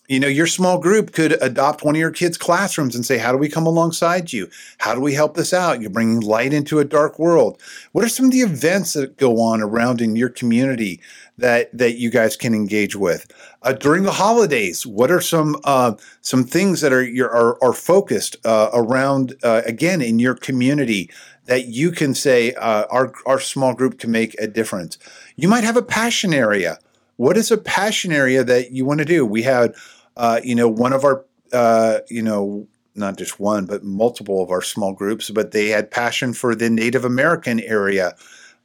You 0.08 0.20
know 0.20 0.28
your 0.28 0.48
small 0.48 0.78
group 0.78 1.12
could 1.12 1.42
adopt 1.42 1.84
one 1.84 1.96
of 1.96 2.00
your 2.00 2.12
kids 2.12 2.38
classrooms 2.38 2.96
and 2.96 3.06
say 3.06 3.18
how 3.18 3.32
do 3.32 3.38
we 3.38 3.50
come 3.50 3.66
alongside 3.66 4.32
you? 4.32 4.50
How 4.78 4.94
do 4.94 5.02
we 5.02 5.14
help 5.14 5.36
this 5.36 5.54
out? 5.54 5.82
You're 5.82 5.90
bringing 5.90 6.20
light 6.20 6.54
into 6.54 6.80
a 6.80 6.86
dark 6.86 7.18
world. 7.18 7.60
What 7.92 8.06
are 8.06 8.10
some 8.10 8.28
of 8.28 8.32
the 8.32 8.42
events 8.42 8.94
that 8.94 9.18
go 9.18 9.40
on 9.42 9.62
around 9.62 10.02
in 10.02 10.16
your 10.16 10.30
community 10.30 11.02
that 11.38 11.76
that 11.78 11.98
you 11.98 12.10
guys 12.10 12.38
can 12.38 12.54
engage 12.54 12.96
with? 12.96 13.32
Uh, 13.64 13.74
during 13.74 14.04
the 14.04 14.12
holidays 14.12 14.86
what 14.86 15.10
are 15.10 15.22
some 15.22 15.56
uh, 15.64 15.94
some 16.22 16.44
things 16.44 16.82
that 16.82 16.94
are 16.94 17.06
are, 17.26 17.64
are 17.64 17.74
focused 17.74 18.38
uh, 18.46 18.70
around 18.74 19.36
uh, 19.44 19.62
again 19.66 20.02
in 20.02 20.20
your 20.20 20.36
community 20.36 21.10
that 21.46 21.68
you 21.68 21.92
can 21.92 22.14
say 22.14 22.54
uh, 22.54 22.86
our 22.92 23.12
our 23.26 23.40
small 23.40 23.74
group 23.74 24.00
can 24.00 24.12
make 24.12 24.36
a 24.40 24.48
difference? 24.48 25.00
You 25.36 25.48
might 25.48 25.64
have 25.64 25.78
a 25.78 25.82
passion 25.82 26.34
area. 26.34 26.78
What 27.18 27.38
is 27.38 27.50
a 27.50 27.58
passion 27.58 28.12
area 28.12 28.44
that 28.44 28.72
you 28.72 28.86
want 28.86 29.00
to 29.00 29.06
do? 29.06 29.26
We 29.26 29.44
had 29.44 29.74
uh, 30.18 30.40
you 30.44 30.56
know, 30.56 30.68
one 30.68 30.94
of 30.94 31.04
our, 31.04 31.26
uh, 31.54 32.00
you 32.10 32.22
know, 32.22 32.68
not 32.96 33.18
just 33.18 33.40
one, 33.40 33.66
but 33.66 33.84
multiple 33.84 34.42
of 34.42 34.50
our 34.50 34.62
small 34.62 34.94
groups, 34.94 35.30
but 35.30 35.52
they 35.52 35.68
had 35.68 35.92
passion 35.92 36.34
for 36.34 36.56
the 36.56 36.70
Native 36.70 37.04
American 37.04 37.60
area 37.60 38.16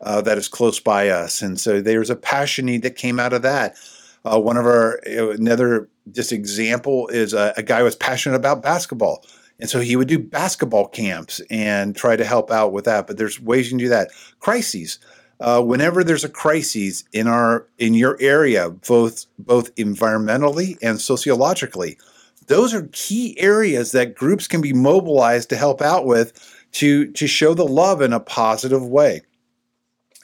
uh, 0.01 0.21
that 0.23 0.39
is 0.39 0.49
close 0.49 0.81
by 0.81 1.09
us. 1.09 1.43
And 1.43 1.59
so 1.59 1.81
there's 1.81 2.11
a 2.11 2.17
passion 2.17 2.67
need 2.67 2.83
that 2.83 2.97
came 2.97 3.19
out 3.19 3.33
of 3.33 3.43
that. 3.43 3.77
Uh, 4.25 4.41
one 4.41 4.57
of 4.57 4.67
our, 4.67 5.01
another 5.07 5.89
just 6.13 6.33
example 6.33 7.09
is 7.09 7.35
a, 7.35 7.53
a 7.57 7.63
guy 7.63 7.83
was 7.83 7.97
passionate 7.97 8.37
about 8.37 8.63
basketball. 8.63 9.25
And 9.59 9.69
so 9.69 9.81
he 9.81 9.97
would 9.97 10.09
do 10.09 10.19
basketball 10.19 10.89
camps 10.89 11.41
and 11.51 11.95
try 11.95 12.17
to 12.17 12.25
help 12.25 12.51
out 12.51 12.73
with 12.73 12.85
that. 12.87 13.07
But 13.07 13.19
there's 13.19 13.41
ways 13.41 13.67
you 13.67 13.73
can 13.73 13.79
do 13.79 13.89
that. 13.91 14.11
Crises 14.39 14.99
uh, 15.41 15.63
whenever 15.63 16.05
there's 16.05 16.25
a 16.25 16.29
crisis 16.29 17.05
in 17.13 17.27
our 17.27 17.67
in 17.79 17.95
your 17.95 18.17
area, 18.21 18.71
both 18.71 19.27
both 19.39 19.75
environmentally 19.77 20.77
and 20.83 21.01
sociologically, 21.01 21.99
those 22.47 22.75
are 22.75 22.89
key 22.93 23.39
areas 23.39 23.93
that 23.93 24.15
groups 24.15 24.47
can 24.47 24.61
be 24.61 24.73
mobilized 24.73 25.49
to 25.49 25.57
help 25.57 25.81
out 25.81 26.05
with 26.05 26.33
to 26.73 27.11
to 27.13 27.27
show 27.27 27.55
the 27.55 27.67
love 27.67 28.03
in 28.03 28.13
a 28.13 28.21
positive 28.21 28.87
way. 28.87 29.23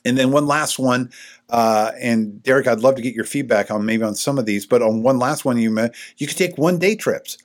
And 0.05 0.17
then 0.17 0.31
one 0.31 0.47
last 0.47 0.79
one, 0.79 1.11
uh, 1.51 1.91
and 2.01 2.41
Derek, 2.43 2.69
I'd 2.69 2.81
love 2.81 2.95
to 2.95 3.03
get 3.03 3.15
your 3.15 3.25
feedback 3.25 3.71
on 3.71 3.85
maybe 3.85 4.05
on 4.05 4.15
some 4.15 4.39
of 4.39 4.47
these, 4.47 4.65
but 4.65 4.81
on 4.81 5.03
one 5.03 5.19
last 5.19 5.45
one, 5.45 5.59
you 5.59 5.71
may, 5.71 5.91
you 6.19 6.29
could 6.29 6.37
take 6.37 6.57
one 6.57 6.79
day 6.79 6.95
trips. 6.95 7.39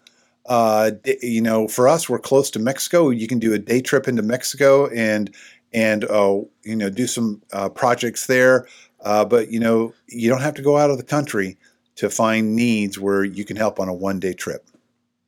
Uh, 0.45 0.91
you 1.23 1.41
know, 1.41 1.67
for 1.67 1.87
us, 1.87 2.07
we're 2.07 2.19
close 2.19 2.51
to 2.51 2.59
Mexico. 2.59 3.09
You 3.09 3.27
can 3.27 3.39
do 3.39 3.53
a 3.53 3.59
day 3.59 3.81
trip 3.81 4.07
into 4.07 4.21
Mexico 4.21 4.87
and 4.89 5.33
and 5.73 6.03
uh, 6.05 6.41
you 6.63 6.75
know 6.75 6.89
do 6.89 7.07
some 7.07 7.41
uh, 7.53 7.69
projects 7.69 8.27
there. 8.27 8.67
Uh, 9.01 9.25
but 9.25 9.51
you 9.51 9.59
know 9.59 9.93
you 10.07 10.29
don't 10.29 10.41
have 10.41 10.53
to 10.55 10.61
go 10.61 10.77
out 10.77 10.89
of 10.89 10.97
the 10.97 11.03
country 11.03 11.57
to 11.95 12.09
find 12.09 12.55
needs 12.55 12.99
where 12.99 13.23
you 13.23 13.45
can 13.45 13.57
help 13.57 13.79
on 13.79 13.87
a 13.87 13.93
one 13.93 14.19
day 14.19 14.33
trip. 14.33 14.67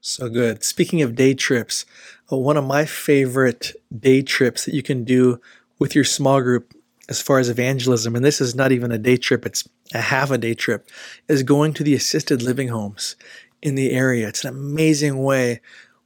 So 0.01 0.27
good. 0.27 0.63
Speaking 0.63 1.01
of 1.01 1.15
day 1.15 1.33
trips, 1.33 1.85
uh, 2.31 2.37
one 2.37 2.57
of 2.57 2.65
my 2.65 2.85
favorite 2.85 3.71
day 3.97 4.21
trips 4.21 4.65
that 4.65 4.73
you 4.73 4.83
can 4.83 5.03
do 5.03 5.39
with 5.79 5.95
your 5.95 6.03
small 6.03 6.41
group 6.41 6.73
as 7.09 7.21
far 7.21 7.39
as 7.39 7.49
evangelism, 7.49 8.15
and 8.15 8.23
this 8.23 8.41
is 8.41 8.55
not 8.55 8.71
even 8.71 8.91
a 8.91 8.97
day 8.97 9.17
trip, 9.17 9.45
it's 9.45 9.67
a 9.93 10.01
half 10.01 10.31
a 10.31 10.37
day 10.37 10.53
trip, 10.53 10.89
is 11.27 11.43
going 11.43 11.73
to 11.73 11.83
the 11.83 11.93
assisted 11.93 12.41
living 12.41 12.69
homes 12.69 13.15
in 13.61 13.75
the 13.75 13.91
area. 13.91 14.27
It's 14.27 14.43
an 14.43 14.49
amazing 14.49 15.21
way 15.23 15.61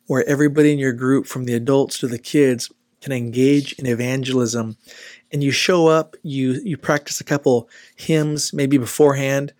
where 0.06 0.28
everybody 0.28 0.72
in 0.72 0.80
your 0.80 0.94
group, 0.94 1.26
from 1.26 1.46
the 1.46 1.54
adults 1.54 2.00
to 2.00 2.08
the 2.08 2.20
kids, 2.20 2.72
can 3.02 3.12
engage 3.12 3.74
in 3.74 3.86
evangelism. 3.86 4.78
And 5.32 5.44
you 5.44 5.52
show 5.52 5.88
up 5.88 6.16
you 6.24 6.62
you 6.64 6.78
practice 6.78 7.20
a 7.20 7.26
couple 7.26 7.70
hymns 7.96 8.54
maybe 8.54 8.78
beforehand. 8.78 9.54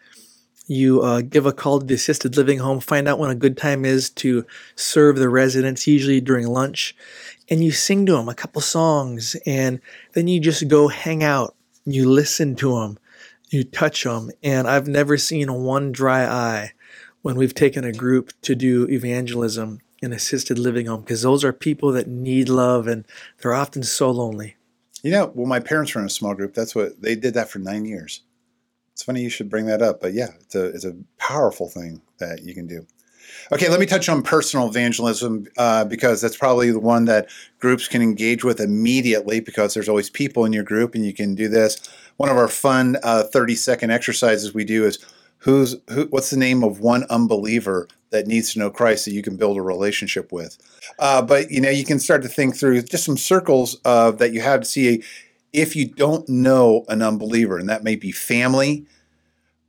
You 0.70 1.02
uh, 1.02 1.22
give 1.22 1.46
a 1.46 1.54
call 1.54 1.80
to 1.80 1.86
the 1.86 1.94
assisted 1.94 2.36
living 2.36 2.60
home 2.60 2.80
find 2.82 3.08
out 3.08 3.20
when 3.20 3.30
a 3.30 3.36
good 3.36 3.58
time 3.58 3.86
is 3.86 4.10
to 4.12 4.46
serve 4.76 5.18
the 5.18 5.30
residents 5.30 5.88
usually 5.88 6.20
during 6.20 6.48
lunch. 6.48 6.96
And 7.50 7.64
you 7.64 7.72
sing 7.72 8.06
to 8.08 8.14
them 8.14 8.28
a 8.28 8.36
couple 8.36 8.62
songs 8.62 9.36
and 9.46 9.80
then 10.14 10.28
you 10.28 10.40
just 10.40 10.68
go 10.68 10.90
hang 10.90 11.24
out. 11.24 11.56
You 11.86 12.10
listen 12.10 12.56
to 12.58 12.80
them 12.80 13.00
you 13.50 13.64
touch 13.64 14.04
them 14.04 14.30
and 14.44 14.68
i've 14.68 14.88
never 14.88 15.18
seen 15.18 15.52
one 15.52 15.92
dry 15.92 16.26
eye 16.26 16.72
when 17.22 17.36
we've 17.36 17.54
taken 17.54 17.84
a 17.84 17.92
group 17.92 18.32
to 18.42 18.56
do 18.56 18.88
evangelism 18.90 19.80
an 20.02 20.14
assisted 20.14 20.60
living 20.60 20.86
home 20.86 21.02
because 21.02 21.22
those 21.22 21.44
are 21.44 21.54
people 21.54 21.92
that 21.92 22.08
need 22.08 22.50
love 22.50 22.88
and 22.88 23.06
they're 23.42 23.54
often 23.54 23.84
so 23.84 24.12
lonely. 24.12 24.56
You 25.04 25.12
know, 25.12 25.32
well, 25.34 25.48
my 25.48 25.60
parents 25.60 25.94
were 25.94 26.02
in 26.02 26.08
a 26.08 26.10
small 26.10 26.34
group. 26.34 26.54
That's 26.54 26.76
what 26.76 27.02
they 27.02 27.16
did 27.16 27.34
that 27.36 27.50
for 27.50 27.60
nine 27.60 27.86
years. 27.86 28.22
It's 28.94 29.04
funny 29.04 29.22
you 29.22 29.30
should 29.30 29.50
bring 29.50 29.68
that 29.68 29.82
up, 29.82 30.02
but 30.02 30.14
yeah, 30.14 30.30
it's 30.40 30.56
a 30.56 30.66
it's 30.66 30.86
a 30.86 30.96
powerful 31.18 31.70
thing 31.70 32.02
that 32.18 32.44
you 32.44 32.56
can 32.56 32.66
do. 32.66 32.86
Okay, 33.52 33.70
let 33.70 33.80
me 33.80 33.86
touch 33.86 34.10
on 34.10 34.22
personal 34.24 34.68
evangelism 34.68 35.48
uh, 35.58 35.86
because 35.86 36.22
that's 36.22 36.38
probably 36.38 36.72
the 36.72 36.80
one 36.80 37.06
that 37.06 37.30
groups 37.60 37.88
can 37.88 38.02
engage 38.02 38.44
with 38.44 38.60
immediately 38.60 39.40
because 39.40 39.74
there's 39.74 39.90
always 39.90 40.10
people 40.10 40.46
in 40.46 40.54
your 40.54 40.64
group 40.64 40.96
and 40.96 41.06
you 41.06 41.14
can 41.14 41.36
do 41.36 41.48
this. 41.48 41.78
One 42.18 42.30
of 42.30 42.38
our 42.38 42.48
fun 42.48 42.98
uh, 43.04 43.24
30 43.24 43.56
second 43.56 43.92
exercises 43.92 44.54
we 44.54 44.66
do 44.66 44.86
is 44.86 44.98
who's 45.40 45.76
who, 45.90 46.06
what's 46.10 46.30
the 46.30 46.38
name 46.38 46.64
of 46.64 46.80
one 46.80 47.06
unbeliever 47.10 47.88
that 48.10 48.28
needs 48.28 48.54
to 48.54 48.60
know 48.60 48.70
Christ 48.70 49.06
that 49.06 49.12
you 49.12 49.22
can 49.22 49.38
build 49.38 49.58
a 49.58 49.62
relationship 49.62 50.32
with. 50.32 50.58
Uh, 51.00 51.22
but 51.22 51.52
you 51.52 51.62
know, 51.62 51.70
you 51.70 51.86
can 51.86 52.00
start 52.00 52.22
to 52.24 52.30
think 52.30 52.56
through 52.56 52.82
just 52.84 53.04
some 53.04 53.18
circles 53.18 53.76
of 53.84 54.18
that 54.18 54.34
you 54.34 54.42
have 54.42 54.62
to 54.62 54.66
see 54.66 55.04
if 55.54 55.76
you 55.76 55.88
don't 55.88 56.28
know 56.28 56.86
an 56.90 57.02
unbeliever, 57.02 57.58
and 57.58 57.70
that 57.70 57.84
may 57.84 57.96
be 57.96 58.12
family, 58.12 58.86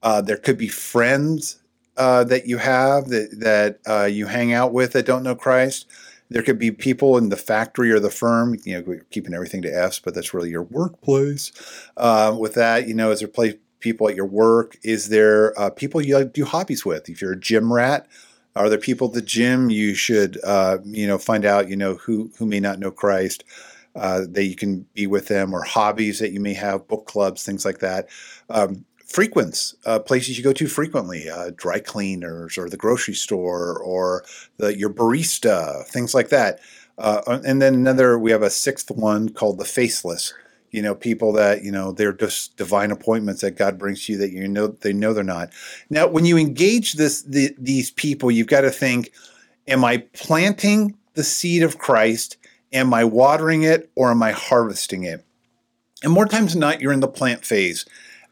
Uh, 0.02 0.20
there 0.20 0.36
could 0.36 0.56
be 0.56 0.68
friends 0.68 1.58
uh, 1.96 2.22
that 2.24 2.46
you 2.46 2.58
have 2.58 3.08
that 3.08 3.40
that 3.40 3.80
uh, 3.86 4.04
you 4.06 4.26
hang 4.26 4.52
out 4.52 4.72
with 4.72 4.92
that 4.92 5.06
don't 5.06 5.24
know 5.24 5.34
Christ. 5.34 5.86
There 6.30 6.42
could 6.42 6.58
be 6.58 6.70
people 6.70 7.18
in 7.18 7.30
the 7.30 7.36
factory 7.36 7.90
or 7.90 8.00
the 8.00 8.10
firm. 8.10 8.56
You 8.64 8.80
know, 8.80 9.00
keeping 9.10 9.34
everything 9.34 9.62
to 9.62 9.68
F's, 9.68 9.98
but 9.98 10.14
that's 10.14 10.32
really 10.32 10.50
your 10.50 10.62
workplace. 10.62 11.52
Uh, 11.96 12.36
with 12.38 12.54
that, 12.54 12.86
you 12.86 12.94
know, 12.94 13.10
is 13.10 13.18
there 13.18 13.28
play, 13.28 13.58
people 13.80 14.08
at 14.08 14.16
your 14.16 14.26
work? 14.26 14.76
Is 14.82 15.08
there 15.08 15.58
uh, 15.58 15.70
people 15.70 16.00
you 16.00 16.24
do 16.24 16.44
hobbies 16.44 16.84
with? 16.84 17.08
If 17.08 17.20
you're 17.20 17.32
a 17.32 17.40
gym 17.40 17.72
rat, 17.72 18.06
are 18.56 18.68
there 18.68 18.78
people 18.78 19.08
at 19.08 19.14
the 19.14 19.22
gym 19.22 19.70
you 19.70 19.94
should 19.94 20.38
uh, 20.44 20.78
you 20.84 21.06
know 21.06 21.18
find 21.18 21.44
out 21.44 21.68
you 21.68 21.76
know 21.76 21.94
who 21.94 22.30
who 22.38 22.46
may 22.46 22.60
not 22.60 22.78
know 22.78 22.90
Christ? 22.90 23.44
Uh, 23.96 24.26
that 24.28 24.44
you 24.44 24.54
can 24.54 24.86
be 24.94 25.08
with 25.08 25.26
them, 25.26 25.52
or 25.52 25.62
hobbies 25.62 26.20
that 26.20 26.30
you 26.30 26.38
may 26.38 26.54
have, 26.54 26.86
book 26.86 27.06
clubs, 27.06 27.42
things 27.42 27.64
like 27.64 27.78
that. 27.78 28.06
Um, 28.48 28.84
frequents, 29.08 29.74
uh, 29.86 29.98
places 29.98 30.38
you 30.38 30.44
go 30.44 30.52
to 30.52 30.68
frequently, 30.68 31.28
uh, 31.28 31.50
dry 31.56 31.80
cleaners 31.80 32.58
or 32.58 32.68
the 32.68 32.76
grocery 32.76 33.14
store 33.14 33.76
or 33.82 34.24
the, 34.58 34.78
your 34.78 34.90
barista, 34.90 35.84
things 35.86 36.14
like 36.14 36.28
that. 36.28 36.60
Uh, 36.98 37.40
and 37.44 37.60
then 37.62 37.74
another, 37.74 38.18
we 38.18 38.30
have 38.30 38.42
a 38.42 38.50
sixth 38.50 38.90
one 38.90 39.30
called 39.30 39.58
the 39.58 39.64
faceless. 39.64 40.34
You 40.70 40.82
know, 40.82 40.94
people 40.94 41.32
that 41.32 41.62
you 41.62 41.72
know 41.72 41.92
they're 41.92 42.12
just 42.12 42.56
divine 42.56 42.90
appointments 42.90 43.40
that 43.40 43.52
God 43.52 43.78
brings 43.78 44.04
to 44.04 44.12
you 44.12 44.18
that 44.18 44.32
you 44.32 44.46
know 44.48 44.68
they 44.68 44.92
know 44.92 45.12
they're 45.12 45.24
not. 45.24 45.50
Now, 45.90 46.06
when 46.06 46.24
you 46.24 46.36
engage 46.36 46.94
this 46.94 47.22
the, 47.22 47.54
these 47.58 47.90
people, 47.90 48.30
you've 48.30 48.46
got 48.46 48.62
to 48.62 48.70
think: 48.70 49.12
Am 49.66 49.84
I 49.84 49.98
planting 50.12 50.96
the 51.14 51.24
seed 51.24 51.62
of 51.62 51.78
Christ? 51.78 52.36
Am 52.72 52.92
I 52.92 53.04
watering 53.04 53.62
it, 53.62 53.90
or 53.94 54.10
am 54.10 54.22
I 54.22 54.32
harvesting 54.32 55.04
it? 55.04 55.24
And 56.02 56.12
more 56.12 56.26
times 56.26 56.52
than 56.52 56.60
not, 56.60 56.80
you're 56.80 56.92
in 56.92 57.00
the 57.00 57.08
plant 57.08 57.44
phase 57.44 57.86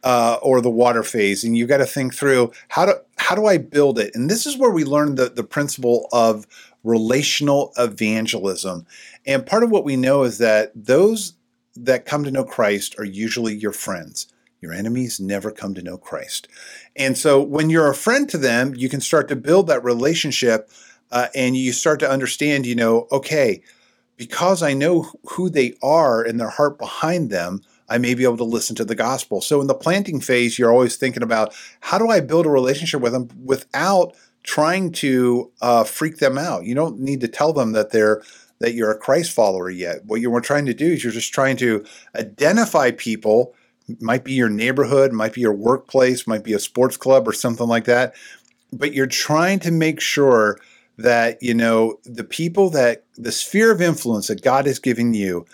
uh, 0.05 0.39
or 0.41 0.61
the 0.61 0.71
water 0.71 1.03
phase, 1.03 1.43
and 1.43 1.57
you've 1.57 1.69
got 1.69 1.79
to 1.79 1.87
think 1.87 2.15
through 2.15 2.53
how 2.69 2.87
do 2.87 2.95
how 3.19 3.35
do 3.35 3.47
I 3.47 3.59
build 3.59 3.99
it? 3.99 4.15
And 4.15 4.31
this 4.31 4.47
is 4.47 4.57
where 4.57 4.71
we 4.71 4.85
learn 4.85 5.17
the 5.17 5.29
the 5.29 5.43
principle 5.43 6.09
of 6.13 6.47
relational 6.85 7.73
evangelism. 7.77 8.87
And 9.27 9.45
part 9.45 9.65
of 9.65 9.71
what 9.71 9.85
we 9.85 9.97
know 9.97 10.23
is 10.23 10.39
that 10.39 10.71
those 10.77 11.35
that 11.77 12.07
come 12.07 12.25
to 12.25 12.31
know 12.31 12.45
Christ 12.45 12.95
are 12.99 13.05
usually 13.05 13.55
your 13.55 13.73
friends. 13.73 14.27
Your 14.61 14.73
enemies 14.73 15.21
never 15.21 15.51
come 15.51 15.75
to 15.75 15.83
know 15.83 15.99
Christ. 15.99 16.49
And 16.97 17.17
so 17.17 17.41
when 17.43 17.71
you're 17.71 17.91
a 17.91 17.95
friend 17.95 18.29
to 18.31 18.39
them, 18.39 18.75
you 18.75 18.89
can 18.89 19.01
start 19.01 19.29
to 19.29 19.37
build 19.37 19.67
that 19.67 19.85
relationship 19.85 20.71
uh, 21.13 21.29
and 21.35 21.57
you 21.57 21.73
start 21.73 22.01
to 22.01 22.11
understand, 22.11 22.67
you 22.67 22.75
know, 22.75 23.07
okay, 23.13 23.63
because 24.17 24.63
I 24.63 24.73
know 24.73 25.11
who 25.31 25.51
they 25.51 25.75
are 25.83 26.23
and 26.23 26.41
their 26.41 26.49
heart 26.49 26.79
behind 26.79 27.31
them, 27.31 27.63
I 27.89 27.99
may 27.99 28.15
be 28.15 28.25
able 28.25 28.39
to 28.39 28.45
listen 28.45 28.75
to 28.77 28.85
the 28.85 28.95
gospel. 28.95 29.41
So 29.41 29.61
in 29.61 29.67
the 29.67 29.75
planting 29.75 30.21
phase, 30.21 30.59
you're 30.59 30.73
always 30.73 30.97
thinking 30.97 31.23
about 31.23 31.55
how 31.81 31.99
do 31.99 32.09
I 32.09 32.21
build 32.21 32.47
a 32.47 32.51
relationship 32.51 33.01
with 33.01 33.13
them 33.13 33.29
without 33.45 34.17
trying 34.43 34.93
to 34.93 35.51
uh, 35.61 35.85
freak 35.85 36.19
them 36.19 36.39
out. 36.39 36.65
You 36.65 36.75
don't 36.75 36.99
need 37.01 37.21
to 37.21 37.29
tell 37.29 37.53
them 37.53 37.73
that 37.73 37.91
they're 37.91 38.23
that 38.59 38.75
you're 38.75 38.91
a 38.91 38.99
Christ 38.99 39.33
follower 39.33 39.71
yet. 39.71 40.05
What 40.05 40.21
you're 40.21 40.41
trying 40.41 40.67
to 40.67 40.75
do 40.75 40.93
is 40.93 41.05
you're 41.05 41.13
just 41.13 41.33
trying 41.33 41.57
to 41.59 41.85
identify 42.15 42.91
people. 42.91 43.55
Might 44.01 44.25
be 44.25 44.33
your 44.33 44.49
neighborhood, 44.49 45.13
might 45.13 45.35
be 45.35 45.41
your 45.41 45.53
workplace, 45.53 46.27
might 46.27 46.45
be 46.45 46.53
a 46.53 46.59
sports 46.59 46.97
club 46.97 47.29
or 47.29 47.33
something 47.33 47.69
like 47.69 47.85
that. 47.85 48.15
But 48.73 48.95
you're 48.95 49.07
trying 49.07 49.61
to 49.61 49.71
make 49.71 50.01
sure 50.01 50.59
that 50.99 51.43
you 51.43 51.55
know 51.55 51.99
the 52.05 52.25
people 52.25 52.71
that 52.71 53.05
the 53.17 53.33
sphere 53.33 53.71
of 53.71 53.83
influence 53.83 54.29
that 54.29 54.43
God 54.43 54.67
is 54.67 54.79
giving 54.79 55.13
you 55.13 55.47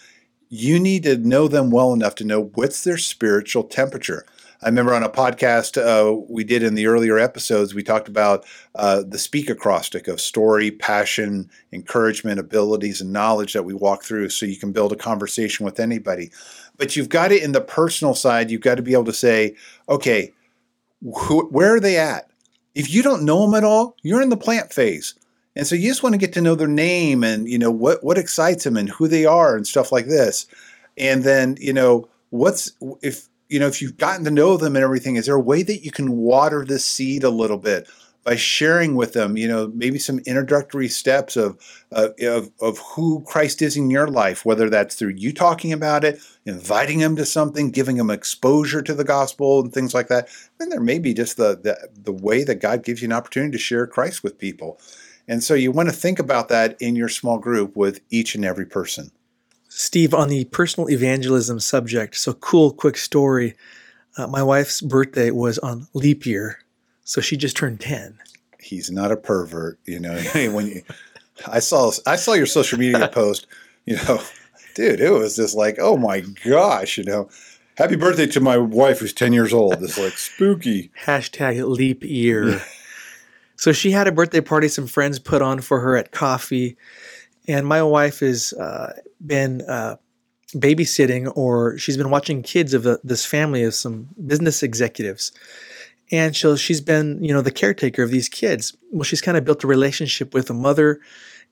you 0.54 0.78
need 0.78 1.02
to 1.02 1.16
know 1.16 1.48
them 1.48 1.70
well 1.70 1.94
enough 1.94 2.14
to 2.14 2.24
know 2.24 2.50
what's 2.54 2.84
their 2.84 2.98
spiritual 2.98 3.64
temperature. 3.64 4.26
I 4.62 4.68
remember 4.68 4.94
on 4.94 5.02
a 5.02 5.08
podcast 5.08 5.76
uh, 5.76 6.20
we 6.28 6.44
did 6.44 6.62
in 6.62 6.76
the 6.76 6.86
earlier 6.86 7.18
episodes, 7.18 7.74
we 7.74 7.82
talked 7.82 8.06
about 8.06 8.46
uh, 8.76 9.02
the 9.06 9.18
speak 9.18 9.50
acrostic 9.50 10.06
of 10.06 10.20
story, 10.20 10.70
passion, 10.70 11.50
encouragement, 11.72 12.38
abilities, 12.38 13.00
and 13.00 13.12
knowledge 13.12 13.54
that 13.54 13.64
we 13.64 13.74
walk 13.74 14.04
through 14.04 14.28
so 14.28 14.46
you 14.46 14.56
can 14.56 14.70
build 14.70 14.92
a 14.92 14.96
conversation 14.96 15.64
with 15.64 15.80
anybody. 15.80 16.30
But 16.76 16.94
you've 16.94 17.08
got 17.08 17.32
it 17.32 17.42
in 17.42 17.50
the 17.50 17.60
personal 17.60 18.14
side, 18.14 18.50
you've 18.50 18.60
got 18.60 18.76
to 18.76 18.82
be 18.82 18.92
able 18.92 19.04
to 19.06 19.12
say, 19.12 19.56
okay, 19.88 20.32
wh- 21.00 21.50
where 21.50 21.74
are 21.74 21.80
they 21.80 21.98
at? 21.98 22.30
If 22.76 22.92
you 22.94 23.02
don't 23.02 23.24
know 23.24 23.42
them 23.42 23.54
at 23.54 23.64
all, 23.64 23.96
you're 24.02 24.22
in 24.22 24.30
the 24.30 24.36
plant 24.36 24.72
phase. 24.72 25.14
And 25.56 25.66
so 25.66 25.74
you 25.74 25.88
just 25.88 26.04
want 26.04 26.14
to 26.14 26.18
get 26.18 26.32
to 26.34 26.40
know 26.40 26.54
their 26.54 26.68
name 26.68 27.22
and 27.24 27.46
you 27.46 27.58
know 27.58 27.70
what 27.70 28.02
what 28.02 28.16
excites 28.16 28.64
them 28.64 28.76
and 28.76 28.88
who 28.88 29.06
they 29.06 29.26
are 29.26 29.54
and 29.54 29.66
stuff 29.66 29.92
like 29.92 30.06
this. 30.06 30.46
And 30.96 31.24
then, 31.24 31.56
you 31.60 31.74
know, 31.74 32.08
what's 32.30 32.72
if 33.02 33.28
you 33.52 33.60
know, 33.60 33.66
if 33.66 33.82
you've 33.82 33.98
gotten 33.98 34.24
to 34.24 34.30
know 34.30 34.56
them 34.56 34.76
and 34.76 34.82
everything, 34.82 35.16
is 35.16 35.26
there 35.26 35.34
a 35.34 35.40
way 35.40 35.62
that 35.62 35.84
you 35.84 35.90
can 35.90 36.16
water 36.16 36.64
the 36.64 36.78
seed 36.78 37.22
a 37.22 37.30
little 37.30 37.58
bit 37.58 37.86
by 38.24 38.36
sharing 38.36 38.94
with 38.94 39.12
them, 39.12 39.36
you 39.36 39.48
know, 39.48 39.70
maybe 39.74 39.98
some 39.98 40.20
introductory 40.20 40.88
steps 40.88 41.36
of, 41.36 41.58
uh, 41.90 42.08
of, 42.22 42.50
of 42.60 42.78
who 42.78 43.22
Christ 43.26 43.60
is 43.60 43.76
in 43.76 43.90
your 43.90 44.06
life, 44.06 44.46
whether 44.46 44.70
that's 44.70 44.94
through 44.94 45.14
you 45.16 45.34
talking 45.34 45.72
about 45.72 46.04
it, 46.04 46.20
inviting 46.46 47.00
them 47.00 47.16
to 47.16 47.26
something, 47.26 47.70
giving 47.70 47.96
them 47.96 48.10
exposure 48.10 48.80
to 48.80 48.94
the 48.94 49.04
gospel 49.04 49.60
and 49.60 49.72
things 49.72 49.92
like 49.92 50.08
that. 50.08 50.28
Then 50.58 50.68
there 50.68 50.80
may 50.80 50.98
be 50.98 51.12
just 51.12 51.36
the, 51.36 51.58
the, 51.60 51.88
the 51.94 52.12
way 52.12 52.44
that 52.44 52.60
God 52.60 52.84
gives 52.84 53.02
you 53.02 53.08
an 53.08 53.12
opportunity 53.12 53.52
to 53.52 53.58
share 53.58 53.86
Christ 53.86 54.22
with 54.22 54.38
people. 54.38 54.80
And 55.28 55.42
so 55.42 55.54
you 55.54 55.72
want 55.72 55.88
to 55.88 55.94
think 55.94 56.18
about 56.18 56.48
that 56.48 56.80
in 56.80 56.96
your 56.96 57.08
small 57.08 57.38
group 57.38 57.76
with 57.76 58.00
each 58.08 58.34
and 58.34 58.44
every 58.44 58.66
person. 58.66 59.10
Steve, 59.74 60.12
on 60.12 60.28
the 60.28 60.44
personal 60.44 60.90
evangelism 60.90 61.58
subject, 61.58 62.14
so 62.16 62.34
cool, 62.34 62.72
quick 62.72 62.98
story. 62.98 63.54
Uh, 64.18 64.26
my 64.26 64.42
wife's 64.42 64.82
birthday 64.82 65.30
was 65.30 65.58
on 65.60 65.88
leap 65.94 66.26
year, 66.26 66.58
so 67.04 67.22
she 67.22 67.38
just 67.38 67.56
turned 67.56 67.80
10. 67.80 68.18
He's 68.60 68.90
not 68.90 69.10
a 69.10 69.16
pervert, 69.16 69.78
you 69.86 69.98
know. 69.98 70.14
when 70.52 70.66
you, 70.66 70.82
I 71.46 71.60
saw 71.60 71.90
I 72.06 72.16
saw 72.16 72.34
your 72.34 72.46
social 72.46 72.78
media 72.78 73.08
post, 73.12 73.46
you 73.86 73.96
know, 73.96 74.20
dude, 74.74 75.00
it 75.00 75.10
was 75.10 75.36
just 75.36 75.56
like, 75.56 75.78
oh 75.80 75.96
my 75.96 76.20
gosh, 76.44 76.98
you 76.98 77.04
know. 77.04 77.30
Happy 77.78 77.96
birthday 77.96 78.26
to 78.26 78.40
my 78.40 78.58
wife 78.58 78.98
who's 78.98 79.14
10 79.14 79.32
years 79.32 79.54
old. 79.54 79.82
It's 79.82 79.98
like 79.98 80.12
spooky. 80.18 80.90
Hashtag 81.04 81.66
leap 81.66 82.04
year. 82.04 82.60
So 83.56 83.72
she 83.72 83.92
had 83.92 84.06
a 84.06 84.12
birthday 84.12 84.42
party 84.42 84.68
some 84.68 84.86
friends 84.86 85.18
put 85.18 85.40
on 85.40 85.62
for 85.62 85.80
her 85.80 85.96
at 85.96 86.12
coffee. 86.12 86.76
And 87.48 87.66
my 87.66 87.82
wife 87.82 88.20
has 88.20 88.52
uh, 88.52 88.92
been 89.24 89.62
uh, 89.62 89.96
babysitting 90.54 91.32
or 91.36 91.78
she's 91.78 91.96
been 91.96 92.10
watching 92.10 92.42
kids 92.42 92.74
of 92.74 92.86
this 93.02 93.24
family 93.24 93.64
of 93.64 93.74
some 93.74 94.08
business 94.26 94.62
executives. 94.62 95.32
And 96.10 96.36
so 96.36 96.56
she's 96.56 96.80
been, 96.80 97.22
you 97.24 97.32
know, 97.32 97.40
the 97.40 97.50
caretaker 97.50 98.02
of 98.02 98.10
these 98.10 98.28
kids. 98.28 98.76
Well, 98.90 99.02
she's 99.02 99.22
kind 99.22 99.38
of 99.38 99.44
built 99.44 99.64
a 99.64 99.66
relationship 99.66 100.34
with 100.34 100.50
a 100.50 100.54
mother. 100.54 101.00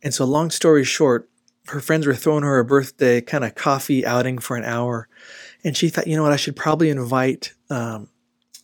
And 0.02 0.12
so, 0.12 0.24
long 0.26 0.50
story 0.50 0.84
short, 0.84 1.30
her 1.68 1.80
friends 1.80 2.06
were 2.06 2.14
throwing 2.14 2.42
her 2.42 2.58
a 2.58 2.64
birthday 2.64 3.20
kind 3.20 3.44
of 3.44 3.54
coffee 3.54 4.04
outing 4.04 4.38
for 4.38 4.56
an 4.56 4.64
hour. 4.64 5.08
And 5.64 5.76
she 5.76 5.88
thought, 5.88 6.06
you 6.06 6.16
know 6.16 6.22
what, 6.22 6.32
I 6.32 6.36
should 6.36 6.56
probably 6.56 6.90
invite 6.90 7.54
um, 7.70 8.08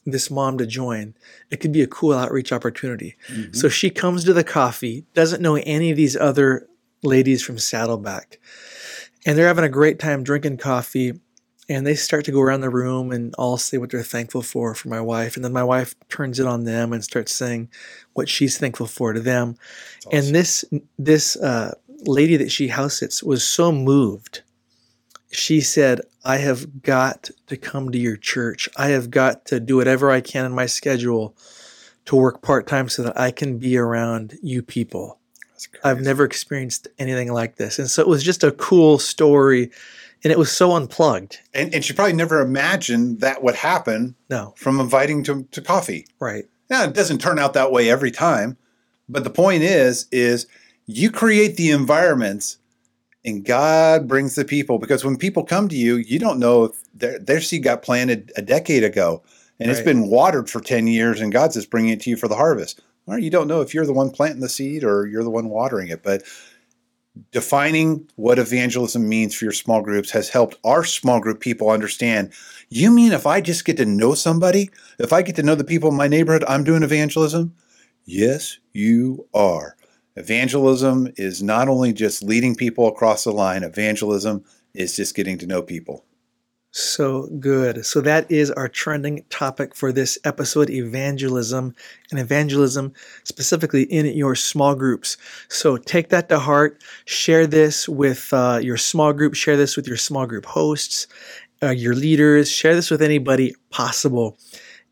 this 0.05 0.31
mom 0.31 0.59
to 0.59 0.67
join. 0.67 1.15
It 1.51 1.61
could 1.61 1.73
be 1.73 1.83
a 1.83 1.87
cool 1.87 2.13
outreach 2.13 2.53
opportunity. 2.53 3.17
Mm-hmm. 3.29 3.55
So 3.55 3.69
she 3.69 3.89
comes 3.89 4.25
to 4.25 4.33
the 4.33 4.45
coffee, 4.45 5.05
doesn't 5.15 5.43
know 5.43 5.57
any 5.57 5.91
of 5.91 5.97
these 5.97 6.17
other 6.17 6.69
ladies 7.03 7.43
from 7.43 7.59
Saddleback. 7.59 8.39
And 9.25 9.37
they're 9.37 9.47
having 9.47 9.65
a 9.65 9.69
great 9.69 9.99
time 9.99 10.23
drinking 10.23 10.59
coffee. 10.59 11.21
And 11.69 11.85
they 11.85 11.97
start 11.97 12.25
to 12.27 12.33
go 12.33 12.41
around 12.41 12.61
the 12.61 12.71
room 12.71 13.11
and 13.11 13.35
all 13.37 13.57
say 13.57 13.77
what 13.77 13.91
they're 13.91 14.03
thankful 14.05 14.43
for 14.43 14.73
for 14.75 14.89
my 14.89 15.01
wife. 15.01 15.35
And 15.35 15.45
then 15.45 15.53
my 15.53 15.65
wife 15.65 15.97
turns 16.09 16.39
it 16.39 16.47
on 16.47 16.63
them 16.63 16.93
and 16.93 17.03
starts 17.03 17.33
saying 17.33 17.69
what 18.13 18.29
she's 18.29 18.57
thankful 18.57 18.87
for 18.87 19.13
to 19.13 19.19
them. 19.19 19.57
Awesome. 20.07 20.19
And 20.19 20.35
this 20.35 20.65
this 20.97 21.35
uh, 21.37 21.75
lady 22.03 22.37
that 22.37 22.53
she 22.53 22.69
house 22.69 22.99
sits 22.99 23.21
was 23.21 23.43
so 23.43 23.73
moved 23.73 24.43
she 25.37 25.61
said, 25.61 26.01
I 26.25 26.39
have 26.39 26.83
got 26.83 27.31
to 27.47 27.57
come 27.57 27.91
to 27.91 27.99
your 27.99 28.17
church. 28.17 28.69
I 28.77 28.89
have 28.89 29.11
got 29.11 29.45
to 29.47 29.61
do 29.61 29.77
whatever 29.77 30.11
I 30.11 30.21
can 30.21 30.47
in 30.47 30.53
my 30.53 30.67
schedule 30.67 31.37
to 32.07 32.17
work 32.17 32.43
part 32.43 32.67
time 32.67 32.89
so 32.89 33.03
that 33.03 33.19
I 33.19 33.31
can 33.31 33.59
be 33.59 33.77
around 33.77 34.39
you 34.43 34.63
people. 34.63 35.19
I've 35.85 36.01
never 36.01 36.25
experienced 36.25 36.89
anything 36.99 37.33
like 37.33 37.57
this. 37.57 37.79
And 37.79 37.91
so 37.91 38.03
it 38.03 38.09
was 38.09 38.23
just 38.23 38.45
a 38.45 38.53
cool 38.53 38.99
story 38.99 39.71
and 40.25 40.33
it 40.33 40.39
was 40.39 40.51
so 40.51 40.73
unplugged. 40.73 41.39
And, 41.55 41.75
and 41.75 41.85
she 41.85 41.93
probably 41.93 42.15
never 42.15 42.41
imagined 42.41 43.21
that 43.21 43.43
would 43.43 43.55
happen 43.55 44.15
no. 44.29 44.55
from 44.57 44.81
inviting 44.81 45.23
to, 45.25 45.45
to 45.53 45.61
coffee. 45.61 46.07
Right. 46.19 46.47
Now 46.71 46.85
it 46.85 46.95
doesn't 46.95 47.21
turn 47.21 47.39
out 47.39 47.55
that 47.55 47.73
way 47.73 47.91
every 47.91 48.11
time. 48.11 48.57
But 49.09 49.25
the 49.25 49.31
point 49.31 49.63
is, 49.63 50.09
is 50.11 50.47
you 50.87 51.11
create 51.11 51.57
the 51.57 51.71
environments 51.71 52.59
and 53.25 53.45
God 53.45 54.09
brings 54.09 54.35
the 54.35 54.45
people 54.45 54.79
because 54.79 55.05
when 55.05 55.17
people 55.17 55.45
come 55.45 55.69
to 55.69 55.77
you, 55.77 55.97
you 55.97 56.19
don't 56.19 56.39
know 56.39 56.65
if 56.65 56.73
their, 56.95 57.19
their 57.19 57.41
seed 57.41 57.63
got 57.63 57.83
planted 57.83 58.33
a 58.37 58.43
decade 58.43 58.85
ago 58.85 59.23
and 59.59 59.69
right. 59.69 59.77
it's 59.77 59.85
been 59.85 60.09
watered 60.09 60.51
for 60.51 60.61
10 60.61 60.87
years 60.87 61.21
and 61.21 61.33
God's 61.33 61.55
just 61.55 61.71
bringing 61.71 61.93
it 61.93 62.01
to 62.01 62.11
you 62.11 62.17
for 62.17 62.29
the 62.29 62.37
harvest. 62.37 62.81
Or 63.07 63.19
you 63.19 63.31
don't 63.31 63.49
know 63.49 63.61
if 63.61 63.73
you're 63.73 63.87
the 63.87 63.93
one 63.93 64.11
planting 64.11 64.41
the 64.41 64.49
seed 64.49 64.83
or 64.83 65.07
you're 65.07 65.25
the 65.25 65.31
one 65.31 65.49
watering 65.49 65.89
it. 65.89 66.03
But 66.03 66.23
defining 67.31 68.09
what 68.17 68.39
evangelism 68.39 69.09
means 69.09 69.35
for 69.35 69.45
your 69.45 69.53
small 69.53 69.83
groups 69.83 70.11
has 70.11 70.29
helped 70.29 70.57
our 70.65 70.85
small 70.85 71.21
group 71.21 71.41
people 71.41 71.71
understand 71.71 72.33
you 72.69 72.91
mean 72.91 73.13
if 73.13 73.27
I 73.27 73.41
just 73.41 73.65
get 73.65 73.77
to 73.77 73.87
know 73.87 74.15
somebody, 74.15 74.71
if 74.99 75.13
I 75.13 75.23
get 75.23 75.37
to 75.37 75.43
know 75.43 75.55
the 75.55 75.65
people 75.65 75.91
in 75.91 75.97
my 75.97 76.09
neighborhood, 76.09 76.45
I'm 76.49 76.65
doing 76.65 76.83
evangelism? 76.83 77.55
Yes, 78.05 78.59
you 78.73 79.29
are. 79.33 79.77
Evangelism 80.17 81.13
is 81.17 81.43
not 81.43 81.69
only 81.69 81.93
just 81.93 82.23
leading 82.23 82.57
people 82.57 82.89
across 82.89 83.25
the 83.25 83.33
line, 83.33 83.63
evangelism 83.63 84.45
is 84.75 84.97
just 84.97 85.15
getting 85.15 85.39
to 85.39 85.47
know 85.47 85.63
people. 85.63 86.06
So 86.79 87.29
good. 87.41 87.87
So 87.87 88.03
that 88.03 88.31
is 88.31 88.51
our 88.51 88.69
trending 88.69 89.25
topic 89.31 89.75
for 89.75 89.93
this 89.93 90.19
episode 90.25 90.69
evangelism 90.69 91.75
and 92.11 92.21
evangelism 92.21 92.93
specifically 93.25 93.85
in 93.85 94.05
your 94.15 94.35
small 94.35 94.75
groups. 94.75 95.17
So 95.49 95.79
take 95.79 96.11
that 96.11 96.29
to 96.29 96.39
heart. 96.39 96.85
Share 97.07 97.47
this 97.47 97.89
with 97.89 98.31
uh, 98.31 98.61
your 98.63 98.77
small 98.77 99.15
group, 99.15 99.35
share 99.35 99.57
this 99.57 99.75
with 99.75 99.89
your 99.89 99.97
small 99.97 100.27
group 100.27 100.45
hosts, 100.45 101.07
uh, 101.63 101.71
your 101.71 101.95
leaders, 101.95 102.51
share 102.51 102.75
this 102.75 102.91
with 102.91 103.01
anybody 103.01 103.55
possible. 103.71 104.37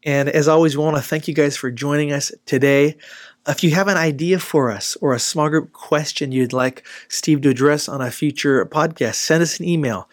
And 0.04 0.30
as 0.30 0.48
always, 0.48 0.78
we 0.78 0.84
want 0.84 0.96
to 0.96 1.02
thank 1.02 1.28
you 1.28 1.34
guys 1.34 1.54
for 1.54 1.70
joining 1.70 2.12
us 2.12 2.32
today. 2.46 2.96
If 3.46 3.62
you 3.62 3.72
have 3.72 3.88
an 3.88 3.98
idea 3.98 4.38
for 4.38 4.70
us 4.70 4.96
or 5.02 5.12
a 5.12 5.18
small 5.18 5.50
group 5.50 5.74
question 5.74 6.32
you'd 6.32 6.54
like 6.54 6.86
Steve 7.10 7.42
to 7.42 7.50
address 7.50 7.90
on 7.90 8.00
a 8.00 8.10
future 8.10 8.64
podcast, 8.64 9.16
send 9.16 9.42
us 9.42 9.60
an 9.60 9.68
email 9.68 10.08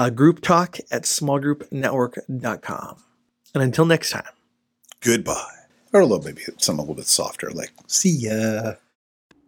uh, 0.00 0.08
group 0.08 0.40
talk 0.40 0.78
at 0.90 1.02
smallgroupnetwork.com. 1.02 2.96
And 3.52 3.62
until 3.62 3.84
next 3.84 4.10
time, 4.10 4.22
goodbye. 5.00 5.44
Or 5.92 6.00
a 6.00 6.06
little 6.06 6.24
maybe 6.24 6.42
something 6.56 6.78
a 6.78 6.82
little 6.82 6.94
bit 6.94 7.06
softer, 7.06 7.50
like 7.50 7.72
see 7.86 8.10
ya. 8.10 8.74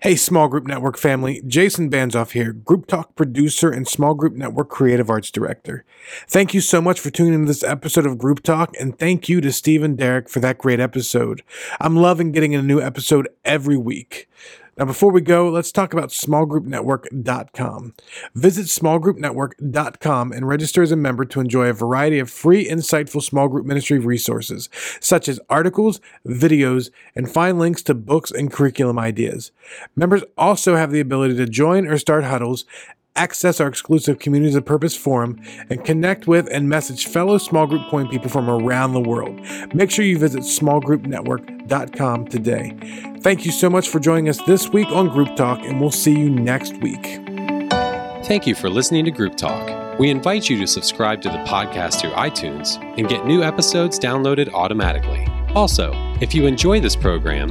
Hey, 0.00 0.16
Small 0.16 0.48
Group 0.48 0.66
Network 0.66 0.98
family, 0.98 1.40
Jason 1.46 1.88
Banzoff 1.88 2.32
here, 2.32 2.52
Group 2.52 2.88
Talk 2.88 3.14
producer 3.14 3.70
and 3.70 3.86
Small 3.86 4.14
Group 4.14 4.34
Network 4.34 4.68
creative 4.68 5.08
arts 5.08 5.30
director. 5.30 5.84
Thank 6.26 6.52
you 6.54 6.60
so 6.60 6.82
much 6.82 6.98
for 6.98 7.10
tuning 7.10 7.34
in 7.34 7.40
to 7.42 7.46
this 7.46 7.62
episode 7.62 8.04
of 8.04 8.18
Group 8.18 8.42
Talk, 8.42 8.74
and 8.80 8.98
thank 8.98 9.28
you 9.28 9.40
to 9.40 9.52
Steve 9.52 9.84
and 9.84 9.96
Derek 9.96 10.28
for 10.28 10.40
that 10.40 10.58
great 10.58 10.80
episode. 10.80 11.42
I'm 11.80 11.94
loving 11.94 12.32
getting 12.32 12.52
a 12.52 12.62
new 12.62 12.80
episode 12.80 13.28
every 13.44 13.76
week. 13.76 14.28
Now, 14.82 14.86
before 14.86 15.12
we 15.12 15.20
go, 15.20 15.48
let's 15.48 15.70
talk 15.70 15.92
about 15.92 16.08
smallgroupnetwork.com. 16.08 17.94
Visit 18.34 18.66
smallgroupnetwork.com 18.66 20.32
and 20.32 20.48
register 20.48 20.82
as 20.82 20.90
a 20.90 20.96
member 20.96 21.24
to 21.24 21.38
enjoy 21.38 21.68
a 21.68 21.72
variety 21.72 22.18
of 22.18 22.28
free, 22.28 22.68
insightful 22.68 23.22
small 23.22 23.46
group 23.46 23.64
ministry 23.64 24.00
resources, 24.00 24.68
such 24.98 25.28
as 25.28 25.38
articles, 25.48 26.00
videos, 26.26 26.90
and 27.14 27.30
find 27.30 27.60
links 27.60 27.84
to 27.84 27.94
books 27.94 28.32
and 28.32 28.52
curriculum 28.52 28.98
ideas. 28.98 29.52
Members 29.94 30.24
also 30.36 30.74
have 30.74 30.90
the 30.90 30.98
ability 30.98 31.36
to 31.36 31.46
join 31.46 31.86
or 31.86 31.96
start 31.96 32.24
huddles 32.24 32.64
access 33.16 33.60
our 33.60 33.68
exclusive 33.68 34.18
Communities 34.18 34.54
of 34.54 34.64
Purpose 34.64 34.96
forum, 34.96 35.40
and 35.70 35.84
connect 35.84 36.26
with 36.26 36.48
and 36.50 36.68
message 36.68 37.06
fellow 37.06 37.38
small 37.38 37.66
group 37.66 37.86
point 37.88 38.10
people 38.10 38.28
from 38.28 38.48
around 38.48 38.92
the 38.92 39.00
world. 39.00 39.38
Make 39.74 39.90
sure 39.90 40.04
you 40.04 40.18
visit 40.18 40.40
smallgroupnetwork.com 40.40 42.26
today. 42.28 43.18
Thank 43.20 43.44
you 43.44 43.52
so 43.52 43.70
much 43.70 43.88
for 43.88 44.00
joining 44.00 44.28
us 44.28 44.40
this 44.42 44.68
week 44.70 44.88
on 44.88 45.08
Group 45.08 45.36
Talk, 45.36 45.60
and 45.60 45.80
we'll 45.80 45.90
see 45.90 46.18
you 46.18 46.30
next 46.30 46.76
week. 46.78 47.20
Thank 48.24 48.46
you 48.46 48.54
for 48.54 48.70
listening 48.70 49.04
to 49.04 49.10
Group 49.10 49.36
Talk. 49.36 49.98
We 49.98 50.08
invite 50.10 50.48
you 50.48 50.58
to 50.58 50.66
subscribe 50.66 51.20
to 51.22 51.28
the 51.28 51.38
podcast 51.38 52.00
through 52.00 52.12
iTunes 52.12 52.82
and 52.98 53.08
get 53.08 53.26
new 53.26 53.42
episodes 53.42 53.98
downloaded 53.98 54.52
automatically. 54.54 55.26
Also, 55.54 55.92
if 56.20 56.34
you 56.34 56.46
enjoy 56.46 56.80
this 56.80 56.96
program, 56.96 57.50